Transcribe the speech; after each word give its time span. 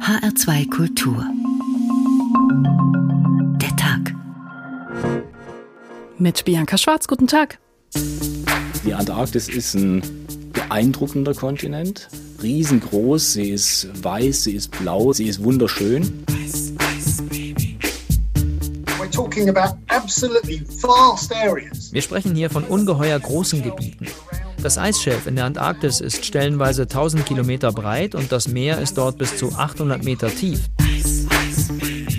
HR2 0.00 0.70
Kultur. 0.70 1.24
Der 3.60 3.76
Tag. 3.76 4.14
Mit 6.18 6.44
Bianca 6.44 6.78
Schwarz, 6.78 7.08
guten 7.08 7.26
Tag. 7.26 7.58
Die 8.84 8.94
Antarktis 8.94 9.48
ist 9.48 9.74
ein 9.74 10.02
beeindruckender 10.52 11.34
Kontinent. 11.34 12.08
Riesengroß, 12.42 13.34
sie 13.34 13.50
ist 13.50 13.88
weiß, 14.02 14.44
sie 14.44 14.54
ist 14.54 14.70
blau, 14.78 15.12
sie 15.12 15.26
ist 15.26 15.42
wunderschön. 15.42 16.24
Wir 21.92 22.02
sprechen 22.02 22.34
hier 22.34 22.50
von 22.50 22.64
ungeheuer 22.64 23.18
großen 23.18 23.62
Gebieten. 23.62 24.06
Das 24.66 24.78
Eisschelf 24.78 25.28
in 25.28 25.36
der 25.36 25.44
Antarktis 25.44 26.00
ist 26.00 26.24
stellenweise 26.24 26.82
1000 26.82 27.24
Kilometer 27.24 27.70
breit 27.70 28.16
und 28.16 28.32
das 28.32 28.48
Meer 28.48 28.80
ist 28.80 28.98
dort 28.98 29.16
bis 29.16 29.36
zu 29.36 29.52
800 29.52 30.02
Meter 30.02 30.26
tief. 30.26 30.58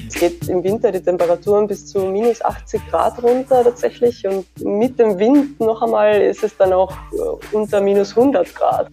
Es 0.08 0.13
geht 0.13 0.48
im 0.48 0.63
Winter 0.63 0.94
die 0.94 1.02
Temperaturen 1.02 1.68
bis 1.68 1.88
zu 1.88 1.99
minus 2.05 2.41
80 2.41 2.90
Grad 2.90 3.21
runter 3.21 3.66
tatsächlich 3.66 4.26
und 4.26 4.45
mit 4.63 4.98
dem 4.98 5.20
Wind 5.20 5.59
noch 5.59 5.81
einmal 5.81 6.21
ist 6.21 6.41
es 6.41 6.55
dann 6.55 6.71
auch 6.71 6.94
äh, 7.12 7.54
unter 7.54 7.81
minus 7.81 8.16
100 8.16 8.55
Grad 8.55 8.91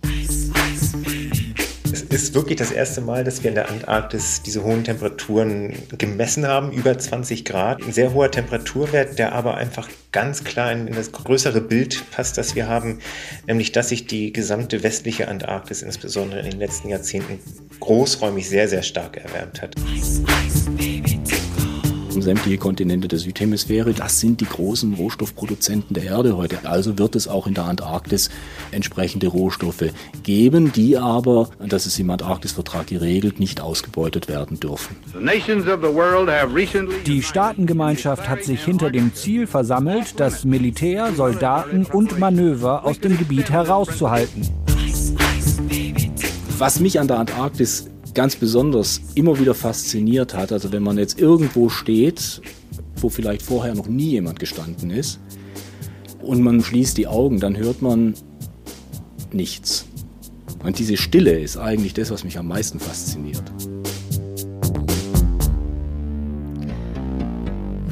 ist 2.15 2.35
wirklich 2.35 2.59
das 2.59 2.71
erste 2.71 3.01
Mal, 3.01 3.25
dass 3.25 3.43
wir 3.43 3.49
in 3.49 3.57
der 3.57 3.69
Antarktis 3.69 4.41
diese 4.41 4.63
hohen 4.63 4.85
Temperaturen 4.85 5.75
gemessen 5.99 6.47
haben, 6.47 6.71
über 6.71 6.97
20 6.97 7.45
Grad. 7.45 7.83
Ein 7.83 7.93
sehr 7.93 8.15
hoher 8.15 8.31
Temperaturwert, 8.31 9.19
der 9.19 9.33
aber 9.33 9.57
einfach 9.57 9.89
ganz 10.13 10.45
klar 10.45 10.71
in, 10.71 10.87
das 10.93 11.11
größere 11.11 11.61
Bild 11.61 12.09
passt, 12.13 12.39
das 12.39 12.55
wir 12.55 12.69
haben, 12.69 13.01
nämlich 13.49 13.73
dass 13.73 13.89
sich 13.89 14.07
die 14.07 14.33
gesamte 14.33 14.85
westliche 14.85 15.27
Antarktis 15.27 15.83
insbesondere 15.83 16.41
in 16.41 16.51
den 16.51 16.61
letzten 16.61 16.89
Jahrzehnten 16.89 17.41
großräumig 17.81 18.49
sehr, 18.49 18.69
sehr 18.69 18.83
stark 18.83 19.17
erwärmt 19.17 19.61
hat. 19.61 19.75
Ice, 19.93 20.23
ice, 20.47 20.94
baby, 22.15 22.23
sämtliche 22.23 22.59
Kontinente 22.59 23.09
der 23.09 23.19
Südhemisphäre. 23.19 23.93
Das 23.93 24.21
sind 24.21 24.41
die 24.41 24.47
großen 24.47 24.95
Rohstoffproduzenten 24.95 25.95
der 25.95 26.05
Erde 26.05 26.37
heute. 26.37 26.59
Also 26.65 26.99
wird 26.99 27.17
es 27.17 27.29
auch 27.29 27.47
in 27.47 27.55
der 27.55 27.65
Antarktis 27.65 28.31
entsprechende 28.71 29.29
Rohstoffe 29.29 29.91
geben, 30.23 30.73
die 30.73 30.97
aber, 30.97 31.51
das 31.59 31.87
ist 31.87 31.99
im 31.99 32.11
Antarktisvertrag 32.11 32.87
geregelt, 32.87 33.41
nicht 33.41 33.61
ausgebeutet 33.61 34.29
werden 34.29 34.61
dürfen. 34.61 34.97
Die 37.07 37.23
Staatengemeinschaft 37.23 38.29
hat 38.29 38.45
sich 38.45 38.65
hinter 38.65 38.91
dem 38.91 39.15
Ziel 39.15 39.47
versammelt, 39.47 40.19
das 40.19 40.45
Militär, 40.45 41.13
Soldaten 41.15 41.87
und 41.87 42.19
Manöver 42.19 42.85
aus 42.85 43.01
dem 43.01 43.19
Gebiet 43.19 43.51
herauszuhalten. 43.51 44.49
Was 46.59 46.79
mich 46.79 47.01
an 47.01 47.09
der 47.09 47.19
Antarktis 47.19 47.91
ganz 48.15 48.37
besonders 48.37 49.01
immer 49.15 49.39
wieder 49.39 49.55
fasziniert 49.55 50.35
hat. 50.35 50.53
Also 50.53 50.73
wenn 50.73 50.83
man 50.83 50.99
jetzt 50.99 51.21
irgendwo 51.21 51.69
steht, 51.69 52.41
wo 52.97 53.09
vielleicht 53.09 53.43
vorher 53.43 53.75
noch 53.75 53.89
nie 53.89 54.11
jemand 54.11 54.39
gestanden 54.39 54.91
ist, 54.91 55.21
und 56.25 56.43
man 56.43 56.63
schließt 56.63 56.97
die 56.97 57.07
Augen, 57.07 57.39
dann 57.39 57.57
hört 57.57 57.83
man 57.83 58.15
nichts. 59.33 59.85
Und 60.63 60.79
diese 60.79 60.97
Stille 60.97 61.39
ist 61.39 61.59
eigentlich 61.59 61.93
das, 61.93 62.11
was 62.11 62.25
mich 62.25 62.39
am 62.39 62.49
meisten 62.49 62.81
fasziniert. 62.81 63.43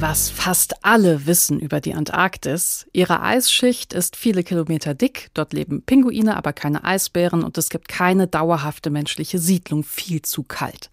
Was 0.05 0.29
fast 0.29 0.83
alle 0.83 1.27
wissen 1.27 1.61
über 1.61 1.79
die 1.79 1.93
Antarktis. 1.93 2.85
Ihre 2.91 3.21
Eisschicht 3.21 3.93
ist 3.93 4.17
viele 4.17 4.43
Kilometer 4.43 4.93
dick. 4.93 5.29
Dort 5.33 5.53
leben 5.53 5.81
Pinguine, 5.81 6.35
aber 6.35 6.51
keine 6.51 6.83
Eisbären 6.83 7.41
und 7.41 7.57
es 7.57 7.69
gibt 7.69 7.87
keine 7.87 8.27
dauerhafte 8.27 8.89
menschliche 8.89 9.39
Siedlung. 9.39 9.85
Viel 9.85 10.21
zu 10.21 10.43
kalt. 10.43 10.89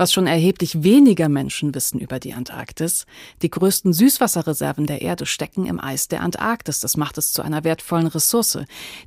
Was 0.00 0.14
schon 0.14 0.26
erheblich 0.26 0.82
weniger 0.82 1.28
Menschen 1.28 1.74
wissen 1.74 2.00
über 2.00 2.18
die 2.20 2.32
Antarktis. 2.32 3.04
Die 3.42 3.50
größten 3.50 3.92
Süßwasserreserven 3.92 4.86
der 4.86 5.02
Erde 5.02 5.26
stecken 5.26 5.66
im 5.66 5.78
Eis 5.78 6.08
der 6.08 6.22
Antarktis. 6.22 6.80
Das 6.80 6.96
macht 6.96 7.18
es 7.18 7.34
zu 7.34 7.42
einer 7.42 7.64
wertvollen 7.64 8.06
Ressource. 8.06 8.60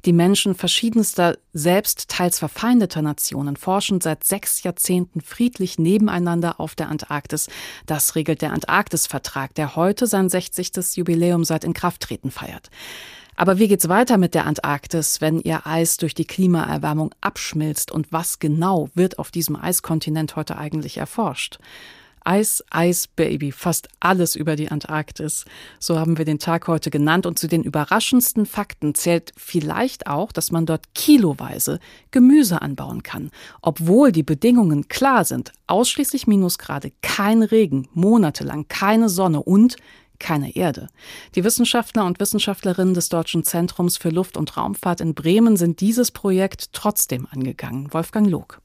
Die 0.06 0.14
Menschen 0.14 0.54
verschiedenster, 0.54 1.36
selbst 1.52 2.10
teils 2.10 2.38
verfeindeter 2.38 3.02
Nationen 3.02 3.56
forschen 3.56 4.02
seit 4.02 4.24
sechs 4.24 4.62
Jahrzehnten 4.62 5.22
friedlich 5.22 5.80
nebeneinander 5.80 6.60
auf 6.60 6.76
der 6.76 6.90
Antarktis. 6.90 7.48
Das 7.88 8.14
regelt 8.14 8.44
der 8.44 8.54
Antarktisvertrag 8.54 9.24
Vertrag, 9.24 9.56
der 9.56 9.76
heute 9.76 10.06
sein 10.06 10.30
60. 10.30 10.96
Jubiläum 10.96 11.44
seit 11.44 11.64
Inkrafttreten 11.64 12.30
feiert. 12.30 12.70
Aber 13.36 13.58
wie 13.58 13.68
geht's 13.68 13.90
weiter 13.90 14.18
mit 14.18 14.36
der 14.36 14.46
Antarktis, 14.46 15.20
wenn 15.22 15.40
ihr 15.40 15.66
Eis 15.66 15.98
durch 15.98 16.14
die 16.14 16.26
Klimaerwärmung 16.26 17.14
abschmilzt 17.22 17.92
und 17.92 18.12
was 18.12 18.40
genau 18.40 18.90
wird 18.94 19.20
auf 19.20 19.32
diesem 19.32 19.56
Eiskontinent 19.56 20.36
heute 20.36 20.58
eigentlich 20.58 20.98
erforscht? 20.98 21.60
Eis, 22.26 22.64
Eis, 22.70 23.08
Baby, 23.08 23.52
fast 23.52 23.90
alles 24.00 24.36
über 24.36 24.56
die 24.56 24.70
Antarktis. 24.70 25.44
So 25.80 26.00
haben 26.00 26.18
wir 26.18 26.26
den 26.26 26.40
Tag 26.40 26.68
heute 26.68 26.90
genannt. 26.90 27.26
Und 27.26 27.38
zu 27.38 27.48
den 27.48 27.64
überraschendsten 27.64 28.46
Fakten 28.46 28.96
zählt 28.96 29.34
vielleicht 29.36 30.08
auch, 30.08 30.32
dass 30.32 30.52
man 30.52 30.66
dort 30.66 30.94
kiloweise 30.96 31.80
Gemüse 32.12 32.62
anbauen 32.62 33.04
kann. 33.04 33.30
Obwohl 33.62 34.12
die 34.12 34.24
Bedingungen 34.24 34.88
klar 34.88 35.26
sind. 35.26 35.52
Ausschließlich 35.68 36.28
Minusgrade, 36.28 36.92
kein 37.02 37.44
Regen, 37.44 37.90
monatelang 37.94 38.68
keine 38.70 39.10
Sonne 39.10 39.44
und 39.44 39.76
keine 40.24 40.56
Erde. 40.56 40.88
Die 41.36 41.44
Wissenschaftler 41.44 42.06
und 42.06 42.20
Wissenschaftlerinnen 42.20 42.96
des 42.96 43.10
Deutschen 43.10 43.44
Zentrums 43.44 43.98
für 43.98 44.10
Luft- 44.10 44.38
und 44.38 44.56
Raumfahrt 44.58 45.02
in 45.02 45.14
Bremen 45.14 45.58
sind 45.58 45.82
dieses 45.82 46.10
Projekt 46.10 46.74
trotzdem 46.74 47.28
angegangen. 47.30 47.94
Wolfgang 47.94 48.28
Log. 48.28 48.63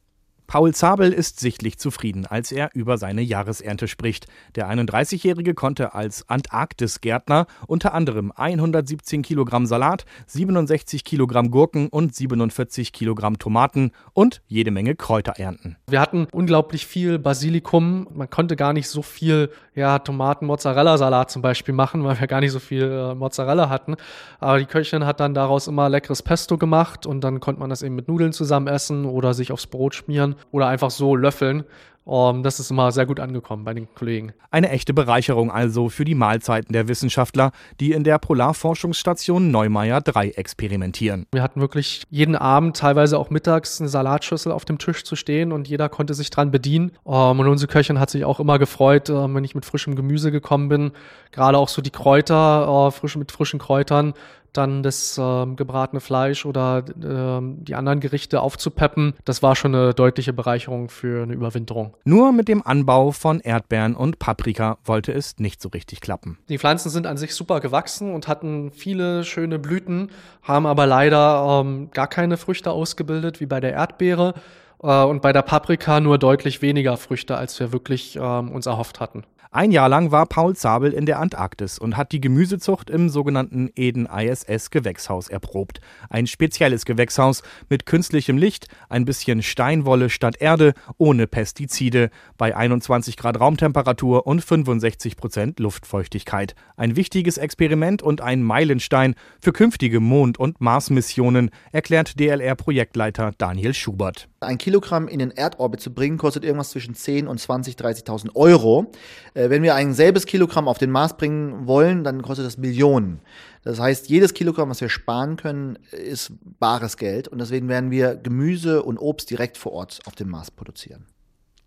Paul 0.51 0.73
Zabel 0.73 1.13
ist 1.13 1.41
sichtlich 1.41 1.77
zufrieden, 1.77 2.25
als 2.25 2.53
er 2.53 2.71
über 2.73 2.97
seine 2.97 3.21
Jahresernte 3.21 3.87
spricht. 3.87 4.29
Der 4.55 4.67
31-Jährige 4.71 5.53
konnte 5.53 5.95
als 5.95 6.27
Antarktis-Gärtner 6.27 7.47
unter 7.67 7.93
anderem 7.93 8.33
117 8.35 9.21
Kilogramm 9.21 9.67
Salat, 9.67 10.07
67 10.27 11.05
Kilogramm 11.05 11.51
Gurken 11.51 11.89
und 11.89 12.15
47 12.15 12.95
Kilogramm 12.95 13.39
Tomaten 13.39 13.93
und 14.15 14.41
jede 14.47 14.71
Menge 14.71 14.95
Kräuter 14.95 15.35
ernten. 15.37 15.77
Wir 15.87 16.01
hatten 16.01 16.27
unglaublich 16.33 16.87
viel 16.87 17.19
Basilikum. 17.19 18.07
Man 18.15 18.31
konnte 18.31 18.57
gar 18.57 18.73
nicht 18.73 18.89
so 18.89 19.03
viel 19.03 19.51
ja, 19.75 19.99
Tomaten-Mozzarella-Salat 19.99 21.31
zum 21.31 21.43
Beispiel 21.43 21.75
machen, 21.75 22.05
weil 22.05 22.19
wir 22.19 22.27
gar 22.27 22.41
nicht 22.41 22.53
so 22.53 22.59
viel 22.59 22.85
äh, 22.85 23.15
Mozzarella 23.15 23.69
hatten. 23.69 23.97
Aber 24.41 24.59
die 24.59 24.65
Köchin 24.65 25.05
hat 25.05 25.21
dann 25.21 25.35
daraus 25.35 25.67
immer 25.67 25.91
leckeres 25.91 26.23
Pesto 26.23 26.57
gemacht 26.57 27.05
und 27.05 27.21
dann 27.21 27.39
konnte 27.41 27.61
man 27.61 27.69
das 27.69 27.83
eben 27.83 27.97
mit 27.97 28.09
Nudeln 28.09 28.33
zusammen 28.33 28.67
essen 28.67 29.05
oder 29.05 29.35
sich 29.35 29.53
aufs 29.53 29.67
Brot 29.67 29.95
schmieren 29.95 30.37
oder 30.51 30.69
einfach 30.69 30.91
so 30.91 31.17
löffeln. 31.17 31.65
Um, 32.09 32.43
das 32.43 32.59
ist 32.59 32.71
immer 32.71 32.91
sehr 32.91 33.05
gut 33.05 33.21
angekommen 33.21 33.65
bei 33.65 33.75
den 33.75 33.87
Kollegen. 33.95 34.33
Eine 34.51 34.71
echte 34.71 34.95
Bereicherung 34.95 35.51
also 35.51 35.91
für 35.91 36.07
die 36.07 36.15
Mahlzeiten 36.15 36.73
der 36.73 36.89
Wissenschaftler, 36.89 37.53
die 37.81 37.93
in 37.93 38.03
der 38.03 38.19
Polarforschungsstation 38.19 39.51
Neumeier 39.51 40.01
3 40.01 40.31
experimentieren. 40.31 41.27
Wir 41.33 41.43
hatten 41.43 41.61
wirklich 41.61 42.05
jeden 42.09 42.35
Abend, 42.35 42.79
teilweise 42.79 43.19
auch 43.19 43.29
mittags, 43.29 43.79
eine 43.79 43.91
Salatschüssel 43.91 44.53
auf 44.53 44.65
dem 44.65 44.79
Tisch 44.79 45.05
zu 45.05 45.17
stehen 45.17 45.53
und 45.53 45.69
jeder 45.69 45.91
konnte 45.91 46.15
sich 46.15 46.31
dran 46.31 46.51
bedienen. 46.51 46.93
Um, 47.05 47.41
und 47.41 47.47
unsere 47.47 47.71
Köchin 47.71 48.01
hat 48.01 48.09
sich 48.09 48.25
auch 48.25 48.41
immer 48.41 48.59
gefreut, 48.59 49.11
uh, 49.11 49.29
wenn 49.35 49.45
ich 49.45 49.55
mit 49.55 49.67
frischem 49.67 49.95
Gemüse 49.95 50.33
gekommen 50.33 50.71
bin. 50.71 50.93
Gerade 51.31 51.59
auch 51.59 51.69
so 51.69 51.83
die 51.83 51.91
Kräuter, 51.91 52.87
uh, 52.87 52.91
frisch, 52.91 53.17
mit 53.17 53.33
frischen 53.33 53.59
Kräutern 53.59 54.15
dann 54.53 54.83
das 54.83 55.19
äh, 55.19 55.47
gebratene 55.55 56.01
Fleisch 56.01 56.47
oder 56.47 56.79
äh, 56.79 57.41
die 57.63 57.75
anderen 57.75 58.01
Gerichte 58.01 58.41
aufzupeppen, 58.41 59.15
das 59.25 59.43
war 59.43 59.57
schon 59.57 59.75
eine 59.75 59.95
deutliche 59.95 60.33
Bereicherung 60.33 60.89
für 60.89 61.23
eine 61.23 61.35
Überwinterung. 61.35 61.97
Nur 62.05 62.33
mit 62.33 62.49
dem 62.49 62.67
Anbau 62.67 63.13
von 63.13 63.41
Erdbeeren 63.41 63.95
und 63.95 64.19
Paprika 64.19 64.79
wollte 64.85 65.13
es 65.13 65.39
nicht 65.39 65.61
so 65.61 65.69
richtig 65.69 66.01
klappen. 66.01 66.39
Die 66.49 66.59
Pflanzen 66.59 66.91
sind 66.91 67.07
an 67.07 67.17
sich 67.17 67.35
super 67.35 67.61
gewachsen 67.61 68.13
und 68.13 68.29
hatten 68.29 68.71
viele 68.73 69.25
schöne 69.25 69.59
Blüten, 69.59 70.11
haben 70.43 70.67
aber 70.67 70.87
leider 70.87 71.63
ähm, 71.63 71.91
gar 71.93 72.07
keine 72.07 72.37
Früchte 72.37 72.71
ausgebildet 72.71 73.41
wie 73.41 73.47
bei 73.47 73.61
der 73.61 73.73
Erdbeere 73.73 74.35
äh, 74.83 75.03
und 75.05 75.23
bei 75.23 75.33
der 75.33 75.43
Paprika 75.43 76.01
nur 76.01 76.19
deutlich 76.19 76.63
weniger 76.63 76.97
Früchte, 76.97 77.37
als 77.37 77.59
wir 77.61 77.73
wirklich 77.73 78.17
ähm, 78.21 78.51
uns 78.51 78.67
erhofft 78.67 79.01
hatten. 79.01 79.25
Ein 79.51 79.71
Jahr 79.73 79.89
lang 79.89 80.11
war 80.13 80.27
Paul 80.27 80.55
Zabel 80.55 80.93
in 80.93 81.07
der 81.07 81.19
Antarktis 81.21 81.79
und 81.79 81.97
hat 81.97 82.13
die 82.13 82.21
Gemüsezucht 82.21 82.91
im 82.91 83.09
sogenannten 83.09 83.71
Eden 83.75 84.05
ISS 84.05 84.71
Gewächshaus 84.71 85.29
erprobt. 85.29 85.81
Ein 86.11 86.27
spezielles 86.27 86.85
Gewächshaus 86.85 87.43
mit 87.71 87.87
künstlichem 87.87 88.37
Licht, 88.37 88.69
ein 88.91 89.07
bisschen 89.07 89.43
Steinwolle 89.43 90.11
statt 90.11 90.37
Erde, 90.39 90.75
ohne 90.99 91.27
Pestizide, 91.27 92.11
bei 92.37 92.55
21 92.55 93.17
Grad 93.17 93.41
Raumtemperatur 93.41 94.27
und 94.27 94.45
65 94.45 95.17
Prozent 95.17 95.61
Luftfeuchtigkeit. 95.61 96.55
Ein 96.77 96.97
wichtiges 96.97 97.39
Experiment 97.39 98.03
und 98.03 98.21
ein 98.21 98.43
Meilenstein 98.43 99.15
für 99.41 99.55
künftige 99.55 100.01
Mond- 100.01 100.39
und 100.39 100.61
Mars-Missionen, 100.61 101.51
erklärt 101.73 102.21
DLR-Projektleiter 102.21 103.33
Daniel 103.39 103.73
Schubert. 103.73 104.29
Ein 104.41 104.59
Kilogramm 104.59 105.09
in 105.09 105.19
den 105.19 105.31
Erdorbit 105.31 105.81
zu 105.81 105.93
bringen, 105.93 106.19
kostet 106.19 106.45
irgendwas 106.45 106.71
zwischen 106.71 106.95
10 106.95 107.27
und 107.27 107.41
20, 107.41 107.75
30.000 107.75 108.37
Euro. 108.37 108.93
Äh, 109.39 109.51
wenn 109.51 109.63
wir 109.63 109.77
ein 109.77 109.95
selbes 109.95 110.27
Kilogramm 110.27 110.67
auf 110.67 110.79
den 110.79 110.91
Mars 110.91 111.17
bringen 111.17 111.67
wollen, 111.67 112.03
dann 112.03 112.23
kostet 112.23 112.45
das 112.45 112.59
Millionen. 112.59 113.21
Das 113.63 113.79
heißt, 113.79 114.09
jedes 114.09 114.35
Kilogramm, 114.35 114.71
was 114.71 114.81
wir 114.81 114.89
sparen 114.89 115.37
können, 115.37 115.79
ist 115.93 116.33
bares 116.59 116.97
Geld. 116.97 117.29
Und 117.29 117.39
deswegen 117.39 117.69
werden 117.69 117.91
wir 117.91 118.17
Gemüse 118.17 118.83
und 118.83 118.99
Obst 118.99 119.31
direkt 119.31 119.57
vor 119.57 119.73
Ort 119.73 120.01
auf 120.07 120.15
dem 120.15 120.29
Mars 120.29 120.51
produzieren. 120.51 121.07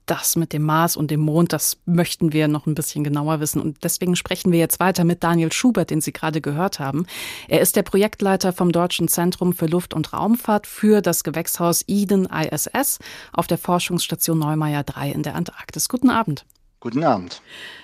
das 0.08 0.36
mit 0.36 0.52
dem 0.52 0.64
Mars 0.64 0.98
und 0.98 1.10
dem 1.10 1.22
Mond, 1.22 1.54
das 1.54 1.78
möchten 1.86 2.34
wir 2.34 2.50
noch 2.50 2.66
ein 2.66 2.76
bisschen 2.76 3.06
genauer 3.06 3.40
wissen. 3.40 3.62
Und 3.62 3.82
deswegen 3.86 4.18
sprechen 4.18 4.52
wir 4.52 4.60
jetzt 4.60 4.82
weiter 4.82 5.06
mit 5.06 5.24
Daniel 5.24 5.54
Schubert, 5.54 5.90
den 5.90 6.02
Sie 6.02 6.12
gerade 6.12 6.42
gehört 6.42 6.80
haben. 6.80 7.06
Er 7.48 7.62
ist 7.62 7.78
der 7.78 7.84
Projektleiter 7.84 8.52
vom 8.52 8.74
Deutschen 8.74 9.08
Zentrum 9.08 9.54
für 9.54 9.68
Luft- 9.68 9.94
und 9.94 10.12
Raumfahrt 10.12 10.68
für 10.68 11.02
das 11.02 11.24
Gewächshaus 11.24 11.86
Eden 11.88 12.26
ISS 12.26 13.00
auf 13.32 13.48
der 13.48 13.58
Forschungsstation 13.58 14.40
Neumeier 14.40 14.84
3 14.84 15.12
in 15.12 15.24
der 15.24 15.36
Antarktis. 15.36 15.88
Guten 15.88 16.10
Abend. 16.10 16.46
Guten 16.82 17.04
Abend. 17.04 17.44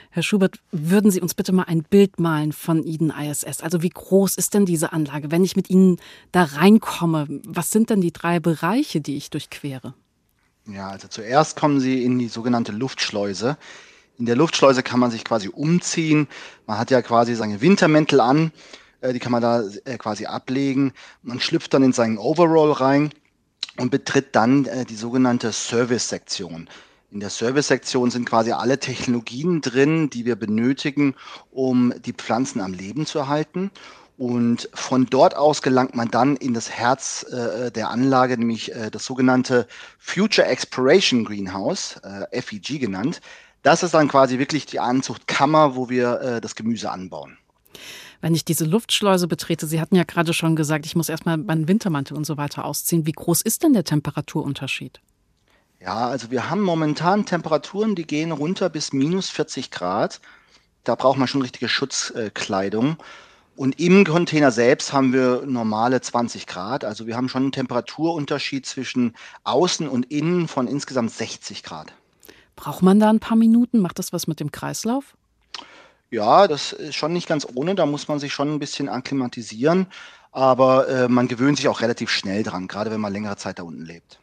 Herr 0.09 0.23
Schubert, 0.23 0.59
würden 0.71 1.11
Sie 1.11 1.21
uns 1.21 1.35
bitte 1.35 1.53
mal 1.53 1.65
ein 1.67 1.83
Bild 1.83 2.19
malen 2.19 2.51
von 2.51 2.83
Eden 2.83 3.11
ISS? 3.11 3.61
Also 3.61 3.83
wie 3.83 3.89
groß 3.89 4.35
ist 4.35 4.55
denn 4.55 4.65
diese 4.65 4.91
Anlage? 4.91 5.29
Wenn 5.29 5.44
ich 5.44 5.55
mit 5.55 5.69
Ihnen 5.69 5.97
da 6.31 6.44
reinkomme, 6.44 7.27
was 7.45 7.69
sind 7.69 7.91
denn 7.91 8.01
die 8.01 8.11
drei 8.11 8.39
Bereiche, 8.39 8.99
die 8.99 9.15
ich 9.15 9.29
durchquere? 9.29 9.94
Ja, 10.65 10.89
also 10.89 11.07
zuerst 11.07 11.55
kommen 11.55 11.79
Sie 11.79 12.03
in 12.03 12.17
die 12.17 12.27
sogenannte 12.27 12.71
Luftschleuse. 12.71 13.57
In 14.17 14.25
der 14.25 14.35
Luftschleuse 14.35 14.81
kann 14.81 14.99
man 14.99 15.11
sich 15.11 15.23
quasi 15.23 15.47
umziehen. 15.47 16.27
Man 16.65 16.79
hat 16.79 16.89
ja 16.89 17.03
quasi 17.03 17.35
seine 17.35 17.61
Wintermäntel 17.61 18.19
an. 18.19 18.51
Äh, 19.01 19.13
die 19.13 19.19
kann 19.19 19.31
man 19.31 19.44
da 19.44 19.61
äh, 19.85 19.99
quasi 19.99 20.25
ablegen. 20.25 20.94
Man 21.21 21.39
schlüpft 21.39 21.71
dann 21.75 21.83
in 21.83 21.94
seinen 21.94 22.17
Overall 22.17 22.71
rein 22.71 23.11
und 23.77 23.91
betritt 23.91 24.35
dann 24.35 24.65
äh, 24.65 24.85
die 24.85 24.95
sogenannte 24.95 25.51
Service-Sektion. 25.51 26.67
In 27.09 27.21
der 27.21 27.30
Service-Sektion 27.30 28.12
sind 28.12 28.25
quasi 28.25 28.51
alle 28.51 28.80
Technologien 28.80 29.62
drin, 29.62 30.09
die 30.09 30.25
wir 30.25 30.36
benötigen, 30.36 31.15
um 31.51 31.94
die 32.06 32.12
Pflanzen 32.12 32.59
am 32.59 32.74
Leben 32.74 33.06
zu 33.06 33.19
erhalten. 33.19 33.71
Und 34.18 34.69
von 34.74 35.06
dort 35.06 35.36
aus 35.36 35.62
gelangt 35.62 35.95
man 35.95 36.09
dann 36.09 36.36
in 36.36 36.54
das 36.54 36.69
Herz 36.69 37.24
äh, 37.24 37.71
der 37.71 37.92
Anlage, 37.92 38.38
nämlich 38.38 38.74
äh, 38.74 38.89
das 38.89 39.06
sogenannte 39.06 39.68
Future 40.00 40.48
Exploration 40.48 41.24
Greenhouse, 41.24 41.98
äh, 42.04 42.42
FEG 42.42 42.80
genannt. 42.80 43.21
Das 43.62 43.83
ist 43.83 43.94
dann 43.94 44.07
quasi 44.07 44.39
wirklich 44.39 44.65
die 44.65 44.80
Anzuchtkammer, 44.80 45.75
wo 45.75 45.89
wir 45.89 46.19
äh, 46.21 46.42
das 46.42 46.56
Gemüse 46.56 46.92
anbauen. 46.92 47.38
Wenn 48.19 48.33
ich 48.33 48.44
diese 48.44 48.65
Luftschleuse 48.65 49.27
betrete, 49.27 49.68
Sie 49.68 49.80
hatten 49.80 49.95
ja 49.95 50.04
gerade 50.04 50.33
schon 50.33 50.56
gesagt, 50.56 50.86
ich 50.88 50.95
muss 50.95 51.09
erstmal 51.09 51.38
meinen 51.38 51.68
Wintermantel 51.68 52.18
und 52.18 52.25
so 52.25 52.38
weiter 52.38 52.65
ausziehen. 52.65 53.06
Wie 53.06 53.12
groß 53.12 53.44
ist 53.44 53.63
denn 53.63 53.74
der 53.74 53.83
Temperaturunterschied? 53.83 55.00
Ja, 55.79 56.07
also 56.07 56.31
wir 56.31 56.50
haben 56.50 56.62
momentan 56.62 57.25
Temperaturen, 57.25 57.95
die 57.95 58.07
gehen 58.07 58.31
runter 58.31 58.69
bis 58.69 58.94
minus 58.94 59.29
40 59.29 59.69
Grad. 59.69 60.21
Da 60.83 60.95
braucht 60.95 61.18
man 61.18 61.27
schon 61.27 61.41
richtige 61.41 61.69
Schutzkleidung. 61.69 62.97
Und 63.56 63.79
im 63.79 64.06
Container 64.06 64.51
selbst 64.51 64.94
haben 64.94 65.13
wir 65.13 65.44
normale 65.45 66.00
20 66.00 66.45
Grad. 66.45 66.85
Also 66.85 67.07
wir 67.07 67.15
haben 67.15 67.27
schon 67.27 67.44
einen 67.44 67.51
Temperaturunterschied 67.51 68.65
zwischen 68.65 69.15
außen 69.44 69.88
und 69.88 70.12
innen 70.12 70.47
von 70.47 70.68
insgesamt 70.68 71.12
60 71.12 71.63
Grad. 71.63 71.94
Braucht 72.56 72.81
man 72.81 73.00
da 73.00 73.09
ein 73.09 73.19
paar 73.19 73.38
Minuten? 73.38 73.80
Macht 73.80 74.00
das 74.00 74.13
was 74.13 74.27
mit 74.27 74.39
dem 74.39 74.51
Kreislauf? 74.51 75.15
Ja, 76.09 76.47
das 76.47 76.71
ist 76.71 76.95
schon 76.95 77.13
nicht 77.13 77.27
ganz 77.27 77.47
ohne. 77.53 77.75
Da 77.75 77.85
muss 77.85 78.07
man 78.07 78.19
sich 78.19 78.33
schon 78.33 78.53
ein 78.53 78.59
bisschen 78.59 78.89
akklimatisieren. 78.89 79.88
Aber 80.31 80.88
äh, 80.88 81.07
man 81.07 81.27
gewöhnt 81.27 81.57
sich 81.57 81.68
auch 81.68 81.81
relativ 81.81 82.09
schnell 82.09 82.44
dran, 82.44 82.68
gerade 82.68 82.91
wenn 82.91 83.01
man 83.01 83.13
längere 83.13 83.38
Zeit 83.38 83.59
da 83.59 83.63
unten 83.63 83.85
lebt. 83.85 84.19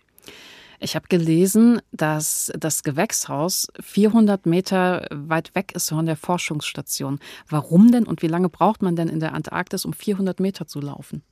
Ich 0.80 0.96
habe 0.96 1.08
gelesen, 1.08 1.80
dass 1.92 2.52
das 2.58 2.82
Gewächshaus 2.82 3.68
400 3.80 4.46
Meter 4.46 5.06
weit 5.10 5.54
weg 5.54 5.72
ist 5.74 5.88
von 5.88 6.06
der 6.06 6.16
Forschungsstation. 6.16 7.20
Warum 7.48 7.92
denn 7.92 8.06
und 8.06 8.22
wie 8.22 8.28
lange 8.28 8.48
braucht 8.48 8.82
man 8.82 8.96
denn 8.96 9.08
in 9.08 9.20
der 9.20 9.34
Antarktis, 9.34 9.84
um 9.84 9.92
400 9.92 10.40
Meter 10.40 10.66
zu 10.66 10.80
laufen? 10.80 11.22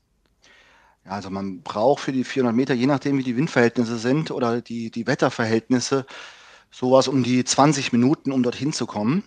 Also 1.05 1.31
man 1.31 1.63
braucht 1.63 2.01
für 2.01 2.13
die 2.13 2.25
400 2.25 2.55
Meter, 2.55 2.75
je 2.75 2.87
nachdem 2.87 3.19
wie 3.19 3.25
die 3.25 3.37
Windverhältnisse 3.37 3.99
sind 3.99 4.31
oder 4.31 4.61
die, 4.61 4.91
die 4.91 5.07
Wetterverhältnisse, 5.07 6.07
sowas 6.71 7.09
um 7.09 7.25
die 7.25 7.45
20 7.45 7.93
Minuten, 7.93 8.31
um 8.31 8.43
dorthin 8.43 8.73
zu 8.73 8.87
kommen. 8.87 9.25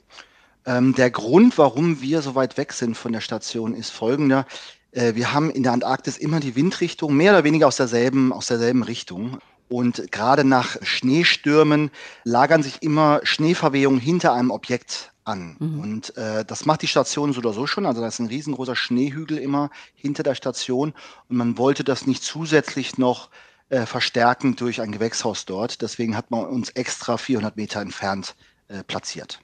Ähm, 0.66 0.96
der 0.96 1.12
Grund, 1.12 1.58
warum 1.58 2.02
wir 2.02 2.22
so 2.22 2.34
weit 2.34 2.58
weg 2.58 2.74
sind 2.74 2.96
von 2.96 3.12
der 3.12 3.22
Station, 3.22 3.76
ist 3.76 3.92
folgender. 3.92 4.46
Äh, 4.92 5.16
wir 5.16 5.34
haben 5.34 5.52
in 5.52 5.64
der 5.64 5.74
Antarktis 5.74 6.18
immer 6.18 6.40
die 6.40 6.56
Windrichtung 6.56 7.16
mehr 7.16 7.34
oder 7.34 7.44
weniger 7.44 7.68
aus 7.68 7.76
derselben, 7.76 8.32
aus 8.32 8.48
derselben 8.48 8.82
Richtung. 8.82 9.40
Und 9.68 10.12
gerade 10.12 10.44
nach 10.44 10.78
Schneestürmen 10.84 11.92
lagern 12.24 12.64
sich 12.64 12.82
immer 12.82 13.22
Schneeverwehungen 13.24 14.00
hinter 14.00 14.34
einem 14.34 14.52
Objekt 14.52 15.12
an. 15.24 15.56
Mhm. 15.60 15.80
Und 15.80 16.18
äh, 16.18 16.46
das 16.46 16.66
macht 16.66 16.84
die 16.84 16.88
Station 16.88 17.34
so 17.34 17.40
oder 17.40 17.54
so 17.54 17.68
schon. 17.68 17.86
Also 17.86 18.02
da 18.02 18.08
ist 18.08 18.20
ein 18.20 18.28
riesengroßer 18.28 18.76
Schneehügel 18.76 19.38
immer 19.38 19.72
hinter 19.96 20.24
der 20.24 20.36
Station. 20.36 20.94
Und 21.30 21.38
man 21.38 21.58
wollte 21.58 21.84
das 21.84 22.06
nicht 22.06 22.24
zusätzlich 22.24 22.98
noch 22.98 23.30
äh, 23.70 23.86
verstärken 23.86 24.56
durch 24.56 24.82
ein 24.82 24.92
Gewächshaus 24.92 25.46
dort. 25.46 25.82
Deswegen 25.82 26.16
hat 26.16 26.32
man 26.32 26.46
uns 26.46 26.70
extra 26.70 27.18
400 27.18 27.58
Meter 27.58 27.82
entfernt 27.82 28.36
äh, 28.68 28.84
platziert. 28.84 29.40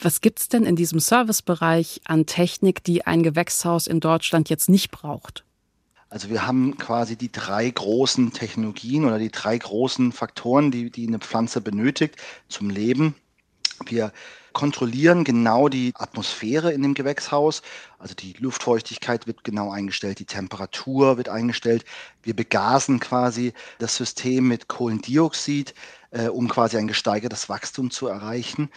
Was 0.00 0.20
gibt 0.20 0.38
es 0.38 0.48
denn 0.48 0.64
in 0.64 0.76
diesem 0.76 1.00
Servicebereich 1.00 2.02
an 2.04 2.24
Technik, 2.24 2.84
die 2.84 3.04
ein 3.04 3.24
Gewächshaus 3.24 3.88
in 3.88 3.98
Deutschland 3.98 4.48
jetzt 4.48 4.68
nicht 4.68 4.92
braucht? 4.92 5.44
Also 6.10 6.30
wir 6.30 6.46
haben 6.46 6.78
quasi 6.78 7.16
die 7.16 7.30
drei 7.30 7.68
großen 7.68 8.32
Technologien 8.32 9.04
oder 9.04 9.18
die 9.18 9.30
drei 9.30 9.58
großen 9.58 10.12
Faktoren, 10.12 10.70
die, 10.70 10.90
die 10.90 11.06
eine 11.06 11.18
Pflanze 11.18 11.60
benötigt 11.60 12.16
zum 12.48 12.70
Leben. 12.70 13.14
Wir 13.86 14.12
kontrollieren 14.52 15.22
genau 15.22 15.68
die 15.68 15.92
Atmosphäre 15.94 16.72
in 16.72 16.82
dem 16.82 16.94
Gewächshaus. 16.94 17.62
Also 17.98 18.14
die 18.14 18.34
Luftfeuchtigkeit 18.38 19.26
wird 19.26 19.44
genau 19.44 19.70
eingestellt, 19.70 20.18
die 20.18 20.24
Temperatur 20.24 21.16
wird 21.16 21.28
eingestellt. 21.28 21.84
Wir 22.22 22.34
begasen 22.34 22.98
quasi 23.00 23.52
das 23.78 23.94
System 23.94 24.48
mit 24.48 24.66
Kohlendioxid, 24.66 25.74
äh, 26.10 26.28
um 26.28 26.48
quasi 26.48 26.78
ein 26.78 26.88
gesteigertes 26.88 27.48
Wachstum 27.48 27.90
zu 27.90 28.08
erreichen. 28.08 28.70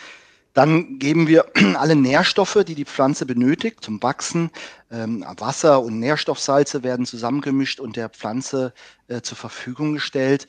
Dann 0.54 1.00
geben 1.00 1.28
wir 1.28 1.46
alle 1.78 1.96
Nährstoffe, 1.96 2.64
die 2.66 2.76
die 2.76 2.86
Pflanze 2.86 3.26
benötigt 3.26 3.84
zum 3.84 4.02
Wachsen. 4.04 4.52
Ähm, 4.92 5.26
Wasser 5.38 5.82
und 5.82 6.00
Nährstoffsalze 6.00 6.84
werden 6.84 7.06
zusammengemischt 7.06 7.80
und 7.80 7.96
der 7.96 8.10
Pflanze 8.10 8.74
äh, 9.08 9.22
zur 9.22 9.38
Verfügung 9.38 9.94
gestellt. 9.94 10.48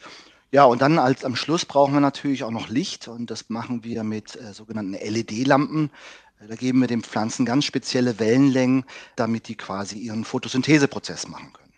Ja, 0.50 0.64
und 0.64 0.82
dann 0.82 0.98
als 0.98 1.24
am 1.24 1.36
Schluss 1.36 1.64
brauchen 1.64 1.94
wir 1.94 2.00
natürlich 2.00 2.44
auch 2.44 2.50
noch 2.50 2.68
Licht 2.68 3.08
und 3.08 3.30
das 3.30 3.48
machen 3.48 3.84
wir 3.84 4.04
mit 4.04 4.36
äh, 4.36 4.52
sogenannten 4.52 4.92
LED-Lampen. 4.92 5.90
Äh, 6.40 6.48
da 6.48 6.56
geben 6.56 6.80
wir 6.80 6.88
den 6.88 7.02
Pflanzen 7.02 7.46
ganz 7.46 7.64
spezielle 7.64 8.18
Wellenlängen, 8.18 8.84
damit 9.16 9.48
die 9.48 9.54
quasi 9.54 9.98
ihren 9.98 10.24
Photosyntheseprozess 10.24 11.28
machen 11.28 11.52
können. 11.52 11.72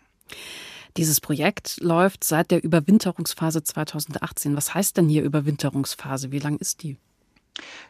Dieses 0.97 1.21
Projekt 1.21 1.77
läuft 1.81 2.23
seit 2.23 2.51
der 2.51 2.63
Überwinterungsphase 2.63 3.63
2018. 3.63 4.55
Was 4.55 4.73
heißt 4.73 4.97
denn 4.97 5.09
hier 5.09 5.23
Überwinterungsphase? 5.23 6.31
Wie 6.31 6.39
lang 6.39 6.57
ist 6.57 6.83
die? 6.83 6.97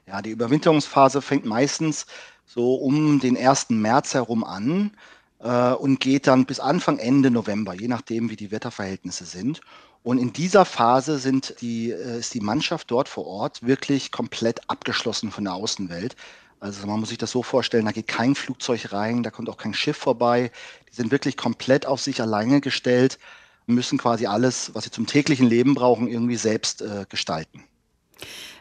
Ja, 0.08 0.22
die 0.22 0.32
Überwinterungsphase 0.32 1.22
fängt 1.22 1.46
meistens 1.46 2.06
so 2.46 2.76
um 2.76 3.20
den 3.20 3.38
1. 3.38 3.70
März 3.70 4.14
herum 4.14 4.44
an 4.44 4.92
äh, 5.40 5.74
und 5.74 6.00
geht 6.00 6.28
dann 6.28 6.46
bis 6.46 6.60
Anfang, 6.60 7.00
Ende 7.00 7.32
November, 7.32 7.74
je 7.74 7.88
nachdem, 7.88 8.30
wie 8.30 8.36
die 8.36 8.52
Wetterverhältnisse 8.52 9.26
sind. 9.26 9.62
Und 10.04 10.20
in 10.20 10.34
dieser 10.34 10.66
Phase 10.66 11.18
sind 11.18 11.56
die, 11.62 11.92
äh, 11.92 12.20
ist 12.20 12.34
die 12.34 12.40
Mannschaft 12.40 12.92
dort 12.92 13.10
vor 13.10 13.26
Ort 13.26 13.66
wirklich 13.66 14.12
komplett 14.12 14.70
abgeschlossen 14.70 15.32
von 15.32 15.46
der 15.46 15.56
Außenwelt. 15.56 16.16
Also 16.60 16.88
man 16.88 17.00
muss 17.00 17.10
sich 17.10 17.18
das 17.18 17.32
so 17.32 17.44
vorstellen, 17.44 17.86
da 17.86 17.92
geht 17.92 18.08
kein 18.08 18.36
Flugzeug 18.36 18.94
rein, 18.94 19.24
da 19.24 19.32
kommt 19.32 19.50
auch 19.50 19.58
kein 19.58 19.74
Schiff 19.74 19.98
vorbei. 19.98 20.52
Die 20.90 20.96
sind 20.96 21.12
wirklich 21.12 21.38
komplett 21.38 21.86
auf 21.86 22.02
sich 22.02 22.22
alleine 22.22 22.62
gestellt, 22.62 23.20
müssen 23.66 23.98
quasi 23.98 24.28
alles, 24.28 24.74
was 24.74 24.84
sie 24.84 24.92
zum 24.92 25.08
täglichen 25.08 25.48
Leben 25.48 25.74
brauchen, 25.74 26.08
irgendwie 26.08 26.38
selbst 26.38 26.82
äh, 26.82 27.06
gestalten. 27.10 27.64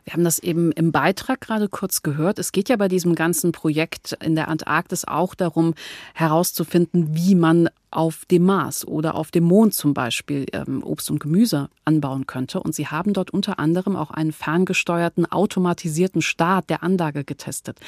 Wir 0.04 0.12
haben 0.12 0.24
das 0.24 0.38
eben 0.38 0.70
im 0.72 0.92
Beitrag 0.92 1.40
gerade 1.40 1.68
kurz 1.68 2.02
gehört. 2.02 2.38
Es 2.38 2.52
geht 2.52 2.68
ja 2.68 2.76
bei 2.76 2.88
diesem 2.88 3.14
ganzen 3.14 3.52
Projekt 3.52 4.16
in 4.22 4.34
der 4.34 4.48
Antarktis 4.48 5.04
auch 5.06 5.34
darum, 5.34 5.74
herauszufinden, 6.14 7.14
wie 7.14 7.34
man 7.34 7.70
auf 7.90 8.24
dem 8.26 8.44
Mars 8.44 8.86
oder 8.86 9.14
auf 9.14 9.30
dem 9.30 9.44
Mond 9.44 9.72
zum 9.72 9.94
Beispiel 9.94 10.46
ähm, 10.52 10.82
Obst 10.82 11.10
und 11.10 11.20
Gemüse 11.20 11.70
anbauen 11.84 12.26
könnte. 12.26 12.60
Und 12.60 12.74
sie 12.74 12.88
haben 12.88 13.12
dort 13.12 13.30
unter 13.30 13.58
anderem 13.58 13.96
auch 13.96 14.10
einen 14.10 14.32
ferngesteuerten, 14.32 15.30
automatisierten 15.30 16.20
Start 16.20 16.68
der 16.70 16.82
Anlage 16.82 17.24
getestet. 17.24 17.78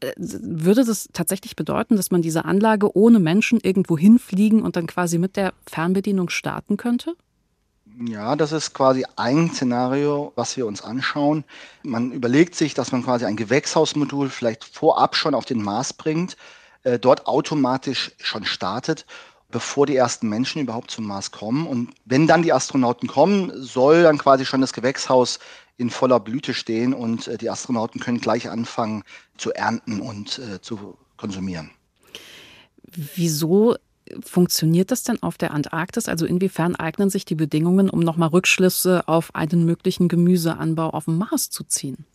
Äh, 0.00 0.12
würde 0.18 0.84
das 0.84 1.08
tatsächlich 1.12 1.56
bedeuten, 1.56 1.96
dass 1.96 2.10
man 2.10 2.22
diese 2.22 2.44
Anlage 2.44 2.96
ohne 2.96 3.18
Menschen 3.18 3.58
irgendwo 3.60 3.96
hinfliegen 3.98 4.62
und 4.62 4.76
dann 4.76 4.86
quasi 4.86 5.18
mit 5.18 5.36
der 5.36 5.52
Fernbedienung 5.66 6.28
starten 6.28 6.76
könnte? 6.76 7.14
Ja, 7.98 8.36
das 8.36 8.52
ist 8.52 8.74
quasi 8.74 9.06
ein 9.16 9.50
Szenario, 9.50 10.32
was 10.34 10.56
wir 10.56 10.66
uns 10.66 10.82
anschauen. 10.82 11.44
Man 11.82 12.12
überlegt 12.12 12.54
sich, 12.54 12.74
dass 12.74 12.92
man 12.92 13.02
quasi 13.02 13.24
ein 13.24 13.36
Gewächshausmodul 13.36 14.28
vielleicht 14.28 14.64
vorab 14.64 15.16
schon 15.16 15.34
auf 15.34 15.46
den 15.46 15.62
Mars 15.62 15.94
bringt, 15.94 16.36
äh, 16.82 16.98
dort 16.98 17.26
automatisch 17.26 18.12
schon 18.18 18.44
startet, 18.44 19.06
bevor 19.50 19.86
die 19.86 19.96
ersten 19.96 20.28
Menschen 20.28 20.60
überhaupt 20.60 20.90
zum 20.90 21.06
Mars 21.06 21.30
kommen. 21.30 21.66
Und 21.66 21.94
wenn 22.04 22.26
dann 22.26 22.42
die 22.42 22.52
Astronauten 22.52 23.08
kommen, 23.08 23.50
soll 23.54 24.02
dann 24.02 24.18
quasi 24.18 24.44
schon 24.44 24.60
das 24.60 24.74
Gewächshaus 24.74 25.38
in 25.78 25.88
voller 25.88 26.20
Blüte 26.20 26.52
stehen 26.52 26.92
und 26.92 27.28
äh, 27.28 27.38
die 27.38 27.48
Astronauten 27.48 28.00
können 28.00 28.20
gleich 28.20 28.50
anfangen 28.50 29.04
zu 29.38 29.52
ernten 29.52 30.00
und 30.00 30.38
äh, 30.38 30.60
zu 30.60 30.98
konsumieren. 31.16 31.70
Wieso 33.14 33.76
funktioniert 34.20 34.90
das 34.90 35.02
denn 35.02 35.22
auf 35.22 35.38
der 35.38 35.52
Antarktis? 35.52 36.08
Also 36.08 36.26
inwiefern 36.26 36.76
eignen 36.76 37.10
sich 37.10 37.24
die 37.24 37.34
Bedingungen, 37.34 37.90
um 37.90 38.00
nochmal 38.00 38.28
Rückschlüsse 38.28 39.06
auf 39.06 39.34
einen 39.34 39.64
möglichen 39.64 40.08
Gemüseanbau 40.08 40.90
auf 40.90 41.04
dem 41.04 41.18
Mars 41.18 41.50
zu 41.50 41.64
ziehen? 41.64 42.06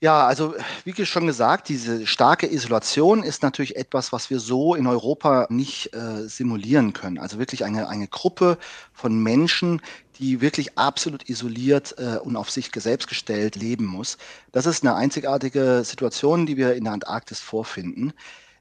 Ja, 0.00 0.28
also 0.28 0.54
wie 0.84 1.04
schon 1.04 1.26
gesagt, 1.26 1.68
diese 1.68 2.06
starke 2.06 2.46
Isolation 2.46 3.24
ist 3.24 3.42
natürlich 3.42 3.74
etwas, 3.74 4.12
was 4.12 4.30
wir 4.30 4.38
so 4.38 4.76
in 4.76 4.86
Europa 4.86 5.48
nicht 5.50 5.92
äh, 5.92 6.28
simulieren 6.28 6.92
können. 6.92 7.18
Also 7.18 7.40
wirklich 7.40 7.64
eine, 7.64 7.88
eine 7.88 8.06
Gruppe 8.06 8.58
von 8.92 9.20
Menschen, 9.20 9.80
die 10.20 10.40
wirklich 10.40 10.78
absolut 10.78 11.28
isoliert 11.28 11.96
äh, 11.98 12.18
und 12.18 12.36
auf 12.36 12.48
sich 12.48 12.70
selbst 12.76 13.08
gestellt 13.08 13.56
leben 13.56 13.86
muss. 13.86 14.18
Das 14.52 14.66
ist 14.66 14.84
eine 14.84 14.94
einzigartige 14.94 15.82
Situation, 15.84 16.46
die 16.46 16.56
wir 16.56 16.74
in 16.74 16.84
der 16.84 16.92
Antarktis 16.92 17.40
vorfinden. 17.40 18.12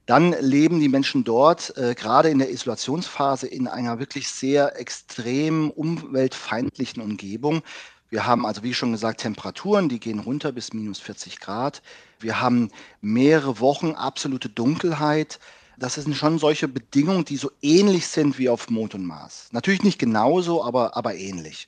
Dann 0.08 0.34
leben 0.40 0.80
die 0.80 0.88
Menschen 0.88 1.26
dort 1.26 1.76
äh, 1.76 1.94
gerade 1.94 2.30
in 2.30 2.40
der 2.40 2.50
Isolationsphase 2.50 3.46
in 3.46 3.68
einer 3.68 4.00
wirklich 4.00 4.30
sehr 4.30 4.80
extrem 4.80 5.70
umweltfeindlichen 5.70 7.04
Umgebung. 7.04 7.62
Wir 8.10 8.26
haben 8.26 8.46
also, 8.46 8.64
wie 8.64 8.74
schon 8.74 8.94
gesagt, 8.94 9.20
Temperaturen, 9.20 9.90
die 9.90 10.00
gehen 10.00 10.20
runter 10.20 10.54
bis 10.54 10.72
minus 10.72 11.00
40 11.00 11.42
Grad. 11.42 11.82
Wir 12.22 12.40
haben 12.40 12.72
mehrere 13.02 13.60
Wochen 13.60 13.92
absolute 13.92 14.48
Dunkelheit. 14.48 15.40
Das 15.78 15.96
sind 15.96 16.16
schon 16.16 16.40
solche 16.40 16.70
Bedingungen, 16.70 17.26
die 17.26 17.36
so 17.36 17.52
ähnlich 17.62 18.08
sind 18.08 18.40
wie 18.40 18.48
auf 18.48 18.70
Mond 18.70 18.96
und 18.96 19.06
Mars. 19.06 19.50
Natürlich 19.52 19.84
nicht 19.84 20.00
genauso, 20.00 20.64
aber, 20.64 20.96
aber 20.96 21.16
ähnlich. 21.16 21.68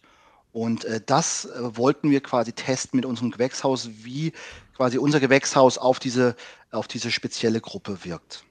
Und 0.52 0.86
äh, 0.86 1.02
das 1.06 1.46
äh, 1.46 1.78
wollten 1.78 2.10
wir 2.10 2.22
quasi 2.22 2.54
testen 2.54 2.98
mit 2.98 3.06
unserem 3.06 3.32
Gewächshaus, 3.32 3.90
wie 4.04 4.34
quasi 4.76 4.98
unser 4.98 5.20
Gewächshaus 5.20 5.78
auf 5.78 6.00
diese, 6.00 6.36
auf 6.72 6.88
diese 6.88 7.12
spezielle 7.12 7.62
Gruppe 7.62 8.04
wirkt. 8.04 8.44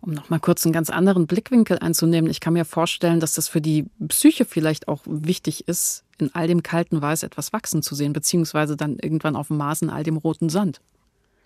Um 0.00 0.12
noch 0.12 0.28
mal 0.28 0.38
kurz 0.38 0.64
einen 0.64 0.72
ganz 0.72 0.90
anderen 0.90 1.26
Blickwinkel 1.26 1.78
einzunehmen, 1.78 2.30
ich 2.30 2.40
kann 2.40 2.52
mir 2.52 2.64
vorstellen, 2.64 3.18
dass 3.18 3.34
das 3.34 3.48
für 3.48 3.60
die 3.60 3.86
Psyche 4.06 4.44
vielleicht 4.44 4.88
auch 4.88 5.00
wichtig 5.06 5.66
ist, 5.66 6.04
in 6.18 6.34
all 6.34 6.46
dem 6.46 6.62
kalten 6.62 7.00
Weiß 7.00 7.22
etwas 7.22 7.52
wachsen 7.52 7.82
zu 7.82 7.94
sehen, 7.94 8.12
beziehungsweise 8.12 8.76
dann 8.76 8.98
irgendwann 8.98 9.36
auf 9.36 9.48
dem 9.48 9.56
Mars 9.56 9.82
in 9.82 9.90
all 9.90 10.04
dem 10.04 10.16
roten 10.16 10.48
Sand. 10.48 10.80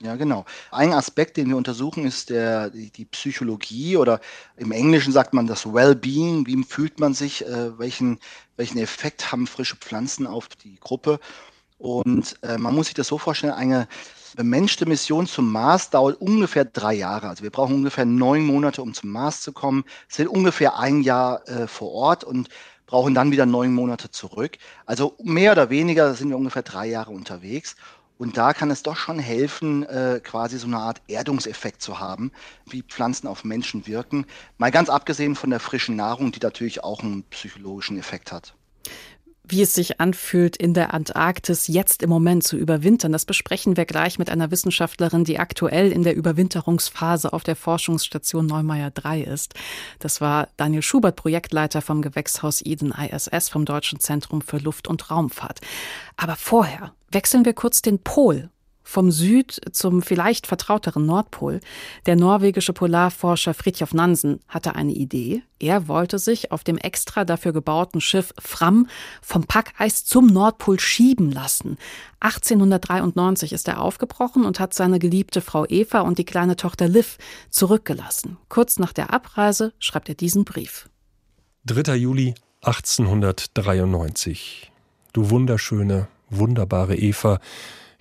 Ja, 0.02 0.16
genau. 0.16 0.46
Ein 0.70 0.94
Aspekt, 0.94 1.36
den 1.36 1.50
wir 1.50 1.58
untersuchen, 1.58 2.06
ist 2.06 2.30
der, 2.30 2.70
die, 2.70 3.04
Psychologie 3.04 3.98
oder 3.98 4.20
im 4.56 4.72
Englischen 4.72 5.12
sagt 5.12 5.34
man 5.34 5.46
das 5.46 5.70
Well-Being. 5.70 6.46
Wie 6.46 6.64
fühlt 6.64 6.98
man 6.98 7.12
sich? 7.12 7.44
Äh, 7.44 7.78
welchen, 7.78 8.18
welchen 8.56 8.78
Effekt 8.78 9.30
haben 9.30 9.46
frische 9.46 9.76
Pflanzen 9.76 10.26
auf 10.26 10.48
die 10.48 10.76
Gruppe? 10.80 11.20
Und 11.76 12.38
äh, 12.42 12.56
man 12.56 12.74
muss 12.74 12.86
sich 12.86 12.94
das 12.94 13.08
so 13.08 13.18
vorstellen, 13.18 13.52
eine 13.52 13.88
bemenschte 14.36 14.86
Mission 14.86 15.26
zum 15.26 15.52
Mars 15.52 15.90
dauert 15.90 16.18
ungefähr 16.20 16.64
drei 16.64 16.94
Jahre. 16.94 17.28
Also 17.28 17.42
wir 17.42 17.50
brauchen 17.50 17.74
ungefähr 17.74 18.06
neun 18.06 18.46
Monate, 18.46 18.80
um 18.80 18.94
zum 18.94 19.10
Mars 19.10 19.42
zu 19.42 19.52
kommen, 19.52 19.84
sind 20.08 20.28
ungefähr 20.28 20.78
ein 20.78 21.02
Jahr 21.02 21.46
äh, 21.46 21.66
vor 21.66 21.92
Ort 21.92 22.24
und 22.24 22.48
brauchen 22.86 23.14
dann 23.14 23.32
wieder 23.32 23.44
neun 23.46 23.74
Monate 23.74 24.10
zurück. 24.10 24.56
Also 24.86 25.14
mehr 25.22 25.52
oder 25.52 25.68
weniger 25.68 26.14
sind 26.14 26.30
wir 26.30 26.38
ungefähr 26.38 26.62
drei 26.62 26.86
Jahre 26.86 27.12
unterwegs. 27.12 27.76
Und 28.20 28.36
da 28.36 28.52
kann 28.52 28.70
es 28.70 28.82
doch 28.82 28.96
schon 28.96 29.18
helfen, 29.18 29.82
äh, 29.84 30.20
quasi 30.22 30.58
so 30.58 30.66
eine 30.66 30.76
Art 30.76 31.00
Erdungseffekt 31.08 31.80
zu 31.80 32.00
haben, 32.00 32.32
wie 32.66 32.82
Pflanzen 32.82 33.26
auf 33.26 33.44
Menschen 33.44 33.86
wirken. 33.86 34.26
Mal 34.58 34.70
ganz 34.70 34.90
abgesehen 34.90 35.34
von 35.36 35.48
der 35.48 35.58
frischen 35.58 35.96
Nahrung, 35.96 36.30
die 36.30 36.40
natürlich 36.42 36.84
auch 36.84 37.02
einen 37.02 37.24
psychologischen 37.30 37.98
Effekt 37.98 38.30
hat. 38.30 38.52
Wie 39.42 39.62
es 39.62 39.72
sich 39.72 40.02
anfühlt, 40.02 40.58
in 40.58 40.74
der 40.74 40.92
Antarktis 40.92 41.66
jetzt 41.66 42.02
im 42.02 42.10
Moment 42.10 42.44
zu 42.44 42.58
überwintern, 42.58 43.10
das 43.10 43.24
besprechen 43.24 43.78
wir 43.78 43.86
gleich 43.86 44.18
mit 44.18 44.28
einer 44.28 44.50
Wissenschaftlerin, 44.50 45.24
die 45.24 45.38
aktuell 45.38 45.90
in 45.90 46.02
der 46.02 46.14
Überwinterungsphase 46.14 47.32
auf 47.32 47.42
der 47.42 47.56
Forschungsstation 47.56 48.44
Neumeier 48.44 48.90
3 48.90 49.22
ist. 49.22 49.54
Das 49.98 50.20
war 50.20 50.48
Daniel 50.58 50.82
Schubert, 50.82 51.16
Projektleiter 51.16 51.80
vom 51.80 52.02
Gewächshaus 52.02 52.60
Eden 52.60 52.92
ISS 52.92 53.48
vom 53.48 53.64
Deutschen 53.64 53.98
Zentrum 53.98 54.42
für 54.42 54.58
Luft- 54.58 54.88
und 54.88 55.10
Raumfahrt. 55.10 55.60
Aber 56.18 56.36
vorher 56.36 56.92
wechseln 57.10 57.44
wir 57.44 57.54
kurz 57.54 57.82
den 57.82 57.98
Pol 57.98 58.50
vom 58.90 59.10
Süd 59.12 59.60
zum 59.72 60.02
vielleicht 60.02 60.48
vertrauteren 60.48 61.06
Nordpol. 61.06 61.60
Der 62.06 62.16
norwegische 62.16 62.72
Polarforscher 62.72 63.54
Fridtjof 63.54 63.94
Nansen 63.94 64.40
hatte 64.48 64.74
eine 64.74 64.90
Idee. 64.92 65.44
Er 65.60 65.86
wollte 65.86 66.18
sich 66.18 66.50
auf 66.50 66.64
dem 66.64 66.76
extra 66.76 67.24
dafür 67.24 67.52
gebauten 67.52 68.00
Schiff 68.00 68.34
Fram 68.38 68.88
vom 69.22 69.44
Packeis 69.44 70.04
zum 70.04 70.26
Nordpol 70.26 70.80
schieben 70.80 71.30
lassen. 71.30 71.78
1893 72.18 73.52
ist 73.52 73.68
er 73.68 73.80
aufgebrochen 73.80 74.44
und 74.44 74.58
hat 74.58 74.74
seine 74.74 74.98
geliebte 74.98 75.40
Frau 75.40 75.64
Eva 75.66 76.00
und 76.00 76.18
die 76.18 76.24
kleine 76.24 76.56
Tochter 76.56 76.88
Liv 76.88 77.18
zurückgelassen. 77.50 78.38
Kurz 78.48 78.80
nach 78.80 78.92
der 78.92 79.14
Abreise 79.14 79.72
schreibt 79.78 80.08
er 80.08 80.16
diesen 80.16 80.44
Brief. 80.44 80.88
3. 81.66 81.94
Juli 81.94 82.34
1893. 82.62 84.72
Du 85.12 85.30
wunderschöne, 85.30 86.08
wunderbare 86.30 86.96
Eva, 86.96 87.38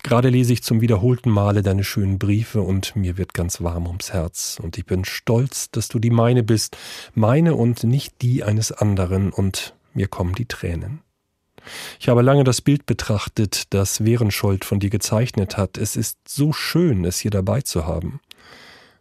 Gerade 0.02 0.30
lese 0.30 0.54
ich 0.54 0.64
zum 0.64 0.80
wiederholten 0.82 1.30
Male 1.30 1.62
deine 1.62 1.84
schönen 1.84 2.20
Briefe 2.20 2.62
und 2.62 2.96
mir 2.96 3.18
wird 3.18 3.34
ganz 3.34 3.62
warm 3.62 3.86
ums 3.86 4.14
Herz. 4.14 4.58
Und 4.62 4.78
ich 4.78 4.86
bin 4.86 5.04
stolz, 5.04 5.72
dass 5.72 5.90
du 5.90 6.00
die 6.00 6.10
meine 6.10 6.42
bist, 6.42 6.78
meine 7.16 7.56
und 7.56 7.84
nicht 7.84 8.22
die 8.22 8.44
eines 8.44 8.72
anderen, 8.72 9.32
und 9.32 9.74
mir 9.94 10.08
kommen 10.08 10.36
die 10.36 10.46
Tränen. 10.46 11.02
Ich 12.00 12.08
habe 12.08 12.22
lange 12.22 12.46
das 12.46 12.62
Bild 12.62 12.86
betrachtet, 12.86 13.74
das 13.74 14.06
Wehrenschold 14.06 14.64
von 14.64 14.80
dir 14.80 14.90
gezeichnet 14.90 15.58
hat. 15.58 15.78
Es 15.78 15.98
ist 15.98 16.18
so 16.28 16.54
schön, 16.54 17.04
es 17.04 17.20
hier 17.20 17.32
dabei 17.32 17.62
zu 17.62 17.86
haben. 17.86 18.22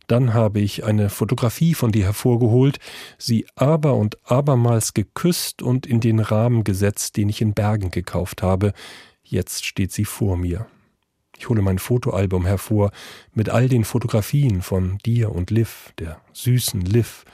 Dann 0.09 0.33
habe 0.33 0.61
ich 0.61 0.85
eine 0.85 1.11
Fotografie 1.11 1.75
von 1.75 1.93
dir 1.93 2.07
hervorgeholt, 2.07 2.79
sie 3.19 3.47
aber 3.55 3.95
und 3.95 4.19
abermals 4.25 4.95
geküsst 4.95 5.63
und 5.63 5.87
in 5.87 6.01
den 6.01 6.19
Rahmen 6.19 6.65
gesetzt, 6.65 7.17
den 7.19 7.29
ich 7.29 7.43
in 7.43 7.53
Bergen 7.53 7.91
gekauft 7.91 8.43
habe. 8.43 8.73
Jetzt 9.31 9.67
steht 9.67 9.93
sie 9.93 10.07
vor 10.07 10.39
mir. 10.39 10.67
Ich 11.37 11.51
hole 11.51 11.61
mein 11.61 11.79
Fotoalbum 11.79 12.47
hervor 12.47 12.93
mit 13.35 13.51
all 13.51 13.69
den 13.69 13.85
Fotografien 13.85 14.63
von 14.63 14.97
dir 15.05 15.33
und 15.33 15.51
Liv, 15.51 15.93
der 15.99 16.21
süßen 16.33 16.81
Liv, 16.81 17.27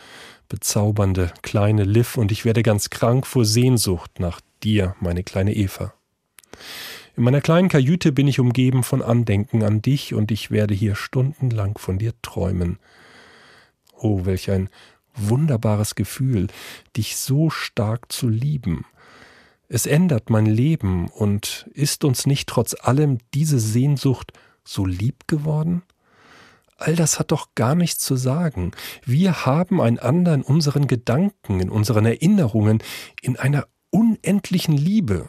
bezaubernde 0.49 1.33
kleine 1.43 1.85
Liv, 1.85 2.17
und 2.17 2.33
ich 2.33 2.45
werde 2.45 2.65
ganz 2.65 2.91
krank 2.91 3.29
vor 3.29 3.45
Sehnsucht 3.45 4.19
nach 4.19 4.41
dir, 4.65 4.97
meine 4.99 5.23
kleine 5.23 5.55
Eva. 5.55 5.95
In 7.17 7.23
meiner 7.23 7.41
kleinen 7.41 7.69
Kajüte 7.69 8.11
bin 8.11 8.27
ich 8.27 8.41
umgeben 8.41 8.83
von 8.83 9.01
Andenken 9.01 9.63
an 9.63 9.81
dich, 9.81 10.15
und 10.15 10.33
ich 10.33 10.51
werde 10.51 10.75
hier 10.75 10.97
stundenlang 10.97 11.79
von 11.79 11.99
dir 11.99 12.13
träumen. 12.23 12.81
Oh, 13.97 14.25
welch 14.25 14.51
ein 14.51 14.69
wunderbares 15.15 15.95
Gefühl, 15.95 16.49
dich 16.97 17.17
so 17.17 17.51
stark 17.51 18.11
zu 18.11 18.29
lieben, 18.29 18.85
es 19.75 19.87
ändert 19.87 20.31
mein 20.31 20.47
Leben 20.47 21.09
und 21.09 21.69
ist 21.75 22.04
uns 22.04 22.26
nicht 22.26 22.49
trotz 22.49 22.76
allem 22.81 23.19
diese 23.35 23.59
Sehnsucht 23.59 24.33
so 24.62 24.87
lieb 24.87 25.26
geworden? 25.26 25.83
All 26.76 26.95
das 26.95 27.19
hat 27.19 27.33
doch 27.33 27.57
gar 27.57 27.75
nichts 27.75 28.04
zu 28.04 28.14
sagen. 28.14 28.71
Wir 29.04 29.47
haben 29.47 29.81
einander 29.81 30.33
in 30.33 30.43
unseren 30.43 30.87
Gedanken, 30.87 31.59
in 31.59 31.71
unseren 31.71 32.07
Erinnerungen, 32.07 32.85
in 33.21 33.37
einer 33.37 33.66
unendlichen 33.90 34.76
Liebe. 34.76 35.28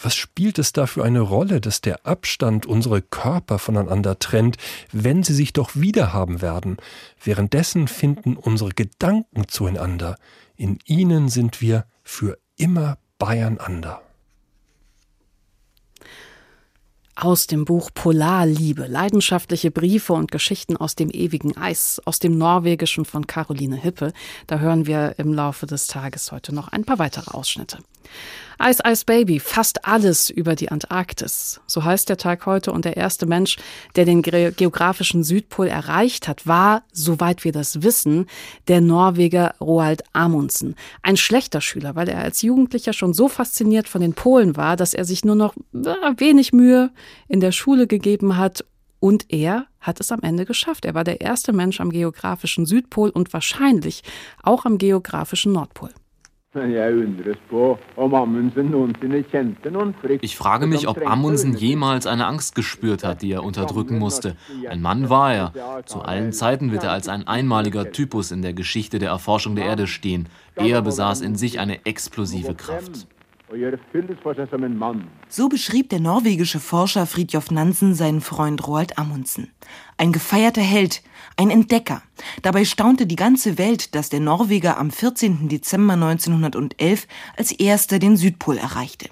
Was 0.00 0.14
spielt 0.14 0.60
es 0.60 0.72
da 0.72 0.86
für 0.86 1.02
eine 1.02 1.20
Rolle, 1.20 1.60
dass 1.60 1.80
der 1.80 2.06
Abstand 2.06 2.66
unsere 2.66 3.02
Körper 3.02 3.58
voneinander 3.58 4.20
trennt, 4.20 4.58
wenn 4.92 5.24
sie 5.24 5.34
sich 5.34 5.52
doch 5.54 5.74
wiederhaben 5.74 6.40
werden? 6.40 6.76
Währenddessen 7.20 7.88
finden 7.88 8.36
unsere 8.36 8.70
Gedanken 8.70 9.48
zueinander. 9.48 10.14
In 10.54 10.78
ihnen 10.84 11.28
sind 11.28 11.60
wir 11.60 11.86
für 12.04 12.38
immer 12.56 12.96
beieinander. 13.22 14.02
Aus 17.14 17.46
dem 17.46 17.64
Buch 17.64 17.90
Polarliebe, 17.94 18.88
leidenschaftliche 18.88 19.70
Briefe 19.70 20.12
und 20.12 20.32
Geschichten 20.32 20.76
aus 20.76 20.96
dem 20.96 21.08
ewigen 21.08 21.56
Eis, 21.56 22.02
aus 22.04 22.18
dem 22.18 22.36
Norwegischen 22.36 23.04
von 23.04 23.28
Caroline 23.28 23.76
Hippe. 23.76 24.12
Da 24.48 24.58
hören 24.58 24.86
wir 24.86 25.14
im 25.18 25.32
Laufe 25.32 25.66
des 25.66 25.86
Tages 25.86 26.32
heute 26.32 26.52
noch 26.52 26.68
ein 26.68 26.84
paar 26.84 26.98
weitere 26.98 27.30
Ausschnitte. 27.30 27.78
Ice 28.64 28.80
Ice 28.86 29.04
Baby, 29.04 29.40
fast 29.40 29.84
alles 29.86 30.30
über 30.30 30.54
die 30.54 30.70
Antarktis. 30.70 31.60
So 31.66 31.82
heißt 31.82 32.08
der 32.08 32.16
Tag 32.16 32.46
heute 32.46 32.70
und 32.70 32.84
der 32.84 32.96
erste 32.96 33.26
Mensch, 33.26 33.56
der 33.96 34.04
den 34.04 34.22
geografischen 34.22 35.24
Südpol 35.24 35.66
erreicht 35.66 36.28
hat, 36.28 36.46
war, 36.46 36.84
soweit 36.92 37.42
wir 37.42 37.50
das 37.50 37.82
wissen, 37.82 38.26
der 38.68 38.80
Norweger 38.80 39.56
Roald 39.60 40.04
Amundsen. 40.12 40.76
Ein 41.02 41.16
schlechter 41.16 41.60
Schüler, 41.60 41.96
weil 41.96 42.08
er 42.08 42.22
als 42.22 42.42
Jugendlicher 42.42 42.92
schon 42.92 43.14
so 43.14 43.26
fasziniert 43.26 43.88
von 43.88 44.00
den 44.00 44.14
Polen 44.14 44.56
war, 44.56 44.76
dass 44.76 44.94
er 44.94 45.04
sich 45.04 45.24
nur 45.24 45.34
noch 45.34 45.56
wenig 45.72 46.52
Mühe 46.52 46.92
in 47.26 47.40
der 47.40 47.50
Schule 47.50 47.88
gegeben 47.88 48.36
hat 48.36 48.64
und 49.00 49.32
er 49.32 49.66
hat 49.80 49.98
es 49.98 50.12
am 50.12 50.20
Ende 50.22 50.44
geschafft. 50.44 50.84
Er 50.84 50.94
war 50.94 51.02
der 51.02 51.20
erste 51.20 51.52
Mensch 51.52 51.80
am 51.80 51.90
geografischen 51.90 52.66
Südpol 52.66 53.10
und 53.10 53.32
wahrscheinlich 53.32 54.04
auch 54.44 54.64
am 54.64 54.78
geografischen 54.78 55.50
Nordpol. 55.50 55.90
Ich 60.20 60.36
frage 60.36 60.66
mich, 60.66 60.86
ob 60.86 61.06
Amundsen 61.06 61.54
jemals 61.54 62.06
eine 62.06 62.26
Angst 62.26 62.54
gespürt 62.54 63.04
hat, 63.04 63.22
die 63.22 63.32
er 63.32 63.42
unterdrücken 63.42 63.98
musste. 63.98 64.36
Ein 64.68 64.82
Mann 64.82 65.08
war 65.08 65.32
er. 65.32 65.84
Zu 65.86 66.02
allen 66.02 66.32
Zeiten 66.32 66.70
wird 66.70 66.84
er 66.84 66.92
als 66.92 67.08
ein 67.08 67.26
einmaliger 67.26 67.90
Typus 67.90 68.32
in 68.32 68.42
der 68.42 68.52
Geschichte 68.52 68.98
der 68.98 69.10
Erforschung 69.10 69.56
der 69.56 69.64
Erde 69.64 69.86
stehen. 69.86 70.28
Er 70.56 70.82
besaß 70.82 71.22
in 71.22 71.36
sich 71.36 71.58
eine 71.58 71.86
explosive 71.86 72.54
Kraft. 72.54 73.06
So 75.28 75.48
beschrieb 75.48 75.90
der 75.90 76.00
norwegische 76.00 76.60
Forscher 76.60 77.06
Fridtjof 77.06 77.50
Nansen 77.50 77.94
seinen 77.94 78.20
Freund 78.20 78.66
Roald 78.66 78.98
Amundsen. 78.98 79.50
Ein 79.98 80.12
gefeierter 80.12 80.62
Held, 80.62 81.02
ein 81.36 81.50
Entdecker. 81.50 82.02
Dabei 82.42 82.64
staunte 82.64 83.06
die 83.06 83.16
ganze 83.16 83.58
Welt, 83.58 83.94
dass 83.94 84.08
der 84.08 84.20
Norweger 84.20 84.78
am 84.78 84.90
14. 84.90 85.48
Dezember 85.48 85.94
1911 85.94 87.06
als 87.36 87.52
erster 87.52 87.98
den 87.98 88.16
Südpol 88.16 88.58
erreichte 88.58 89.08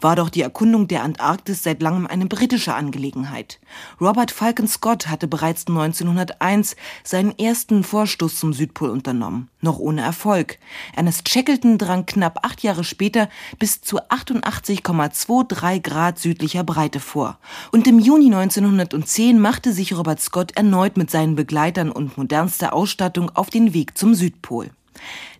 war 0.00 0.16
doch 0.16 0.28
die 0.28 0.42
Erkundung 0.42 0.88
der 0.88 1.02
Antarktis 1.02 1.62
seit 1.62 1.82
langem 1.82 2.06
eine 2.06 2.26
britische 2.26 2.74
Angelegenheit. 2.74 3.60
Robert 4.00 4.30
Falcon 4.30 4.68
Scott 4.68 5.08
hatte 5.08 5.28
bereits 5.28 5.66
1901 5.66 6.76
seinen 7.04 7.38
ersten 7.38 7.84
Vorstoß 7.84 8.38
zum 8.38 8.52
Südpol 8.52 8.90
unternommen, 8.90 9.48
noch 9.60 9.78
ohne 9.78 10.02
Erfolg. 10.02 10.58
Ernest 10.94 11.28
Shackleton 11.28 11.78
drang 11.78 12.06
knapp 12.06 12.44
acht 12.44 12.62
Jahre 12.62 12.84
später 12.84 13.28
bis 13.58 13.80
zu 13.80 14.00
88,23 14.00 15.80
Grad 15.80 16.18
südlicher 16.18 16.64
Breite 16.64 17.00
vor. 17.00 17.38
Und 17.70 17.86
im 17.86 17.98
Juni 17.98 18.26
1910 18.34 19.38
machte 19.38 19.72
sich 19.72 19.96
Robert 19.96 20.20
Scott 20.20 20.52
erneut 20.56 20.96
mit 20.96 21.10
seinen 21.10 21.34
Begleitern 21.34 21.90
und 21.90 22.16
modernster 22.16 22.72
Ausstattung 22.72 23.30
auf 23.34 23.50
den 23.50 23.74
Weg 23.74 23.96
zum 23.96 24.14
Südpol. 24.14 24.70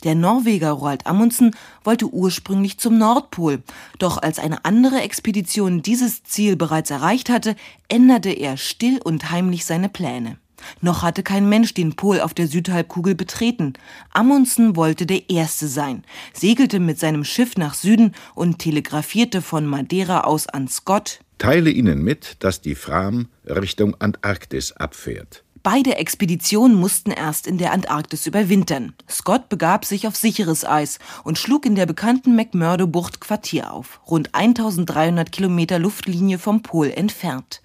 Der 0.05 0.15
Norweger 0.15 0.73
Roald 0.73 1.07
Amundsen 1.07 1.55
wollte 1.85 2.07
ursprünglich 2.07 2.79
zum 2.79 2.99
Nordpol, 2.99 3.63
doch 3.99 4.19
als 4.19 4.39
eine 4.39 4.65
andere 4.65 5.01
Expedition 5.01 5.83
dieses 5.83 6.25
Ziel 6.25 6.57
bereits 6.57 6.91
erreicht 6.91 7.29
hatte, 7.29 7.57
änderte 7.89 8.31
er 8.31 8.57
still 8.57 9.01
und 9.03 9.31
heimlich 9.31 9.65
seine 9.65 9.89
Pläne. 9.89 10.39
Noch 10.81 11.03
hatte 11.03 11.23
kein 11.23 11.49
Mensch 11.49 11.75
den 11.75 11.95
Pol 11.95 12.21
auf 12.21 12.35
der 12.35 12.47
Südhalbkugel 12.47 13.15
betreten. 13.15 13.75
Amundsen 14.11 14.77
wollte 14.77 15.07
der 15.07 15.29
Erste 15.31 15.67
sein, 15.67 16.05
segelte 16.33 16.81
mit 16.81 16.99
seinem 16.99 17.25
Schiff 17.25 17.57
nach 17.57 17.75
Süden 17.75 18.15
und 18.35 18.59
telegrafierte 18.59 19.43
von 19.43 19.67
Madeira 19.67 20.23
aus 20.23 20.47
an 20.47 20.69
Scott. 20.69 21.21
Teile 21.39 21.71
Ihnen 21.71 22.03
mit, 22.03 22.37
dass 22.41 22.61
die 22.61 22.75
Fram 22.75 23.29
Richtung 23.45 23.97
Antarktis 24.01 24.73
abfährt. 24.73 25.45
Beide 25.63 25.97
Expeditionen 25.97 26.77
mussten 26.77 27.13
erst 27.13 27.47
in 27.47 27.57
der 27.57 27.73
Antarktis 27.73 28.27
überwintern. 28.27 28.95
Scott 29.09 29.49
begab 29.49 29.85
sich 29.85 30.09
auf 30.09 30.17
sicheres 30.17 30.65
Eis 30.65 30.99
und 31.23 31.39
schlug 31.39 31.67
in 31.67 31.77
der 31.77 31.87
bekannten 31.87 32.35
McMurdo-Bucht 32.35 33.21
Quartier 33.21 33.73
auf, 33.73 34.01
rund 34.09 34.35
1300 34.35 35.31
Kilometer 35.31 35.79
Luftlinie 35.79 36.39
vom 36.39 36.63
Pol 36.63 36.91
entfernt. 36.91 37.63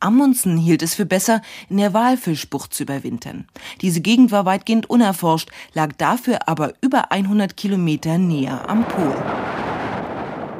Amundsen 0.00 0.56
hielt 0.56 0.82
es 0.82 0.94
für 0.94 1.06
besser, 1.06 1.40
in 1.68 1.76
der 1.76 1.94
Walfischbucht 1.94 2.74
zu 2.74 2.82
überwintern. 2.82 3.46
Diese 3.80 4.00
Gegend 4.00 4.32
war 4.32 4.44
weitgehend 4.44 4.90
unerforscht, 4.90 5.50
lag 5.72 5.92
dafür 5.96 6.48
aber 6.48 6.74
über 6.80 7.12
100 7.12 7.56
Kilometer 7.56 8.18
näher 8.18 8.68
am 8.68 8.86
Pol. 8.88 9.14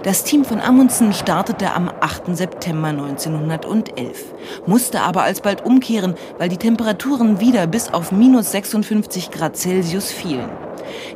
Das 0.07 0.23
Team 0.23 0.45
von 0.45 0.61
Amundsen 0.61 1.13
startete 1.13 1.73
am 1.75 1.89
8. 1.89 2.37
September 2.37 2.91
1911, 2.91 4.25
musste 4.65 5.01
aber 5.01 5.25
alsbald 5.25 5.67
umkehren, 5.67 6.15
weil 6.39 6.49
die 6.49 6.59
Temperaturen 6.59 7.41
wieder 7.41 7.67
bis 7.67 7.93
auf 7.93 8.13
minus 8.13 8.53
56 8.53 9.33
Grad 9.33 9.57
Celsius 9.57 10.13
fielen. 10.13 10.49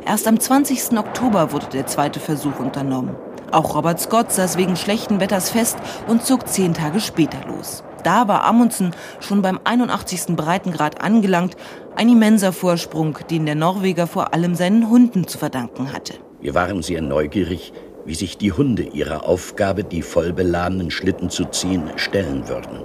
Erst 0.05 0.27
am 0.27 0.37
20. 0.37 0.97
Oktober 0.97 1.53
wurde 1.53 1.67
der 1.67 1.87
zweite 1.87 2.19
Versuch 2.19 2.59
unternommen. 2.59 3.15
Auch 3.51 3.75
Robert 3.75 4.01
Scott 4.01 4.33
saß 4.33 4.57
wegen 4.57 4.75
schlechten 4.75 5.21
Wetters 5.21 5.51
fest 5.51 5.77
und 6.09 6.25
zog 6.25 6.49
zehn 6.49 6.73
Tage 6.73 6.99
später 6.99 7.47
los. 7.47 7.85
Da 8.03 8.27
war 8.27 8.43
Amundsen 8.43 8.93
schon 9.21 9.41
beim 9.41 9.57
81. 9.63 10.35
Breitengrad 10.35 10.99
angelangt, 10.99 11.55
ein 11.95 12.09
immenser 12.09 12.51
Vorsprung, 12.51 13.17
den 13.29 13.45
der 13.45 13.55
Norweger 13.55 14.05
vor 14.05 14.33
allem 14.33 14.55
seinen 14.55 14.89
Hunden 14.89 15.27
zu 15.27 15.37
verdanken 15.37 15.93
hatte. 15.93 16.15
Wir 16.41 16.55
waren 16.55 16.81
sehr 16.81 17.01
neugierig, 17.01 17.71
wie 18.05 18.15
sich 18.15 18.37
die 18.37 18.51
Hunde 18.51 18.83
ihrer 18.83 19.27
Aufgabe, 19.27 19.83
die 19.83 20.01
vollbeladenen 20.01 20.91
Schlitten 20.91 21.29
zu 21.29 21.45
ziehen, 21.45 21.91
stellen 21.95 22.47
würden. 22.47 22.83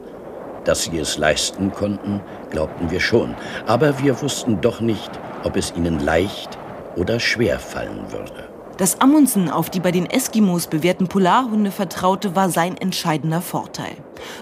Dass 0.64 0.84
sie 0.84 0.98
es 0.98 1.16
leisten 1.16 1.72
konnten, 1.72 2.20
glaubten 2.50 2.90
wir 2.90 3.00
schon, 3.00 3.34
aber 3.66 3.98
wir 4.02 4.20
wussten 4.20 4.60
doch 4.60 4.80
nicht, 4.80 5.10
ob 5.44 5.56
es 5.56 5.72
ihnen 5.76 6.00
leicht 6.00 6.58
oder 6.96 7.20
schwer 7.20 7.58
fallen 7.58 8.10
würde. 8.10 8.55
Dass 8.76 9.00
Amundsen 9.00 9.48
auf 9.48 9.70
die 9.70 9.80
bei 9.80 9.90
den 9.90 10.04
Eskimos 10.04 10.66
bewährten 10.66 11.08
Polarhunde 11.08 11.70
vertraute, 11.70 12.36
war 12.36 12.50
sein 12.50 12.76
entscheidender 12.76 13.40
Vorteil. 13.40 13.96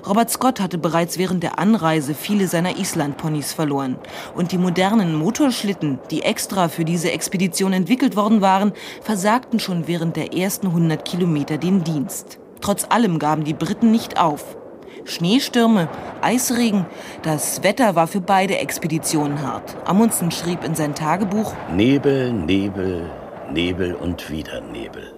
Robert 0.07 0.29
Scott 0.29 0.61
hatte 0.61 0.77
bereits 0.77 1.19
während 1.19 1.45
der 1.45 1.61
Anreise 1.61 2.15
viele 2.15 2.49
seiner 2.49 2.77
Islandponys 2.77 3.53
verloren. 3.53 3.97
Und 4.35 4.51
die 4.51 4.59
modernen 4.59 5.15
Motorschlitten, 5.15 6.01
die 6.11 6.23
extra 6.23 6.69
für 6.69 6.85
diese 6.85 7.13
Expedition 7.13 7.73
entwickelt 7.73 8.17
worden 8.17 8.41
waren, 8.41 8.73
versagten 9.03 9.61
schon 9.61 9.87
während 9.87 10.17
der 10.17 10.35
ersten 10.35 10.67
100 10.67 11.05
Kilometer 11.05 11.57
den 11.57 11.85
Dienst. 11.85 12.39
Trotz 12.61 12.87
allem 12.89 13.21
gaben 13.21 13.45
die 13.45 13.55
Briten 13.55 13.93
nicht 13.93 14.19
auf. 14.19 14.57
Schneestürme, 15.05 15.89
Eisregen, 16.23 16.87
das 17.23 17.63
Wetter 17.63 17.95
war 17.95 18.07
für 18.07 18.23
beide 18.23 18.57
Expeditionen 18.59 19.43
hart. 19.43 19.77
Amundsen 19.85 20.31
schrieb 20.31 20.65
in 20.65 20.75
sein 20.75 20.95
Tagebuch 20.95 21.53
Nebel, 21.71 22.33
Nebel, 22.33 23.11
Nebel 23.55 23.95
und 23.95 24.31
wieder 24.31 24.61
Nebel. 24.61 25.13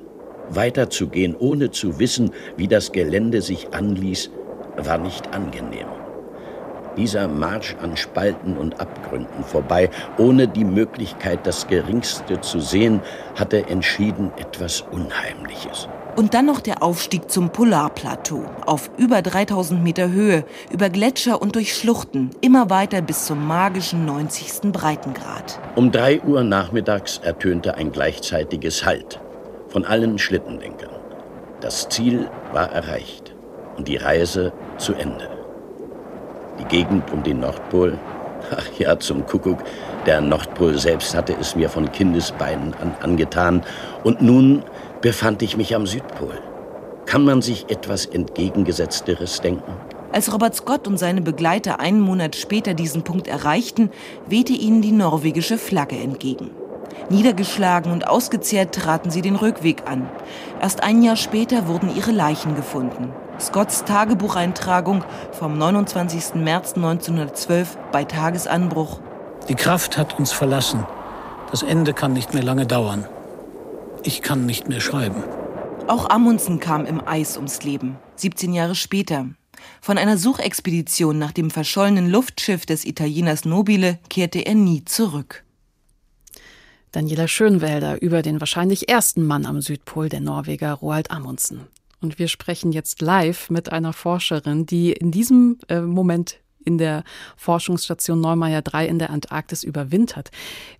Weiterzugehen, 0.50 1.34
ohne 1.34 1.70
zu 1.70 1.98
wissen, 1.98 2.32
wie 2.58 2.68
das 2.68 2.92
Gelände 2.92 3.40
sich 3.40 3.72
anließ, 3.72 4.30
war 4.76 4.98
nicht 4.98 5.32
angenehm. 5.32 5.88
Dieser 6.98 7.28
Marsch 7.28 7.74
an 7.80 7.96
Spalten 7.96 8.58
und 8.58 8.78
Abgründen 8.78 9.42
vorbei, 9.42 9.88
ohne 10.18 10.48
die 10.48 10.66
Möglichkeit, 10.66 11.46
das 11.46 11.66
Geringste 11.66 12.42
zu 12.42 12.60
sehen, 12.60 13.00
hatte 13.36 13.66
entschieden 13.68 14.30
etwas 14.36 14.82
Unheimliches. 14.82 15.88
Und 16.16 16.32
dann 16.32 16.46
noch 16.46 16.60
der 16.60 16.82
Aufstieg 16.82 17.30
zum 17.30 17.50
Polarplateau. 17.50 18.42
Auf 18.64 18.90
über 18.96 19.20
3000 19.20 19.84
Meter 19.84 20.10
Höhe, 20.10 20.44
über 20.70 20.88
Gletscher 20.88 21.42
und 21.42 21.54
durch 21.56 21.76
Schluchten, 21.76 22.30
immer 22.40 22.70
weiter 22.70 23.02
bis 23.02 23.26
zum 23.26 23.46
magischen 23.46 24.06
90. 24.06 24.72
Breitengrad. 24.72 25.60
Um 25.74 25.92
3 25.92 26.22
Uhr 26.22 26.42
nachmittags 26.42 27.18
ertönte 27.18 27.74
ein 27.74 27.92
gleichzeitiges 27.92 28.86
Halt 28.86 29.20
von 29.68 29.84
allen 29.84 30.18
Schlittenlenkern. 30.18 30.94
Das 31.60 31.86
Ziel 31.90 32.30
war 32.50 32.72
erreicht 32.72 33.34
und 33.76 33.86
die 33.86 33.96
Reise 33.96 34.54
zu 34.78 34.94
Ende. 34.94 35.28
Die 36.58 36.64
Gegend 36.64 37.12
um 37.12 37.22
den 37.22 37.40
Nordpol, 37.40 37.98
ach 38.50 38.78
ja, 38.78 38.98
zum 38.98 39.26
Kuckuck, 39.26 39.58
der 40.06 40.22
Nordpol 40.22 40.78
selbst 40.78 41.14
hatte 41.14 41.36
es 41.38 41.54
mir 41.56 41.68
von 41.68 41.92
Kindesbeinen 41.92 42.72
an 42.80 42.94
angetan 43.02 43.62
und 44.02 44.22
nun 44.22 44.62
befand 45.00 45.42
ich 45.42 45.56
mich 45.56 45.74
am 45.74 45.86
Südpol. 45.86 46.38
Kann 47.06 47.24
man 47.24 47.42
sich 47.42 47.70
etwas 47.70 48.06
entgegengesetzteres 48.06 49.40
denken? 49.40 49.72
Als 50.12 50.32
Robert 50.32 50.54
Scott 50.54 50.88
und 50.88 50.98
seine 50.98 51.20
Begleiter 51.20 51.78
einen 51.78 52.00
Monat 52.00 52.36
später 52.36 52.74
diesen 52.74 53.02
Punkt 53.02 53.28
erreichten, 53.28 53.90
wehte 54.26 54.52
ihnen 54.52 54.82
die 54.82 54.92
norwegische 54.92 55.58
Flagge 55.58 55.96
entgegen. 55.96 56.50
Niedergeschlagen 57.10 57.92
und 57.92 58.08
ausgezehrt 58.08 58.74
traten 58.74 59.10
sie 59.10 59.22
den 59.22 59.36
Rückweg 59.36 59.88
an. 59.88 60.08
Erst 60.60 60.82
ein 60.82 61.02
Jahr 61.02 61.16
später 61.16 61.68
wurden 61.68 61.94
ihre 61.94 62.12
Leichen 62.12 62.56
gefunden. 62.56 63.12
Scotts 63.38 63.84
Tagebucheintragung 63.84 65.04
vom 65.32 65.58
29. 65.58 66.36
März 66.36 66.74
1912 66.74 67.76
bei 67.92 68.04
Tagesanbruch. 68.04 68.98
Die 69.48 69.54
Kraft 69.54 69.98
hat 69.98 70.18
uns 70.18 70.32
verlassen. 70.32 70.86
Das 71.50 71.62
Ende 71.62 71.92
kann 71.92 72.12
nicht 72.12 72.34
mehr 72.34 72.42
lange 72.42 72.66
dauern. 72.66 73.06
Ich 74.06 74.22
kann 74.22 74.46
nicht 74.46 74.68
mehr 74.68 74.80
schreiben. 74.80 75.24
Auch 75.88 76.08
Amundsen 76.08 76.60
kam 76.60 76.86
im 76.86 77.04
Eis 77.04 77.36
ums 77.36 77.64
Leben, 77.64 77.96
17 78.14 78.52
Jahre 78.52 78.76
später. 78.76 79.30
Von 79.80 79.98
einer 79.98 80.16
Suchexpedition 80.16 81.18
nach 81.18 81.32
dem 81.32 81.50
verschollenen 81.50 82.08
Luftschiff 82.08 82.66
des 82.66 82.84
Italieners 82.84 83.44
Nobile 83.44 83.98
kehrte 84.08 84.38
er 84.46 84.54
nie 84.54 84.84
zurück. 84.84 85.42
Daniela 86.92 87.26
Schönwälder 87.26 88.00
über 88.00 88.22
den 88.22 88.38
wahrscheinlich 88.38 88.88
ersten 88.88 89.26
Mann 89.26 89.44
am 89.44 89.60
Südpol, 89.60 90.08
der 90.08 90.20
Norweger 90.20 90.74
Roald 90.74 91.10
Amundsen. 91.10 91.66
Und 92.00 92.20
wir 92.20 92.28
sprechen 92.28 92.70
jetzt 92.70 93.00
live 93.00 93.50
mit 93.50 93.72
einer 93.72 93.92
Forscherin, 93.92 94.66
die 94.66 94.92
in 94.92 95.10
diesem 95.10 95.58
äh, 95.68 95.80
Moment 95.80 96.38
in 96.66 96.76
der 96.78 97.04
Forschungsstation 97.36 98.20
Neumeier 98.20 98.60
3 98.60 98.86
in 98.86 98.98
der 98.98 99.10
Antarktis 99.10 99.62
überwintert. 99.62 100.30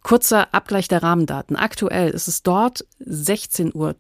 Kurzer 0.03 0.53
Abgleich 0.53 0.89
der 0.89 1.03
Rahmendaten. 1.03 1.57
Aktuell 1.57 2.11
ist 2.11 2.29
es 2.29 2.43
dort 2.43 2.85
16.23 3.01 3.75
Uhr 3.75 3.95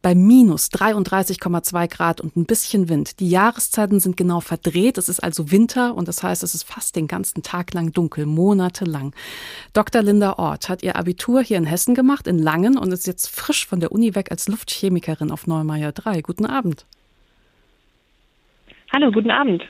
bei 0.00 0.14
minus 0.14 0.68
33,2 0.68 1.88
Grad 1.88 2.20
und 2.20 2.36
ein 2.36 2.44
bisschen 2.44 2.88
Wind. 2.88 3.18
Die 3.20 3.30
Jahreszeiten 3.30 3.98
sind 3.98 4.16
genau 4.16 4.40
verdreht. 4.40 4.96
Es 4.96 5.08
ist 5.08 5.20
also 5.20 5.50
Winter 5.50 5.94
und 5.94 6.06
das 6.06 6.22
heißt, 6.22 6.42
es 6.42 6.54
ist 6.54 6.62
fast 6.62 6.94
den 6.94 7.08
ganzen 7.08 7.42
Tag 7.42 7.74
lang 7.74 7.92
dunkel, 7.92 8.26
monatelang. 8.26 9.12
Dr. 9.72 10.02
Linda 10.02 10.34
Ort 10.34 10.68
hat 10.68 10.82
ihr 10.82 10.96
Abitur 10.96 11.42
hier 11.42 11.56
in 11.56 11.64
Hessen 11.64 11.94
gemacht, 11.94 12.26
in 12.28 12.38
Langen 12.38 12.78
und 12.78 12.92
ist 12.92 13.06
jetzt 13.06 13.28
frisch 13.28 13.66
von 13.66 13.80
der 13.80 13.90
Uni 13.90 14.14
weg 14.14 14.30
als 14.30 14.46
Luftchemikerin 14.46 15.32
auf 15.32 15.46
Neumeier 15.46 15.92
3. 15.92 16.20
Guten 16.20 16.46
Abend. 16.46 16.86
Hallo, 18.92 19.10
guten 19.10 19.30
Abend. 19.30 19.64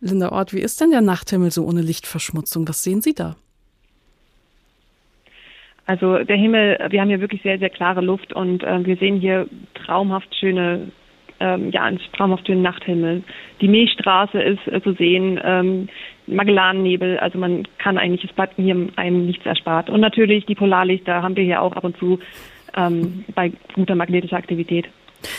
Linda 0.00 0.32
Ort, 0.32 0.54
wie 0.54 0.60
ist 0.60 0.80
denn 0.80 0.90
der 0.90 1.02
Nachthimmel 1.02 1.50
so 1.50 1.64
ohne 1.64 1.82
Lichtverschmutzung? 1.82 2.66
Was 2.68 2.82
sehen 2.82 3.02
Sie 3.02 3.14
da? 3.14 3.36
Also 5.86 6.22
der 6.22 6.36
Himmel, 6.36 6.78
wir 6.90 7.00
haben 7.00 7.08
hier 7.08 7.20
wirklich 7.20 7.42
sehr, 7.42 7.58
sehr 7.58 7.68
klare 7.68 8.00
Luft 8.00 8.32
und 8.32 8.62
äh, 8.62 8.86
wir 8.86 8.96
sehen 8.96 9.20
hier 9.20 9.48
traumhaft 9.74 10.34
schöne, 10.36 10.92
ähm, 11.40 11.70
ja, 11.72 11.82
einen 11.82 11.98
traumhaft 12.16 12.46
schönen 12.46 12.62
Nachthimmel. 12.62 13.24
Die 13.60 13.68
Milchstraße 13.68 14.40
ist 14.40 14.66
äh, 14.68 14.80
zu 14.82 14.92
sehen, 14.92 15.40
ähm, 15.42 15.88
Magellannebel, 16.28 17.18
also 17.18 17.38
man 17.38 17.66
kann 17.78 17.98
eigentlich, 17.98 18.24
es 18.24 18.34
bleibt 18.34 18.54
hier 18.54 18.88
einem 18.94 19.26
nichts 19.26 19.44
erspart. 19.44 19.90
Und 19.90 20.00
natürlich 20.00 20.46
die 20.46 20.54
Polarlichter 20.54 21.22
haben 21.22 21.34
wir 21.34 21.44
hier 21.44 21.60
auch 21.60 21.72
ab 21.72 21.82
und 21.82 21.98
zu 21.98 22.20
ähm, 22.76 23.24
bei 23.34 23.52
guter 23.74 23.96
magnetischer 23.96 24.36
Aktivität. 24.36 24.88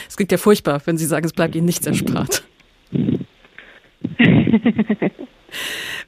Es 0.07 0.17
klingt 0.17 0.33
ja 0.33 0.37
furchtbar, 0.37 0.81
wenn 0.85 0.97
Sie 0.97 1.05
sagen, 1.05 1.25
es 1.25 1.33
bleibt 1.33 1.55
Ihnen 1.55 1.65
nichts 1.65 1.87
erspart. 1.87 2.43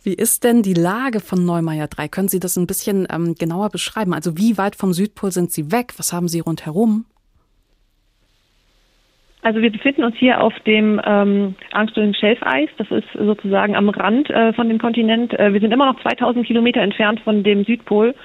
Wie 0.04 0.14
ist 0.14 0.44
denn 0.44 0.62
die 0.62 0.74
Lage 0.74 1.20
von 1.20 1.46
Neumeier 1.46 1.88
3? 1.88 2.08
Können 2.08 2.28
Sie 2.28 2.40
das 2.40 2.58
ein 2.58 2.68
bisschen 2.68 3.08
ähm, 3.12 3.36
genauer 3.36 3.70
beschreiben? 3.70 4.14
Also 4.14 4.38
wie 4.38 4.58
weit 4.58 4.76
vom 4.76 4.94
Südpol 4.94 5.32
sind 5.32 5.52
Sie 5.52 5.72
weg? 5.72 5.94
Was 5.98 6.14
haben 6.14 6.28
Sie 6.28 6.40
rundherum? 6.40 7.06
Also 9.44 9.62
wir 9.62 9.72
befinden 9.72 10.06
uns 10.06 10.16
hier 10.18 10.42
auf 10.42 10.54
dem 10.62 11.02
ähm, 11.06 11.56
Armstrong 11.74 12.14
Schelfeis. 12.14 12.70
Das 12.78 12.90
ist 12.92 13.08
sozusagen 13.14 13.76
am 13.76 13.90
Rand 13.90 14.30
äh, 14.30 14.54
von 14.54 14.70
dem 14.70 14.80
Kontinent. 14.80 15.38
Äh, 15.38 15.52
wir 15.52 15.60
sind 15.60 15.74
immer 15.74 15.92
noch 15.92 16.02
2000 16.02 16.46
Kilometer 16.48 16.82
entfernt 16.82 17.20
von 17.22 17.44
dem 17.44 17.66
Südpol. 17.66 18.16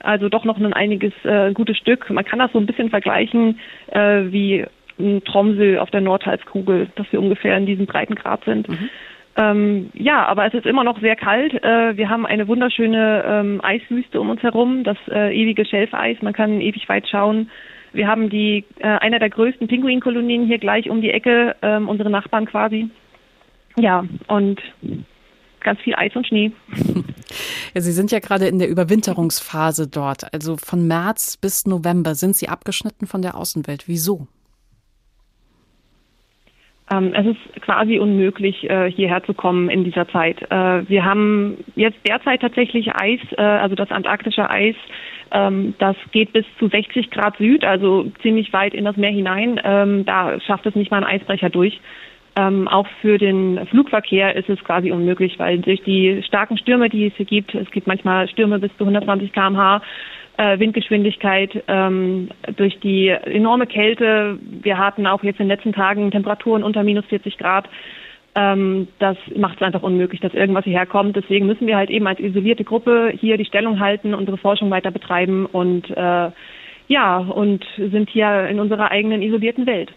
Also 0.00 0.28
doch 0.28 0.44
noch 0.44 0.56
ein 0.56 0.72
einiges 0.72 1.12
äh, 1.24 1.52
gutes 1.52 1.76
Stück. 1.78 2.08
Man 2.10 2.24
kann 2.24 2.38
das 2.38 2.52
so 2.52 2.58
ein 2.58 2.66
bisschen 2.66 2.90
vergleichen 2.90 3.58
äh, 3.88 4.30
wie 4.30 4.64
ein 5.00 5.22
Tromsø 5.24 5.78
auf 5.78 5.90
der 5.90 6.00
Nordhalbkugel, 6.00 6.88
dass 6.94 7.10
wir 7.10 7.20
ungefähr 7.20 7.56
in 7.56 7.66
diesem 7.66 7.86
Breitengrad 7.86 8.44
sind. 8.44 8.68
Mhm. 8.68 8.88
Ähm, 9.38 9.90
ja, 9.94 10.26
aber 10.26 10.46
es 10.46 10.54
ist 10.54 10.66
immer 10.66 10.82
noch 10.82 11.00
sehr 11.00 11.14
kalt. 11.14 11.54
Äh, 11.62 11.96
wir 11.96 12.08
haben 12.08 12.26
eine 12.26 12.48
wunderschöne 12.48 13.24
ähm, 13.24 13.60
Eiswüste 13.62 14.20
um 14.20 14.30
uns 14.30 14.42
herum, 14.42 14.82
das 14.82 14.98
äh, 15.08 15.32
ewige 15.32 15.64
Schelfeis. 15.64 16.20
Man 16.22 16.32
kann 16.32 16.60
ewig 16.60 16.88
weit 16.88 17.08
schauen. 17.08 17.48
Wir 17.92 18.08
haben 18.08 18.30
die 18.30 18.64
äh, 18.80 18.88
einer 18.88 19.20
der 19.20 19.30
größten 19.30 19.68
Pinguinkolonien 19.68 20.44
hier 20.46 20.58
gleich 20.58 20.90
um 20.90 21.00
die 21.00 21.10
Ecke, 21.10 21.54
ähm, 21.62 21.88
unsere 21.88 22.10
Nachbarn 22.10 22.46
quasi. 22.46 22.90
Ja, 23.76 24.04
und 24.26 24.60
ganz 25.60 25.80
viel 25.80 25.94
Eis 25.94 26.14
und 26.16 26.26
Schnee. 26.26 26.52
Ja, 27.74 27.82
Sie 27.82 27.92
sind 27.92 28.10
ja 28.10 28.20
gerade 28.20 28.46
in 28.48 28.58
der 28.58 28.70
Überwinterungsphase 28.70 29.86
dort. 29.86 30.32
Also 30.32 30.56
von 30.56 30.88
März 30.88 31.36
bis 31.36 31.66
November 31.66 32.14
sind 32.14 32.34
Sie 32.34 32.48
abgeschnitten 32.48 33.06
von 33.06 33.20
der 33.20 33.36
Außenwelt. 33.36 33.86
Wieso? 33.86 34.26
Ähm, 36.90 37.12
es 37.14 37.26
ist 37.26 37.62
quasi 37.62 37.98
unmöglich, 37.98 38.68
äh, 38.68 38.90
hierher 38.90 39.22
zu 39.24 39.34
kommen 39.34 39.68
in 39.68 39.84
dieser 39.84 40.08
Zeit. 40.08 40.40
Äh, 40.50 40.88
wir 40.88 41.04
haben 41.04 41.58
jetzt 41.74 41.98
derzeit 42.06 42.40
tatsächlich 42.40 42.94
Eis, 42.94 43.20
äh, 43.36 43.42
also 43.42 43.74
das 43.74 43.90
antarktische 43.90 44.48
Eis, 44.48 44.74
ähm, 45.30 45.74
das 45.78 45.96
geht 46.12 46.32
bis 46.32 46.46
zu 46.58 46.68
60 46.68 47.10
Grad 47.10 47.36
Süd, 47.36 47.64
also 47.64 48.10
ziemlich 48.22 48.52
weit 48.52 48.72
in 48.72 48.84
das 48.84 48.96
Meer 48.96 49.10
hinein. 49.10 49.60
Ähm, 49.62 50.06
da 50.06 50.40
schafft 50.40 50.64
es 50.66 50.74
nicht 50.74 50.90
mal 50.90 51.04
ein 51.04 51.20
Eisbrecher 51.20 51.50
durch. 51.50 51.80
auch 52.40 52.86
für 53.00 53.18
den 53.18 53.66
Flugverkehr 53.66 54.36
ist 54.36 54.48
es 54.48 54.62
quasi 54.62 54.92
unmöglich, 54.92 55.40
weil 55.40 55.58
durch 55.58 55.82
die 55.82 56.22
starken 56.22 56.56
Stürme, 56.56 56.88
die 56.88 57.08
es 57.08 57.14
hier 57.16 57.26
gibt, 57.26 57.52
es 57.52 57.68
gibt 57.72 57.88
manchmal 57.88 58.28
Stürme 58.28 58.60
bis 58.60 58.70
zu 58.76 58.84
120 58.84 59.32
km/h, 59.32 59.82
äh, 60.38 60.58
Windgeschwindigkeit, 60.58 61.62
ähm, 61.68 62.28
durch 62.56 62.78
die 62.80 63.08
enorme 63.08 63.66
Kälte. 63.66 64.38
Wir 64.40 64.78
hatten 64.78 65.06
auch 65.06 65.22
jetzt 65.22 65.40
in 65.40 65.48
den 65.48 65.56
letzten 65.56 65.72
Tagen 65.72 66.10
Temperaturen 66.10 66.62
unter 66.62 66.82
minus 66.84 67.04
40 67.06 67.36
Grad. 67.36 67.68
Ähm, 68.34 68.88
das 69.00 69.16
macht 69.36 69.56
es 69.56 69.62
einfach 69.62 69.82
unmöglich, 69.82 70.20
dass 70.20 70.32
irgendwas 70.34 70.64
hierher 70.64 70.86
kommt. 70.86 71.16
Deswegen 71.16 71.46
müssen 71.46 71.66
wir 71.66 71.76
halt 71.76 71.90
eben 71.90 72.06
als 72.06 72.20
isolierte 72.20 72.64
Gruppe 72.64 73.12
hier 73.18 73.36
die 73.36 73.44
Stellung 73.44 73.80
halten, 73.80 74.14
unsere 74.14 74.38
Forschung 74.38 74.70
weiter 74.70 74.92
betreiben 74.92 75.44
und 75.44 75.90
äh, 75.90 76.30
ja, 76.86 77.18
und 77.18 77.66
sind 77.76 78.08
hier 78.08 78.46
in 78.48 78.60
unserer 78.60 78.90
eigenen 78.90 79.22
isolierten 79.22 79.66
Welt. 79.66 79.92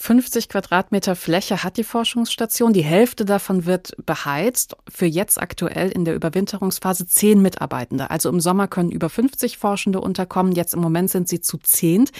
50 0.00 0.48
Quadratmeter 0.48 1.16
Fläche 1.16 1.64
hat 1.64 1.76
die 1.76 1.82
Forschungsstation. 1.82 2.72
Die 2.72 2.84
Hälfte 2.84 3.24
davon 3.24 3.66
wird 3.66 3.90
beheizt. 4.06 4.76
Für 4.88 5.06
jetzt 5.06 5.42
aktuell 5.42 5.90
in 5.90 6.04
der 6.04 6.14
Überwinterungsphase 6.14 7.08
zehn 7.08 7.42
Mitarbeitende. 7.42 8.08
Also 8.08 8.28
im 8.28 8.38
Sommer 8.38 8.68
können 8.68 8.92
über 8.92 9.08
50 9.08 9.58
Forschende 9.58 10.00
unterkommen. 10.00 10.52
Jetzt 10.52 10.72
im 10.72 10.80
Moment 10.80 11.10
sind 11.10 11.26
sie 11.26 11.40
zu 11.40 11.58
zehnt. 11.58 12.12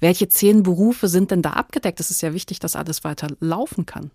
Welche 0.00 0.28
zehn 0.28 0.62
Berufe 0.62 1.08
sind 1.08 1.30
denn 1.30 1.42
da 1.42 1.50
abgedeckt? 1.50 2.00
Es 2.00 2.10
ist 2.10 2.22
ja 2.22 2.32
wichtig, 2.32 2.58
dass 2.58 2.74
alles 2.74 3.04
weiter 3.04 3.28
laufen 3.38 3.84
kann. 3.84 4.10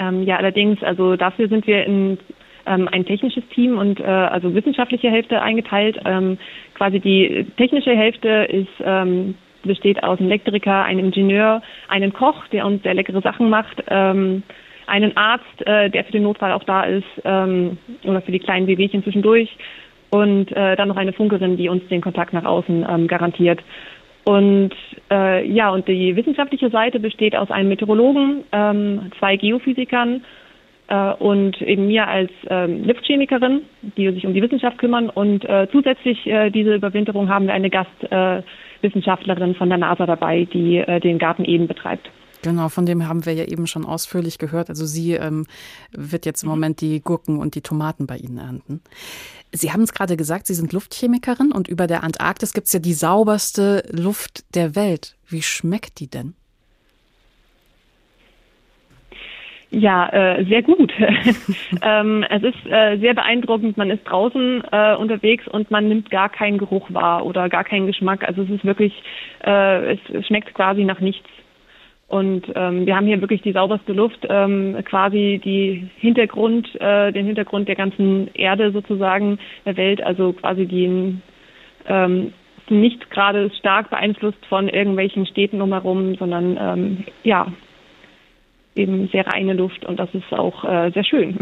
Ähm, 0.00 0.24
ja, 0.24 0.38
allerdings, 0.38 0.82
also 0.82 1.14
dafür 1.14 1.48
sind 1.48 1.68
wir 1.68 1.84
in 1.84 2.18
ähm, 2.66 2.88
ein 2.90 3.06
technisches 3.06 3.44
Team 3.54 3.78
und 3.78 4.00
äh, 4.00 4.02
also 4.02 4.52
wissenschaftliche 4.54 5.08
Hälfte 5.08 5.40
eingeteilt. 5.40 6.00
Ähm, 6.04 6.36
quasi 6.74 6.98
die 6.98 7.46
technische 7.56 7.96
Hälfte 7.96 8.48
ist 8.50 8.82
ähm, 8.84 9.36
besteht 9.66 10.02
aus 10.02 10.18
einem 10.18 10.30
Elektriker, 10.30 10.84
einem 10.84 11.06
Ingenieur, 11.06 11.62
einem 11.88 12.12
Koch, 12.12 12.46
der 12.48 12.66
uns 12.66 12.82
sehr 12.82 12.94
leckere 12.94 13.20
Sachen 13.22 13.50
macht, 13.50 13.82
ähm, 13.88 14.42
einen 14.86 15.16
Arzt, 15.16 15.66
äh, 15.66 15.90
der 15.90 16.04
für 16.04 16.12
den 16.12 16.22
Notfall 16.22 16.52
auch 16.52 16.64
da 16.64 16.84
ist 16.84 17.04
ähm, 17.24 17.78
oder 18.04 18.22
für 18.22 18.32
die 18.32 18.38
kleinen 18.38 18.66
Wehwehchen 18.66 19.02
zwischendurch 19.02 19.50
und 20.10 20.52
äh, 20.52 20.76
dann 20.76 20.88
noch 20.88 20.96
eine 20.96 21.12
Funkerin, 21.12 21.56
die 21.56 21.68
uns 21.68 21.86
den 21.88 22.00
Kontakt 22.00 22.32
nach 22.32 22.44
außen 22.44 22.86
ähm, 22.88 23.06
garantiert. 23.06 23.60
Und 24.24 24.72
äh, 25.10 25.46
ja, 25.48 25.70
und 25.70 25.86
die 25.86 26.16
wissenschaftliche 26.16 26.70
Seite 26.70 26.98
besteht 26.98 27.36
aus 27.36 27.50
einem 27.50 27.68
Meteorologen, 27.68 28.42
ähm, 28.50 29.12
zwei 29.18 29.36
Geophysikern 29.36 30.24
äh, 30.88 31.12
und 31.12 31.60
eben 31.62 31.86
mir 31.86 32.08
als 32.08 32.32
ähm, 32.48 32.84
Luftchemikerin, 32.84 33.62
die 33.96 34.10
sich 34.10 34.26
um 34.26 34.34
die 34.34 34.42
Wissenschaft 34.42 34.78
kümmern. 34.78 35.10
Und 35.10 35.44
äh, 35.44 35.68
zusätzlich 35.70 36.26
äh, 36.26 36.50
diese 36.50 36.74
Überwinterung 36.74 37.28
haben 37.28 37.46
wir 37.46 37.54
eine 37.54 37.70
Gast, 37.70 37.90
äh, 38.10 38.42
Wissenschaftlerin 38.82 39.54
von 39.54 39.68
der 39.68 39.78
NASA 39.78 40.06
dabei, 40.06 40.46
die 40.52 40.78
äh, 40.78 41.00
den 41.00 41.18
Garten 41.18 41.44
Eden 41.44 41.68
betreibt. 41.68 42.10
Genau, 42.42 42.68
von 42.68 42.86
dem 42.86 43.08
haben 43.08 43.26
wir 43.26 43.32
ja 43.32 43.44
eben 43.44 43.66
schon 43.66 43.84
ausführlich 43.84 44.38
gehört. 44.38 44.70
Also 44.70 44.86
sie 44.86 45.14
ähm, 45.14 45.46
wird 45.90 46.26
jetzt 46.26 46.42
im 46.42 46.48
Moment 46.48 46.80
die 46.80 47.00
Gurken 47.00 47.38
und 47.38 47.54
die 47.54 47.60
Tomaten 47.60 48.06
bei 48.06 48.18
Ihnen 48.18 48.38
ernten. 48.38 48.82
Sie 49.52 49.72
haben 49.72 49.82
es 49.82 49.92
gerade 49.92 50.16
gesagt, 50.16 50.46
Sie 50.46 50.54
sind 50.54 50.72
Luftchemikerin 50.72 51.50
und 51.50 51.66
über 51.66 51.86
der 51.86 52.04
Antarktis 52.04 52.52
gibt 52.52 52.66
es 52.66 52.72
ja 52.72 52.78
die 52.78 52.92
sauberste 52.92 53.84
Luft 53.90 54.44
der 54.54 54.76
Welt. 54.76 55.16
Wie 55.26 55.42
schmeckt 55.42 55.98
die 55.98 56.08
denn? 56.08 56.34
Ja, 59.70 60.08
äh, 60.08 60.44
sehr 60.44 60.62
gut. 60.62 60.92
ähm, 61.82 62.24
es 62.30 62.42
ist 62.42 62.66
äh, 62.66 62.98
sehr 62.98 63.14
beeindruckend. 63.14 63.76
Man 63.76 63.90
ist 63.90 64.04
draußen 64.04 64.62
äh, 64.70 64.94
unterwegs 64.94 65.46
und 65.48 65.70
man 65.70 65.88
nimmt 65.88 66.10
gar 66.10 66.28
keinen 66.28 66.58
Geruch 66.58 66.86
wahr 66.90 67.26
oder 67.26 67.48
gar 67.48 67.64
keinen 67.64 67.86
Geschmack. 67.86 68.26
Also 68.26 68.42
es 68.42 68.50
ist 68.50 68.64
wirklich, 68.64 68.92
äh, 69.44 69.94
es, 69.94 69.98
es 70.12 70.26
schmeckt 70.26 70.54
quasi 70.54 70.84
nach 70.84 71.00
nichts. 71.00 71.28
Und 72.08 72.44
ähm, 72.54 72.86
wir 72.86 72.94
haben 72.94 73.06
hier 73.06 73.20
wirklich 73.20 73.42
die 73.42 73.52
sauberste 73.52 73.92
Luft, 73.92 74.24
ähm, 74.28 74.76
quasi 74.84 75.40
die 75.44 75.88
Hintergrund, 75.96 76.68
äh, 76.80 77.10
den 77.12 77.26
Hintergrund 77.26 77.66
der 77.66 77.74
ganzen 77.74 78.30
Erde 78.34 78.70
sozusagen 78.70 79.40
der 79.64 79.76
Welt, 79.76 80.00
also 80.00 80.32
quasi 80.32 80.66
die 80.66 81.16
ähm, 81.88 82.32
nicht 82.68 83.10
gerade 83.10 83.50
stark 83.58 83.90
beeinflusst 83.90 84.44
von 84.48 84.68
irgendwelchen 84.68 85.26
Städten 85.26 85.58
drumherum, 85.58 86.14
sondern 86.14 86.56
ähm, 86.60 87.04
ja, 87.24 87.48
eben 88.76 89.08
sehr 89.08 89.26
reine 89.26 89.54
Luft 89.54 89.84
und 89.84 89.98
das 89.98 90.08
ist 90.12 90.32
auch 90.32 90.64
äh, 90.64 90.90
sehr 90.92 91.04
schön. 91.04 91.38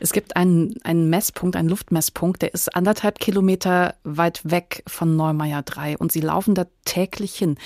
Es 0.00 0.12
gibt 0.12 0.36
einen, 0.36 0.74
einen 0.84 1.10
Messpunkt, 1.10 1.56
einen 1.56 1.68
Luftmesspunkt, 1.68 2.42
der 2.42 2.54
ist 2.54 2.74
anderthalb 2.74 3.18
Kilometer 3.18 3.94
weit 4.04 4.40
weg 4.44 4.82
von 4.86 5.16
Neumeier 5.16 5.62
3 5.62 5.98
und 5.98 6.12
Sie 6.12 6.20
laufen 6.20 6.54
da 6.54 6.64
täglich 6.84 7.34
hin. 7.34 7.56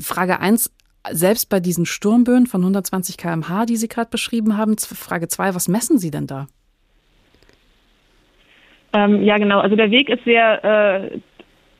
Frage 0.00 0.40
1, 0.40 0.74
selbst 1.10 1.50
bei 1.50 1.60
diesen 1.60 1.86
Sturmböen 1.86 2.46
von 2.46 2.62
120 2.62 3.16
km/h, 3.16 3.66
die 3.66 3.76
Sie 3.76 3.88
gerade 3.88 4.10
beschrieben 4.10 4.56
haben, 4.56 4.76
Frage 4.78 5.28
2, 5.28 5.54
was 5.54 5.68
messen 5.68 5.98
Sie 5.98 6.10
denn 6.10 6.26
da? 6.26 6.46
Ähm, 8.92 9.22
ja, 9.22 9.38
genau. 9.38 9.58
Also 9.58 9.76
der 9.76 9.90
Weg 9.90 10.08
ist 10.08 10.24
sehr 10.24 10.64
äh, 10.64 11.18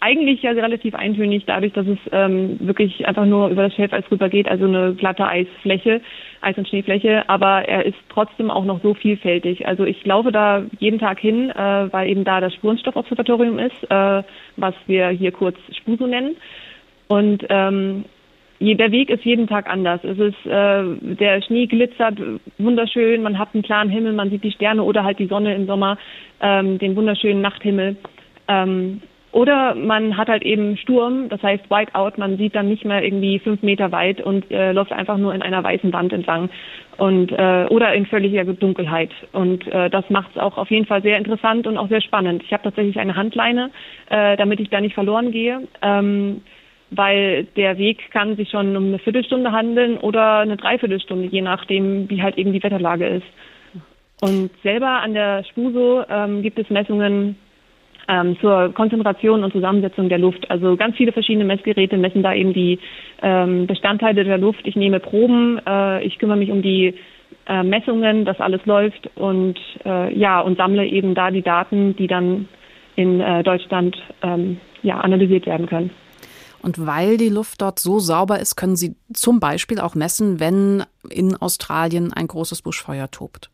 eigentlich 0.04 0.42
ja 0.42 0.50
relativ 0.50 0.94
eintönig, 0.94 1.44
dadurch, 1.46 1.72
dass 1.72 1.86
es 1.86 1.98
ähm, 2.12 2.58
wirklich 2.60 3.06
einfach 3.08 3.24
nur 3.24 3.48
über 3.48 3.62
das 3.62 3.74
Schelfeis 3.74 4.04
rüber 4.10 4.28
geht, 4.28 4.46
also 4.46 4.66
eine 4.66 4.94
glatte 4.94 5.26
Eisfläche, 5.26 6.02
Eis- 6.42 6.58
und 6.58 6.68
Schneefläche, 6.68 7.26
aber 7.26 7.66
er 7.66 7.86
ist 7.86 7.96
trotzdem 8.10 8.50
auch 8.50 8.66
noch 8.66 8.82
so 8.82 8.92
vielfältig. 8.92 9.66
Also 9.66 9.84
ich 9.84 10.04
laufe 10.04 10.30
da 10.30 10.62
jeden 10.78 10.98
Tag 10.98 11.20
hin, 11.20 11.48
äh, 11.48 11.90
weil 11.90 12.10
eben 12.10 12.24
da 12.24 12.42
das 12.42 12.52
Spurenstoffobservatorium 12.52 13.58
ist, 13.58 13.82
äh, 13.90 14.22
was 14.58 14.74
wir 14.86 15.08
hier 15.08 15.32
kurz 15.32 15.56
Spuso 15.74 16.06
nennen. 16.06 16.36
Und 17.08 17.46
ähm, 17.48 18.04
der 18.60 18.92
Weg 18.92 19.08
ist 19.08 19.24
jeden 19.24 19.46
Tag 19.46 19.70
anders. 19.70 20.04
Es 20.04 20.18
ist, 20.18 20.46
äh, 20.46 20.84
der 21.00 21.40
Schnee 21.46 21.66
glitzert 21.66 22.18
wunderschön, 22.58 23.22
man 23.22 23.38
hat 23.38 23.48
einen 23.54 23.62
klaren 23.62 23.88
Himmel, 23.88 24.12
man 24.12 24.28
sieht 24.28 24.44
die 24.44 24.52
Sterne 24.52 24.82
oder 24.82 25.02
halt 25.02 25.18
die 25.18 25.28
Sonne 25.28 25.54
im 25.54 25.66
Sommer, 25.66 25.96
ähm, 26.42 26.78
den 26.78 26.94
wunderschönen 26.94 27.40
Nachthimmel. 27.40 27.96
Ähm, 28.48 29.00
oder 29.34 29.74
man 29.74 30.16
hat 30.16 30.28
halt 30.28 30.44
eben 30.44 30.76
Sturm, 30.76 31.28
das 31.28 31.42
heißt 31.42 31.68
Whiteout, 31.68 32.12
man 32.18 32.36
sieht 32.38 32.54
dann 32.54 32.68
nicht 32.68 32.84
mehr 32.84 33.02
irgendwie 33.02 33.40
fünf 33.40 33.62
Meter 33.64 33.90
weit 33.90 34.20
und 34.20 34.48
äh, 34.52 34.70
läuft 34.70 34.92
einfach 34.92 35.18
nur 35.18 35.34
in 35.34 35.42
einer 35.42 35.64
weißen 35.64 35.92
Wand 35.92 36.12
entlang 36.12 36.50
und 36.98 37.32
äh, 37.32 37.66
oder 37.68 37.92
in 37.94 38.06
völliger 38.06 38.44
Dunkelheit. 38.44 39.10
Und 39.32 39.66
äh, 39.66 39.90
das 39.90 40.08
macht 40.08 40.30
es 40.36 40.40
auch 40.40 40.56
auf 40.56 40.70
jeden 40.70 40.86
Fall 40.86 41.02
sehr 41.02 41.18
interessant 41.18 41.66
und 41.66 41.78
auch 41.78 41.88
sehr 41.88 42.00
spannend. 42.00 42.44
Ich 42.44 42.52
habe 42.52 42.62
tatsächlich 42.62 42.96
eine 43.00 43.16
Handleine, 43.16 43.72
äh, 44.08 44.36
damit 44.36 44.60
ich 44.60 44.70
da 44.70 44.80
nicht 44.80 44.94
verloren 44.94 45.32
gehe. 45.32 45.66
Ähm, 45.82 46.42
weil 46.90 47.44
der 47.56 47.76
Weg 47.76 48.12
kann 48.12 48.36
sich 48.36 48.50
schon 48.50 48.76
um 48.76 48.84
eine 48.84 49.00
Viertelstunde 49.00 49.50
handeln 49.50 49.96
oder 49.96 50.38
eine 50.38 50.56
Dreiviertelstunde, 50.56 51.26
je 51.26 51.42
nachdem, 51.42 52.08
wie 52.08 52.22
halt 52.22 52.38
eben 52.38 52.52
die 52.52 52.62
Wetterlage 52.62 53.08
ist. 53.08 53.26
Und 54.20 54.50
selber 54.62 55.02
an 55.02 55.12
der 55.12 55.42
Spuso 55.42 56.04
ähm, 56.08 56.42
gibt 56.42 56.56
es 56.60 56.70
Messungen 56.70 57.36
ähm, 58.08 58.36
zur 58.40 58.72
Konzentration 58.74 59.44
und 59.44 59.52
Zusammensetzung 59.52 60.08
der 60.08 60.18
Luft. 60.18 60.50
Also 60.50 60.76
ganz 60.76 60.96
viele 60.96 61.12
verschiedene 61.12 61.44
Messgeräte 61.44 61.96
messen 61.96 62.22
da 62.22 62.34
eben 62.34 62.52
die 62.52 62.78
ähm, 63.22 63.66
Bestandteile 63.66 64.24
der 64.24 64.38
Luft. 64.38 64.66
Ich 64.66 64.76
nehme 64.76 65.00
Proben, 65.00 65.60
äh, 65.66 66.04
ich 66.04 66.18
kümmere 66.18 66.36
mich 66.36 66.50
um 66.50 66.62
die 66.62 66.94
äh, 67.46 67.62
Messungen, 67.62 68.24
dass 68.24 68.40
alles 68.40 68.64
läuft 68.66 69.10
und 69.16 69.58
äh, 69.84 70.16
ja 70.16 70.40
und 70.40 70.56
sammle 70.56 70.86
eben 70.86 71.14
da 71.14 71.30
die 71.30 71.42
Daten, 71.42 71.96
die 71.96 72.06
dann 72.06 72.48
in 72.96 73.20
äh, 73.20 73.42
Deutschland 73.42 73.96
ähm, 74.22 74.58
ja 74.82 75.00
analysiert 75.00 75.46
werden 75.46 75.66
können. 75.66 75.90
Und 76.62 76.86
weil 76.86 77.18
die 77.18 77.28
Luft 77.28 77.60
dort 77.60 77.78
so 77.78 77.98
sauber 77.98 78.40
ist, 78.40 78.56
können 78.56 78.76
Sie 78.76 78.96
zum 79.12 79.38
Beispiel 79.38 79.80
auch 79.80 79.94
messen, 79.94 80.40
wenn 80.40 80.84
in 81.10 81.36
Australien 81.36 82.14
ein 82.14 82.26
großes 82.26 82.62
Buschfeuer 82.62 83.10
tobt. 83.10 83.50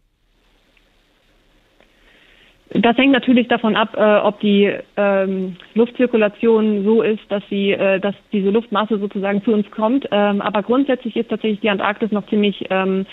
Das 2.72 2.96
hängt 2.96 3.12
natürlich 3.12 3.48
davon 3.48 3.74
ab, 3.74 3.96
äh, 3.96 4.18
ob 4.18 4.38
die 4.40 4.72
ähm, 4.96 5.56
Luftzirkulation 5.74 6.84
so 6.84 7.02
ist, 7.02 7.20
dass 7.28 7.42
sie, 7.50 7.72
äh, 7.72 7.98
dass 7.98 8.14
diese 8.32 8.50
Luftmasse 8.50 8.98
sozusagen 8.98 9.42
zu 9.42 9.52
uns 9.52 9.68
kommt. 9.72 10.06
Ähm, 10.12 10.40
aber 10.40 10.62
grundsätzlich 10.62 11.16
ist 11.16 11.30
tatsächlich 11.30 11.60
die 11.60 11.70
Antarktis 11.70 12.12
noch 12.12 12.26
ziemlich 12.28 12.64
ähm, 12.70 13.06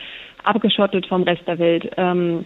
abgeschottet 0.44 1.08
vom 1.08 1.24
Rest 1.24 1.42
der 1.48 1.58
Welt. 1.58 1.90
Ähm, 1.98 2.46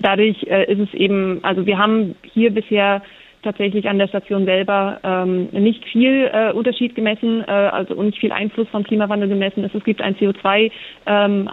dadurch 0.00 0.42
äh, 0.44 0.72
ist 0.72 0.80
es 0.80 0.94
eben, 0.94 1.40
also 1.42 1.66
wir 1.66 1.76
haben 1.76 2.14
hier 2.22 2.50
bisher 2.50 3.02
tatsächlich 3.42 3.88
an 3.88 3.98
der 3.98 4.08
Station 4.08 4.46
selber 4.46 5.00
ähm, 5.04 5.48
nicht 5.52 5.84
viel 5.84 6.30
äh, 6.32 6.52
Unterschied 6.52 6.94
gemessen, 6.94 7.44
äh, 7.46 7.50
also 7.50 8.02
nicht 8.02 8.18
viel 8.18 8.32
Einfluss 8.32 8.68
vom 8.70 8.84
Klimawandel 8.84 9.28
gemessen. 9.28 9.64
Es 9.64 9.84
gibt 9.84 10.00
ein 10.00 10.16
CO2 10.16 10.70
ähm, 11.06 11.50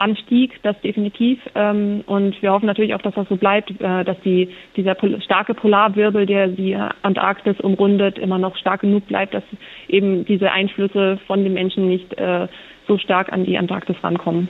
Anstieg, 0.00 0.60
das 0.62 0.80
definitiv. 0.80 1.38
Ähm, 1.54 2.02
und 2.06 2.40
wir 2.42 2.52
hoffen 2.52 2.66
natürlich 2.66 2.94
auch, 2.94 3.02
dass 3.02 3.14
das 3.14 3.28
so 3.28 3.36
bleibt, 3.36 3.70
äh, 3.70 4.04
dass 4.04 4.18
die, 4.24 4.48
dieser 4.76 4.94
pol 4.94 5.20
starke 5.20 5.54
Polarwirbel, 5.54 6.26
der 6.26 6.48
die 6.48 6.76
Antarktis 7.02 7.60
umrundet, 7.60 8.18
immer 8.18 8.38
noch 8.38 8.56
stark 8.56 8.80
genug 8.80 9.06
bleibt, 9.06 9.34
dass 9.34 9.44
eben 9.88 10.24
diese 10.24 10.50
Einflüsse 10.50 11.18
von 11.26 11.44
den 11.44 11.54
Menschen 11.54 11.88
nicht 11.88 12.12
äh, 12.18 12.48
so 12.88 12.98
stark 12.98 13.32
an 13.32 13.44
die 13.44 13.58
Antarktis 13.58 13.96
rankommen. 14.02 14.48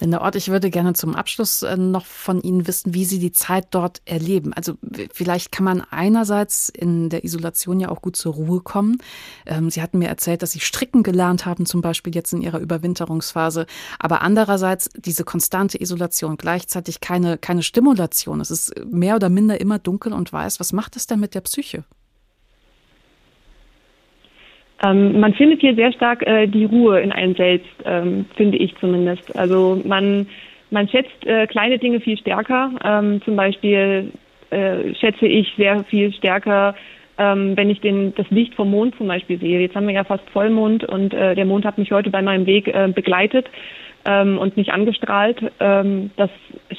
Linda 0.00 0.20
Ort, 0.20 0.36
ich 0.36 0.48
würde 0.48 0.70
gerne 0.70 0.92
zum 0.92 1.14
Abschluss 1.14 1.62
äh, 1.62 1.76
noch 1.76 2.06
von 2.06 2.40
Ihnen 2.40 2.66
wissen, 2.66 2.94
wie 2.94 3.04
Sie 3.04 3.18
die 3.18 3.32
Zeit 3.32 3.68
dort 3.70 4.00
erleben. 4.04 4.52
Also 4.52 4.74
vielleicht 5.12 5.50
kann 5.52 5.64
man 5.64 5.80
einerseits 5.90 6.68
in 6.68 7.08
der 7.08 7.24
Isolation 7.24 7.80
ja 7.80 7.88
auch 7.88 8.02
gut 8.02 8.16
zur 8.16 8.34
Ruhe 8.34 8.60
kommen. 8.60 8.98
Ähm, 9.46 9.70
Sie 9.70 9.82
hatten 9.82 9.98
mir 9.98 10.08
erzählt, 10.08 10.42
dass 10.42 10.52
Sie 10.52 10.60
stricken 10.60 11.02
gelernt 11.02 11.46
haben, 11.46 11.66
zum 11.66 11.80
Beispiel 11.80 12.14
jetzt 12.14 12.32
in 12.32 12.42
Ihrer 12.42 12.60
Überwinterungsphase. 12.60 13.66
Aber 13.98 14.22
andererseits 14.22 14.88
diese 14.96 15.24
konstante 15.24 15.80
Isolation, 15.80 16.36
gleichzeitig 16.36 17.00
keine, 17.00 17.38
keine 17.38 17.62
Stimulation. 17.62 18.40
Es 18.40 18.50
ist 18.50 18.72
mehr 18.86 19.16
oder 19.16 19.28
minder 19.28 19.60
immer 19.60 19.78
dunkel 19.78 20.12
und 20.12 20.32
weiß. 20.32 20.60
Was 20.60 20.72
macht 20.72 20.96
das 20.96 21.06
denn 21.06 21.20
mit 21.20 21.34
der 21.34 21.40
Psyche? 21.40 21.84
Ähm, 24.82 25.18
man 25.20 25.34
findet 25.34 25.60
hier 25.60 25.74
sehr 25.74 25.92
stark 25.92 26.26
äh, 26.26 26.46
die 26.46 26.64
Ruhe 26.64 27.00
in 27.00 27.12
einem 27.12 27.34
selbst, 27.34 27.70
ähm, 27.84 28.26
finde 28.36 28.58
ich 28.58 28.76
zumindest. 28.76 29.36
Also 29.36 29.80
man, 29.84 30.28
man 30.70 30.88
schätzt 30.88 31.26
äh, 31.26 31.46
kleine 31.46 31.78
Dinge 31.78 32.00
viel 32.00 32.16
stärker. 32.16 32.70
Ähm, 32.84 33.20
zum 33.24 33.36
Beispiel 33.36 34.12
äh, 34.50 34.94
schätze 34.94 35.26
ich 35.26 35.52
sehr 35.56 35.82
viel 35.84 36.12
stärker, 36.12 36.74
ähm, 37.18 37.56
wenn 37.56 37.70
ich 37.70 37.80
den, 37.80 38.14
das 38.14 38.30
Licht 38.30 38.54
vom 38.54 38.70
Mond 38.70 38.96
zum 38.96 39.08
Beispiel 39.08 39.38
sehe. 39.38 39.60
Jetzt 39.60 39.74
haben 39.74 39.88
wir 39.88 39.94
ja 39.94 40.04
fast 40.04 40.28
Vollmond 40.30 40.84
und 40.84 41.12
äh, 41.12 41.34
der 41.34 41.44
Mond 41.44 41.64
hat 41.64 41.78
mich 41.78 41.90
heute 41.90 42.10
bei 42.10 42.22
meinem 42.22 42.46
Weg 42.46 42.68
äh, 42.68 42.88
begleitet 42.94 43.46
ähm, 44.08 44.38
und 44.38 44.56
nicht 44.56 44.70
angestrahlt. 44.72 45.38
Ähm, 45.60 46.10
das 46.16 46.30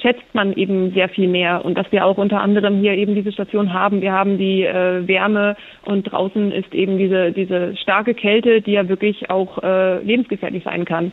schätzt 0.01 0.33
man 0.33 0.53
eben 0.53 0.91
sehr 0.93 1.09
viel 1.09 1.27
mehr 1.27 1.63
und 1.63 1.77
dass 1.77 1.91
wir 1.91 2.05
auch 2.05 2.17
unter 2.17 2.41
anderem 2.41 2.79
hier 2.79 2.93
eben 2.93 3.13
diese 3.13 3.31
Station 3.31 3.71
haben. 3.71 4.01
Wir 4.01 4.11
haben 4.11 4.39
die 4.39 4.63
äh, 4.63 5.07
Wärme 5.07 5.55
und 5.85 6.11
draußen 6.11 6.51
ist 6.51 6.73
eben 6.73 6.97
diese, 6.97 7.31
diese 7.31 7.77
starke 7.77 8.15
Kälte, 8.15 8.61
die 8.61 8.71
ja 8.71 8.89
wirklich 8.89 9.29
auch 9.29 9.61
äh, 9.61 9.99
lebensgefährlich 10.03 10.63
sein 10.63 10.85
kann. 10.85 11.11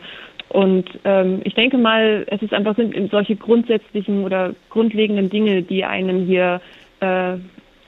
Und 0.49 0.85
ähm, 1.03 1.41
ich 1.43 1.53
denke 1.53 1.77
mal, 1.77 2.25
es 2.27 2.41
ist 2.41 2.53
einfach 2.53 2.75
sind 2.75 3.11
solche 3.11 3.35
grundsätzlichen 3.35 4.23
oder 4.23 4.55
grundlegenden 4.69 5.29
Dinge, 5.29 5.61
die 5.61 5.85
einen 5.85 6.25
hier 6.25 6.61
äh, 6.99 7.35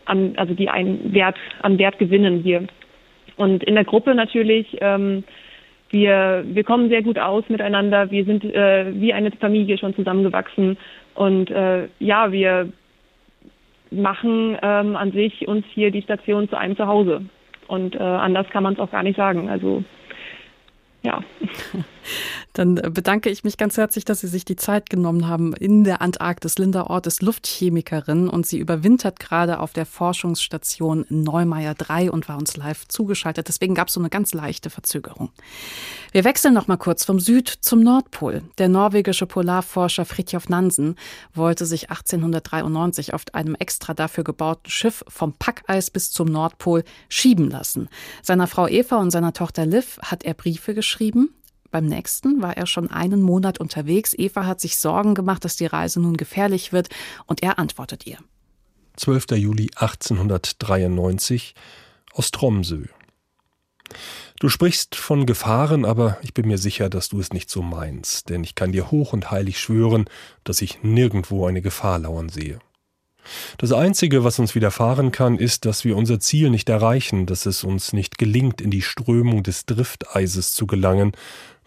an, 0.06 0.34
also 0.36 0.54
die 0.54 0.70
einen 0.70 1.14
Wert 1.14 1.38
an 1.64 1.80
Wert 1.80 1.98
gewinnen 1.98 2.42
hier. 2.44 2.68
Und 3.38 3.64
in 3.64 3.76
der 3.76 3.86
Gruppe 3.86 4.14
natürlich 4.14 4.78
ähm, 4.82 5.24
wir, 5.90 6.44
wir 6.46 6.64
kommen 6.64 6.90
sehr 6.90 7.02
gut 7.02 7.18
aus 7.18 7.44
miteinander. 7.50 8.12
Wir 8.12 8.26
sind 8.26 8.44
äh, 8.44 8.94
wie 8.94 9.14
eine 9.14 9.32
Familie 9.32 9.78
schon 9.78 9.96
zusammengewachsen. 9.96 10.78
Und 11.16 11.50
äh, 11.50 11.88
ja, 12.00 12.32
wir 12.32 12.72
machen 13.92 14.58
ähm, 14.62 14.96
an 14.96 15.12
sich 15.12 15.48
uns 15.48 15.66
hier 15.74 15.92
die 15.92 16.02
Station 16.02 16.48
zu 16.48 16.58
einem 16.58 16.78
Zuhause. 16.78 17.22
Und 17.68 17.96
äh, 17.96 18.00
anders 18.00 18.50
kann 18.50 18.64
man 18.64 18.74
es 18.74 18.80
auch 18.80 18.92
gar 18.92 19.04
nicht 19.04 19.18
sagen. 19.18 19.50
Also 19.50 19.84
ja. 21.04 21.20
Dann 22.54 22.76
bedanke 22.76 23.30
ich 23.30 23.44
mich 23.44 23.58
ganz 23.58 23.78
herzlich, 23.78 24.06
dass 24.06 24.22
Sie 24.22 24.28
sich 24.28 24.46
die 24.46 24.56
Zeit 24.56 24.90
genommen 24.90 25.28
haben 25.28 25.54
in 25.54 25.84
der 25.84 26.02
Antarktis. 26.02 26.58
Linda 26.58 26.84
Ort 26.84 27.08
ist 27.08 27.22
Luftchemikerin 27.22 28.28
und 28.28 28.46
sie 28.46 28.58
überwintert 28.58 29.20
gerade 29.20 29.60
auf 29.60 29.74
der 29.74 29.86
Forschungsstation 29.86 31.06
Neumeier 31.10 31.76
3 31.76 32.12
und 32.12 32.28
war 32.28 32.38
uns 32.38 32.58
live 32.58 32.88
zugeschaltet. 32.88 33.48
Deswegen 33.48 33.76
gab 33.76 33.88
es 33.88 33.94
so 33.94 34.00
eine 34.00 34.10
ganz 34.10 34.34
leichte 34.34 34.70
Verzögerung. 34.70 35.30
Wir 36.12 36.24
wechseln 36.24 36.54
noch 36.54 36.68
mal 36.68 36.78
kurz 36.78 37.06
vom 37.06 37.20
Süd 37.20 37.48
zum 37.48 37.82
Nordpol. 37.82 38.44
Der 38.58 38.68
norwegische 38.68 39.26
Polarforscher 39.26 40.06
Fridtjof 40.06 40.50
Nansen 40.50 40.96
wollte 41.34 41.66
sich 41.66 41.90
1893 41.92 43.14
auf 43.14 43.24
einem 43.34 43.56
extra 43.56 43.94
dafür 43.94 44.24
gebauten 44.24 44.70
Schiff 44.70 45.04
vom 45.08 45.34
Packeis 45.34 45.92
bis 45.92 46.12
zum 46.12 46.28
Nordpol 46.28 46.84
schieben 47.10 47.50
lassen. 47.50 47.90
Seiner 48.24 48.48
Frau 48.48 48.68
Eva 48.68 48.98
und 48.98 49.12
seiner 49.12 49.34
Tochter 49.34 49.66
Liv 49.66 50.00
hat 50.04 50.24
er 50.24 50.34
Briefe 50.34 50.74
geschrieben. 50.74 51.30
Beim 51.72 51.86
nächsten 51.86 52.42
war 52.42 52.58
er 52.58 52.66
schon 52.66 52.90
einen 52.90 53.22
Monat 53.22 53.60
unterwegs. 53.60 54.14
Eva 54.18 54.46
hat 54.46 54.60
sich 54.60 54.78
Sorgen 54.78 55.14
gemacht, 55.14 55.46
dass 55.46 55.56
die 55.56 55.66
Reise 55.66 56.00
nun 56.00 56.18
gefährlich 56.18 56.74
wird, 56.74 56.90
und 57.26 57.44
er 57.44 57.60
antwortet 57.60 58.08
ihr. 58.08 58.18
12. 58.98 59.32
Juli 59.32 59.70
1893 59.76 61.56
aus 62.14 62.32
Tromsø. 62.32 62.86
Du 64.40 64.50
sprichst 64.50 64.96
von 64.96 65.26
Gefahren, 65.26 65.86
aber 65.86 66.18
ich 66.22 66.34
bin 66.34 66.48
mir 66.48 66.58
sicher, 66.58 66.90
dass 66.90 67.10
du 67.10 67.20
es 67.20 67.34
nicht 67.34 67.50
so 67.50 67.62
meinst, 67.62 68.30
denn 68.30 68.44
ich 68.44 68.56
kann 68.56 68.72
dir 68.72 68.92
hoch 68.92 69.14
und 69.14 69.32
heilig 69.32 69.60
schwören, 69.60 70.06
dass 70.44 70.62
ich 70.62 70.82
nirgendwo 70.82 71.46
eine 71.46 71.62
Gefahr 71.62 72.00
lauern 72.00 72.30
sehe. 72.30 72.60
Das 73.58 73.72
Einzige, 73.72 74.24
was 74.24 74.40
uns 74.40 74.56
widerfahren 74.56 75.12
kann, 75.12 75.38
ist, 75.38 75.66
dass 75.66 75.84
wir 75.84 75.98
unser 75.98 76.20
Ziel 76.20 76.50
nicht 76.50 76.70
erreichen, 76.70 77.26
dass 77.26 77.46
es 77.46 77.64
uns 77.64 77.94
nicht 77.94 78.18
gelingt, 78.18 78.62
in 78.62 78.72
die 78.72 78.82
Strömung 78.82 79.44
des 79.44 79.66
Drifteises 79.66 80.54
zu 80.54 80.68
gelangen 80.68 81.12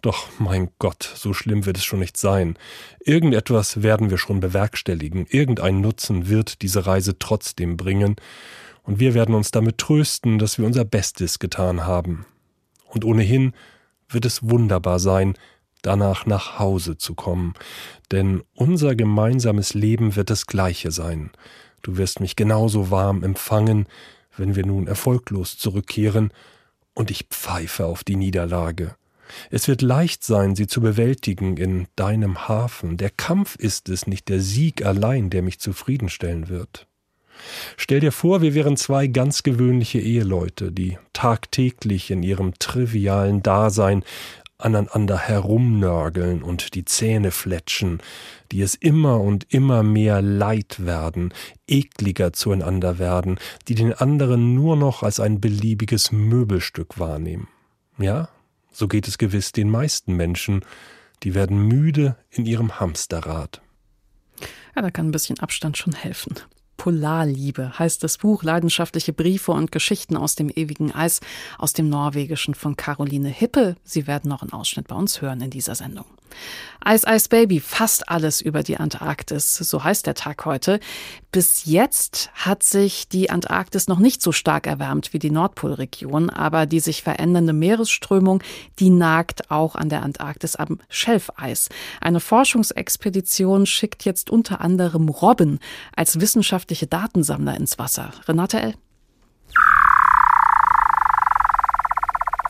doch 0.02 0.28
mein 0.38 0.70
Gott, 0.78 1.10
so 1.14 1.32
schlimm 1.32 1.64
wird 1.64 1.78
es 1.78 1.84
schon 1.84 2.00
nicht 2.00 2.16
sein. 2.16 2.58
Irgendetwas 3.00 3.82
werden 3.82 4.10
wir 4.10 4.18
schon 4.18 4.40
bewerkstelligen, 4.40 5.26
irgendein 5.30 5.80
Nutzen 5.80 6.28
wird 6.28 6.62
diese 6.62 6.86
Reise 6.86 7.18
trotzdem 7.18 7.76
bringen, 7.76 8.16
und 8.84 8.98
wir 8.98 9.14
werden 9.14 9.36
uns 9.36 9.52
damit 9.52 9.78
trösten, 9.78 10.40
dass 10.40 10.58
wir 10.58 10.66
unser 10.66 10.84
Bestes 10.84 11.38
getan 11.38 11.86
haben. 11.86 12.26
Und 12.88 13.04
ohnehin 13.04 13.52
wird 14.08 14.24
es 14.24 14.42
wunderbar 14.42 14.98
sein, 14.98 15.34
danach 15.82 16.26
nach 16.26 16.58
Hause 16.58 16.96
zu 16.96 17.14
kommen, 17.14 17.54
denn 18.10 18.42
unser 18.54 18.96
gemeinsames 18.96 19.74
Leben 19.74 20.16
wird 20.16 20.30
das 20.30 20.46
gleiche 20.46 20.90
sein. 20.90 21.30
Du 21.82 21.96
wirst 21.96 22.20
mich 22.20 22.36
genauso 22.36 22.90
warm 22.90 23.22
empfangen, 23.22 23.86
wenn 24.36 24.56
wir 24.56 24.66
nun 24.66 24.86
erfolglos 24.86 25.58
zurückkehren, 25.58 26.32
und 26.94 27.10
ich 27.10 27.26
pfeife 27.30 27.86
auf 27.86 28.04
die 28.04 28.16
Niederlage. 28.16 28.96
Es 29.50 29.68
wird 29.68 29.82
leicht 29.82 30.24
sein, 30.24 30.56
sie 30.56 30.66
zu 30.66 30.80
bewältigen 30.80 31.56
in 31.56 31.86
deinem 31.96 32.48
Hafen. 32.48 32.96
Der 32.96 33.10
Kampf 33.10 33.56
ist 33.56 33.88
es, 33.88 34.06
nicht 34.06 34.28
der 34.28 34.40
Sieg 34.40 34.84
allein, 34.84 35.30
der 35.30 35.42
mich 35.42 35.60
zufriedenstellen 35.60 36.48
wird. 36.48 36.86
Stell 37.76 38.00
dir 38.00 38.12
vor, 38.12 38.42
wir 38.42 38.54
wären 38.54 38.76
zwei 38.76 39.06
ganz 39.06 39.42
gewöhnliche 39.42 39.98
Eheleute, 39.98 40.70
die 40.70 40.98
tagtäglich 41.12 42.10
in 42.10 42.22
ihrem 42.22 42.54
trivialen 42.58 43.42
Dasein 43.42 44.04
aneinander 44.58 45.18
herumnörgeln 45.18 46.42
und 46.42 46.74
die 46.74 46.84
Zähne 46.84 47.30
fletschen, 47.30 48.00
die 48.52 48.62
es 48.62 48.74
immer 48.74 49.20
und 49.20 49.46
immer 49.52 49.82
mehr 49.82 50.22
leid 50.22 50.84
werden, 50.86 51.34
ekliger 51.66 52.32
zueinander 52.32 52.98
werden, 52.98 53.38
die 53.68 53.74
den 53.74 53.92
anderen 53.92 54.54
nur 54.54 54.76
noch 54.76 55.02
als 55.02 55.20
ein 55.20 55.40
beliebiges 55.40 56.12
Möbelstück 56.12 56.98
wahrnehmen. 56.98 57.48
Ja, 57.98 58.28
so 58.72 58.88
geht 58.88 59.06
es 59.06 59.18
gewiss 59.18 59.52
den 59.52 59.70
meisten 59.70 60.14
Menschen, 60.14 60.64
die 61.22 61.34
werden 61.34 61.58
müde 61.68 62.16
in 62.30 62.46
ihrem 62.46 62.80
Hamsterrad. 62.80 63.62
Ja, 64.74 64.82
da 64.82 64.90
kann 64.90 65.08
ein 65.08 65.12
bisschen 65.12 65.38
Abstand 65.38 65.76
schon 65.76 65.92
helfen. 65.92 66.34
Polarliebe 66.76 67.78
heißt 67.78 68.02
das 68.02 68.18
Buch 68.18 68.42
Leidenschaftliche 68.42 69.12
Briefe 69.12 69.52
und 69.52 69.70
Geschichten 69.70 70.16
aus 70.16 70.34
dem 70.34 70.48
ewigen 70.48 70.92
Eis 70.92 71.20
aus 71.58 71.74
dem 71.74 71.88
Norwegischen 71.88 72.54
von 72.54 72.76
Caroline 72.76 73.28
Hippe. 73.28 73.76
Sie 73.84 74.08
werden 74.08 74.28
noch 74.28 74.42
einen 74.42 74.52
Ausschnitt 74.52 74.88
bei 74.88 74.96
uns 74.96 75.20
hören 75.20 75.40
in 75.42 75.50
dieser 75.50 75.76
Sendung. 75.76 76.06
Eis 76.80 77.04
Eis 77.04 77.28
Baby, 77.28 77.60
fast 77.60 78.08
alles 78.08 78.40
über 78.40 78.62
die 78.62 78.76
Antarktis, 78.76 79.54
so 79.54 79.84
heißt 79.84 80.06
der 80.06 80.14
Tag 80.14 80.44
heute. 80.44 80.80
Bis 81.30 81.64
jetzt 81.64 82.30
hat 82.34 82.62
sich 82.62 83.08
die 83.08 83.30
Antarktis 83.30 83.86
noch 83.86 83.98
nicht 83.98 84.20
so 84.20 84.32
stark 84.32 84.66
erwärmt 84.66 85.12
wie 85.12 85.18
die 85.18 85.30
Nordpolregion, 85.30 86.28
aber 86.28 86.66
die 86.66 86.80
sich 86.80 87.02
verändernde 87.02 87.52
Meeresströmung, 87.52 88.42
die 88.80 88.90
nagt 88.90 89.50
auch 89.50 89.76
an 89.76 89.88
der 89.88 90.02
Antarktis 90.02 90.56
am 90.56 90.80
Schelfeis. 90.88 91.68
Eine 92.00 92.20
Forschungsexpedition 92.20 93.66
schickt 93.66 94.04
jetzt 94.04 94.30
unter 94.30 94.60
anderem 94.60 95.08
Robben 95.08 95.60
als 95.94 96.20
wissenschaftliche 96.20 96.86
Datensammler 96.88 97.56
ins 97.56 97.78
Wasser. 97.78 98.10
Renate 98.26 98.60
L. 98.60 98.74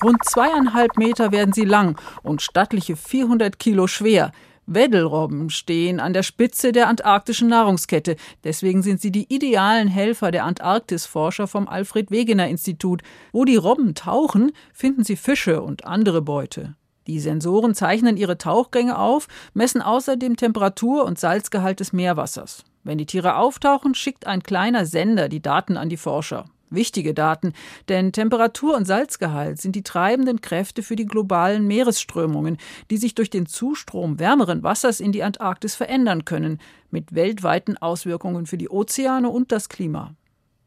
Rund 0.03 0.25
zweieinhalb 0.25 0.97
Meter 0.97 1.31
werden 1.31 1.53
sie 1.53 1.65
lang 1.65 2.01
und 2.25 2.43
stattliche 2.43 2.97
400 2.97 3.59
Kilo 3.59 3.87
schwer. 3.87 4.33
Weddelrobben 4.67 5.51
stehen 5.51 6.01
an 6.01 6.13
der 6.13 6.25
Spitze 6.25 6.73
der 6.73 6.89
antarktischen 6.89 7.49
Nahrungskette. 7.49 8.17
Deswegen 8.43 8.83
sind 8.83 9.01
sie 9.01 9.13
die 9.13 9.33
idealen 9.33 9.89
Helfer 9.89 10.31
der 10.31 10.45
Antarktisforscher 10.45 11.47
vom 11.47 11.69
Alfred 11.69 12.11
Wegener 12.11 12.49
Institut. 12.49 13.03
Wo 13.33 13.45
die 13.45 13.57
Robben 13.57 13.95
tauchen, 13.95 14.53
finden 14.73 15.05
sie 15.05 15.17
Fische 15.17 15.63
und 15.63 15.85
andere 15.85 16.23
Beute. 16.23 16.75
Die 17.07 17.21
Sensoren 17.21 17.75
zeichnen 17.75 18.17
ihre 18.17 18.39
Tauchgänge 18.39 18.99
auf, 18.99 19.29
messen 19.55 19.83
außerdem 19.83 20.37
Temperatur 20.37 21.05
und 21.05 21.19
Salzgehalt 21.19 21.81
des 21.81 21.93
Meerwassers. 21.93 22.65
Wenn 22.85 22.99
die 22.99 23.07
Tiere 23.07 23.37
auftauchen, 23.37 23.95
schickt 23.95 24.27
ein 24.27 24.43
kleiner 24.43 24.87
Sender 24.87 25.29
die 25.29 25.43
Daten 25.43 25.77
an 25.77 25.89
die 25.89 25.97
Forscher. 25.97 26.47
Wichtige 26.75 27.15
Daten, 27.15 27.53
denn 27.89 28.13
Temperatur 28.13 28.77
und 28.77 28.87
Salzgehalt 28.87 29.61
sind 29.61 29.77
die 29.77 29.83
treibenden 29.83 30.41
Kräfte 30.41 30.83
für 30.83 30.97
die 30.97 31.07
globalen 31.07 31.67
Meeresströmungen, 31.67 32.57
die 32.91 32.97
sich 32.97 33.15
durch 33.15 33.31
den 33.31 33.47
Zustrom 33.47 34.19
wärmeren 34.19 34.63
Wassers 34.63 35.01
in 35.01 35.13
die 35.13 35.23
Antarktis 35.23 35.75
verändern 35.75 36.25
können, 36.25 36.59
mit 36.91 37.15
weltweiten 37.15 37.77
Auswirkungen 37.77 38.47
für 38.47 38.59
die 38.59 38.71
Ozeane 38.71 39.29
und 39.29 39.53
das 39.53 39.69
Klima. 39.69 40.15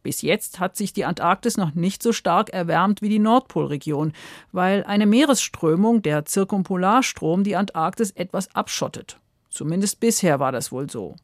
Bis 0.04 0.22
jetzt 0.22 0.60
hat 0.60 0.78
sich 0.78 0.94
die 0.94 1.04
Antarktis 1.04 1.58
noch 1.58 1.74
nicht 1.74 2.04
so 2.04 2.13
stark 2.13 2.52
erwärmt 2.52 3.02
wie 3.02 3.10
die 3.10 3.18
Nordpolregion, 3.18 4.13
weil 4.52 4.84
eine 4.84 5.08
Meeresströmung, 5.08 6.04
der 6.04 6.26
Zirkumpolarstrom, 6.26 7.44
die 7.44 7.56
Antarktis 7.56 8.12
etwas 8.12 8.54
abschottet. 8.54 9.20
Zumindest 9.50 10.00
bisher 10.00 10.39
war 10.39 10.52
das 10.52 10.72
wohl 10.72 10.88
so. 10.91 11.15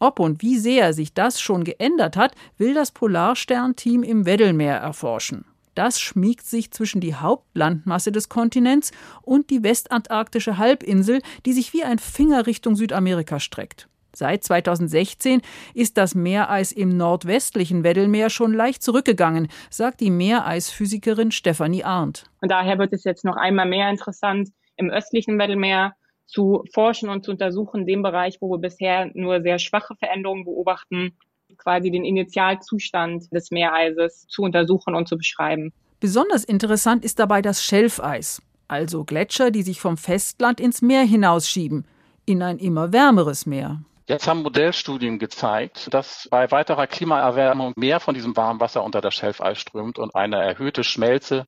Ob 0.00 0.20
und 0.20 0.42
wie 0.42 0.58
sehr 0.58 0.92
sich 0.92 1.14
das 1.14 1.40
schon 1.40 1.64
geändert 1.64 2.16
hat, 2.16 2.34
will 2.58 2.74
das 2.74 2.92
Polarstern-Team 2.92 4.02
im 4.02 4.26
Weddellmeer 4.26 4.76
erforschen. 4.76 5.44
Das 5.74 6.00
schmiegt 6.00 6.46
sich 6.46 6.70
zwischen 6.70 7.00
die 7.00 7.14
Hauptlandmasse 7.14 8.12
des 8.12 8.28
Kontinents 8.28 8.92
und 9.22 9.50
die 9.50 9.62
westantarktische 9.62 10.58
Halbinsel, 10.58 11.20
die 11.46 11.52
sich 11.52 11.72
wie 11.72 11.84
ein 11.84 11.98
Finger 11.98 12.46
Richtung 12.46 12.76
Südamerika 12.76 13.40
streckt. 13.40 13.88
Seit 14.14 14.44
2016 14.44 15.42
ist 15.74 15.96
das 15.96 16.14
Meereis 16.14 16.70
im 16.70 16.96
nordwestlichen 16.96 17.82
Weddellmeer 17.82 18.30
schon 18.30 18.52
leicht 18.52 18.82
zurückgegangen, 18.82 19.48
sagt 19.70 20.00
die 20.00 20.10
Meereisphysikerin 20.10 21.32
Stefanie 21.32 21.82
Arndt. 21.82 22.24
Und 22.40 22.50
daher 22.50 22.78
wird 22.78 22.92
es 22.92 23.02
jetzt 23.02 23.24
noch 23.24 23.36
einmal 23.36 23.66
mehr 23.66 23.90
interessant, 23.90 24.50
im 24.76 24.90
östlichen 24.90 25.38
Weddellmeer 25.38 25.96
zu 26.26 26.64
forschen 26.72 27.08
und 27.08 27.24
zu 27.24 27.30
untersuchen, 27.30 27.86
dem 27.86 28.02
Bereich, 28.02 28.38
wo 28.40 28.50
wir 28.50 28.58
bisher 28.58 29.10
nur 29.14 29.42
sehr 29.42 29.58
schwache 29.58 29.94
Veränderungen 29.96 30.44
beobachten, 30.44 31.16
quasi 31.56 31.90
den 31.90 32.04
Initialzustand 32.04 33.32
des 33.32 33.50
Meereises 33.50 34.26
zu 34.28 34.42
untersuchen 34.42 34.94
und 34.94 35.08
zu 35.08 35.16
beschreiben. 35.16 35.72
Besonders 36.00 36.44
interessant 36.44 37.04
ist 37.04 37.18
dabei 37.18 37.42
das 37.42 37.62
Schelfeis, 37.62 38.42
also 38.68 39.04
Gletscher, 39.04 39.50
die 39.50 39.62
sich 39.62 39.80
vom 39.80 39.96
Festland 39.96 40.60
ins 40.60 40.82
Meer 40.82 41.02
hinausschieben, 41.02 41.86
in 42.26 42.42
ein 42.42 42.58
immer 42.58 42.92
wärmeres 42.92 43.46
Meer. 43.46 43.82
Jetzt 44.06 44.28
haben 44.28 44.42
Modellstudien 44.42 45.18
gezeigt, 45.18 45.92
dass 45.94 46.28
bei 46.30 46.50
weiterer 46.50 46.86
Klimaerwärmung 46.86 47.72
mehr 47.76 48.00
von 48.00 48.14
diesem 48.14 48.36
warmen 48.36 48.60
Wasser 48.60 48.84
unter 48.84 49.00
das 49.00 49.14
Schelfeis 49.14 49.58
strömt 49.58 49.98
und 49.98 50.14
eine 50.14 50.42
erhöhte 50.42 50.84
Schmelze 50.84 51.46